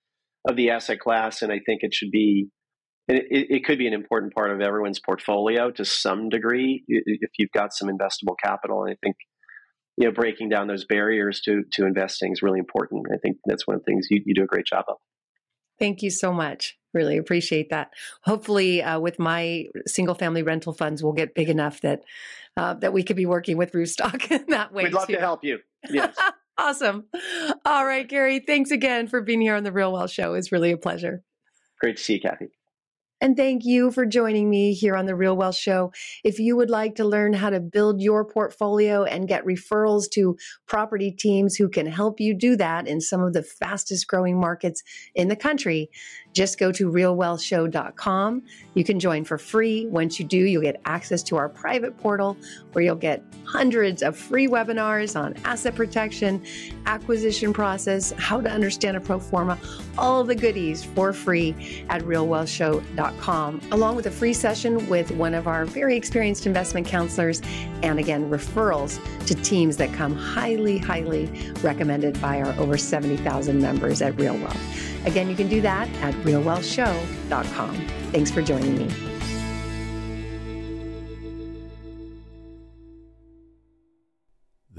of 0.50 0.56
the 0.56 0.72
asset 0.72 1.00
class, 1.00 1.42
and 1.42 1.52
I 1.52 1.60
think 1.66 1.84
it 1.84 1.94
should 1.94 2.12
be. 2.12 2.50
It, 3.08 3.48
it 3.50 3.66
could 3.66 3.78
be 3.78 3.88
an 3.88 3.94
important 3.94 4.34
part 4.34 4.52
of 4.52 4.62
everyone's 4.62 5.00
portfolio 5.00 5.72
to 5.72 5.84
some 5.84 6.30
degree 6.30 6.84
if 6.88 7.32
you've 7.38 7.52
got 7.52 7.74
some 7.74 7.90
investable 7.90 8.36
capital. 8.42 8.84
And 8.84 8.94
I 8.94 8.96
think 9.04 9.16
you 9.98 10.08
know 10.08 10.14
breaking 10.14 10.50
down 10.50 10.68
those 10.68 10.86
barriers 10.86 11.42
to 11.42 11.64
to 11.74 11.86
investing 11.86 12.32
is 12.32 12.42
really 12.42 12.60
important. 12.60 13.08
I 13.14 13.18
think 13.18 13.38
that's 13.46 13.68
one 13.68 13.76
of 13.76 13.82
the 13.82 13.92
things 13.92 14.08
you, 14.10 14.22
you 14.26 14.34
do 14.34 14.44
a 14.44 14.48
great 14.48 14.66
job 14.66 14.86
of. 14.88 14.98
Thank 15.82 16.04
you 16.04 16.12
so 16.12 16.32
much. 16.32 16.78
Really 16.94 17.18
appreciate 17.18 17.72
that. 17.72 17.92
Hopefully, 18.22 18.84
uh, 18.84 19.00
with 19.00 19.18
my 19.18 19.66
single 19.88 20.14
family 20.14 20.44
rental 20.44 20.74
funds, 20.74 21.02
we'll 21.02 21.14
get 21.14 21.34
big 21.34 21.50
enough 21.50 21.82
that 21.82 22.04
uh, 22.56 22.76
that 22.76 22.94
we 22.94 23.02
could 23.02 23.16
be 23.16 23.26
working 23.26 23.58
with 23.58 23.72
Roofstock 23.72 24.30
in 24.32 24.46
that 24.50 24.72
way. 24.72 24.84
We'd 24.84 24.94
love 24.94 25.08
too. 25.08 25.16
to 25.16 25.20
help 25.20 25.44
you. 25.44 25.60
Yes. 25.90 26.16
awesome. 26.60 27.06
All 27.66 27.84
right, 27.84 28.08
Gary. 28.08 28.40
Thanks 28.40 28.70
again 28.70 29.08
for 29.08 29.22
being 29.22 29.42
here 29.42 29.56
on 29.56 29.64
the 29.64 29.72
Real 29.72 29.92
Wealth 29.92 30.12
Show. 30.12 30.36
It's 30.36 30.52
really 30.52 30.72
a 30.72 30.78
pleasure. 30.78 31.24
Great 31.80 31.98
to 31.98 32.04
see 32.04 32.14
you, 32.14 32.22
Kathy. 32.22 32.52
And 33.22 33.38
thank 33.38 33.64
you 33.64 33.92
for 33.92 34.08
joining 34.08 34.50
me 34.50 34.74
here 34.74 34.96
on 34.96 35.06
the 35.06 35.16
Real 35.16 35.38
Wealth 35.38 35.56
Show. 35.56 35.94
If 36.24 36.40
you 36.40 36.56
would 36.56 36.72
like 36.72 36.96
to 36.96 37.06
learn 37.06 37.34
how 37.34 37.52
to 37.52 37.60
build 37.60 38.02
your 38.02 38.26
portfolio 38.26 39.04
and 39.04 39.28
get 39.28 39.46
referrals 39.46 40.10
to 40.14 40.36
property 40.66 41.12
teams 41.12 41.56
who 41.56 41.70
can 41.70 41.86
help 41.86 42.20
you 42.20 42.34
do 42.34 42.56
that 42.56 42.88
in 42.88 43.00
some 43.00 43.22
of 43.22 43.34
the 43.34 43.44
fastest 43.44 44.08
growing 44.08 44.40
markets 44.40 44.82
in 45.14 45.28
the 45.28 45.36
country, 45.36 45.92
just 46.34 46.58
go 46.58 46.72
to 46.72 46.90
realwealthshow.com. 46.90 48.42
You 48.74 48.84
can 48.84 49.00
join 49.00 49.24
for 49.24 49.38
free. 49.38 49.86
Once 49.88 50.20
you 50.20 50.26
do, 50.26 50.38
you'll 50.38 50.62
get 50.62 50.82
access 50.86 51.22
to 51.24 51.36
our 51.36 51.50
private 51.50 51.98
portal 51.98 52.38
where 52.72 52.84
you'll 52.84 52.96
get 52.96 53.24
hundreds 53.44 54.02
of 54.02 54.18
free 54.18 54.48
webinars 54.48 55.20
on 55.20 55.36
asset 55.44 55.76
protection, 55.76 56.42
acquisition 56.86 57.54
process, 57.54 58.14
how 58.18 58.40
to 58.40 58.50
understand 58.50 58.96
a 58.96 59.00
pro 59.00 59.20
forma, 59.20 59.60
all 59.98 60.24
the 60.24 60.36
goodies 60.36 60.84
for 60.84 61.12
free 61.12 61.86
at 61.90 62.02
realwealthshow.com, 62.04 63.11
along 63.72 63.96
with 63.96 64.08
a 64.08 64.12
free 64.12 64.34
session 64.34 64.88
with 64.90 65.12
one 65.12 65.34
of 65.34 65.48
our 65.48 65.66
very 65.66 65.96
experienced 65.96 66.46
investment 66.46 66.88
counselors, 66.88 67.42
and 67.84 68.00
again, 68.00 68.30
referrals 68.30 69.00
to 69.28 69.36
teams 69.36 69.78
that 69.78 69.94
come 69.94 70.16
highly, 70.16 70.78
highly 70.78 71.30
recommended 71.62 72.20
by 72.22 72.42
our 72.42 72.54
over 72.60 72.78
70,000 72.78 73.62
members 73.62 74.02
at 74.02 74.20
Real 74.20 74.38
Wealth. 74.38 75.06
Again, 75.06 75.30
you 75.30 75.36
can 75.36 75.48
do 75.48 75.62
that 75.62 75.90
at 76.02 76.14
realwealthshow.com. 76.26 77.76
Thanks 78.12 78.32
for 78.32 78.42
joining 78.42 78.78
me. 78.78 79.11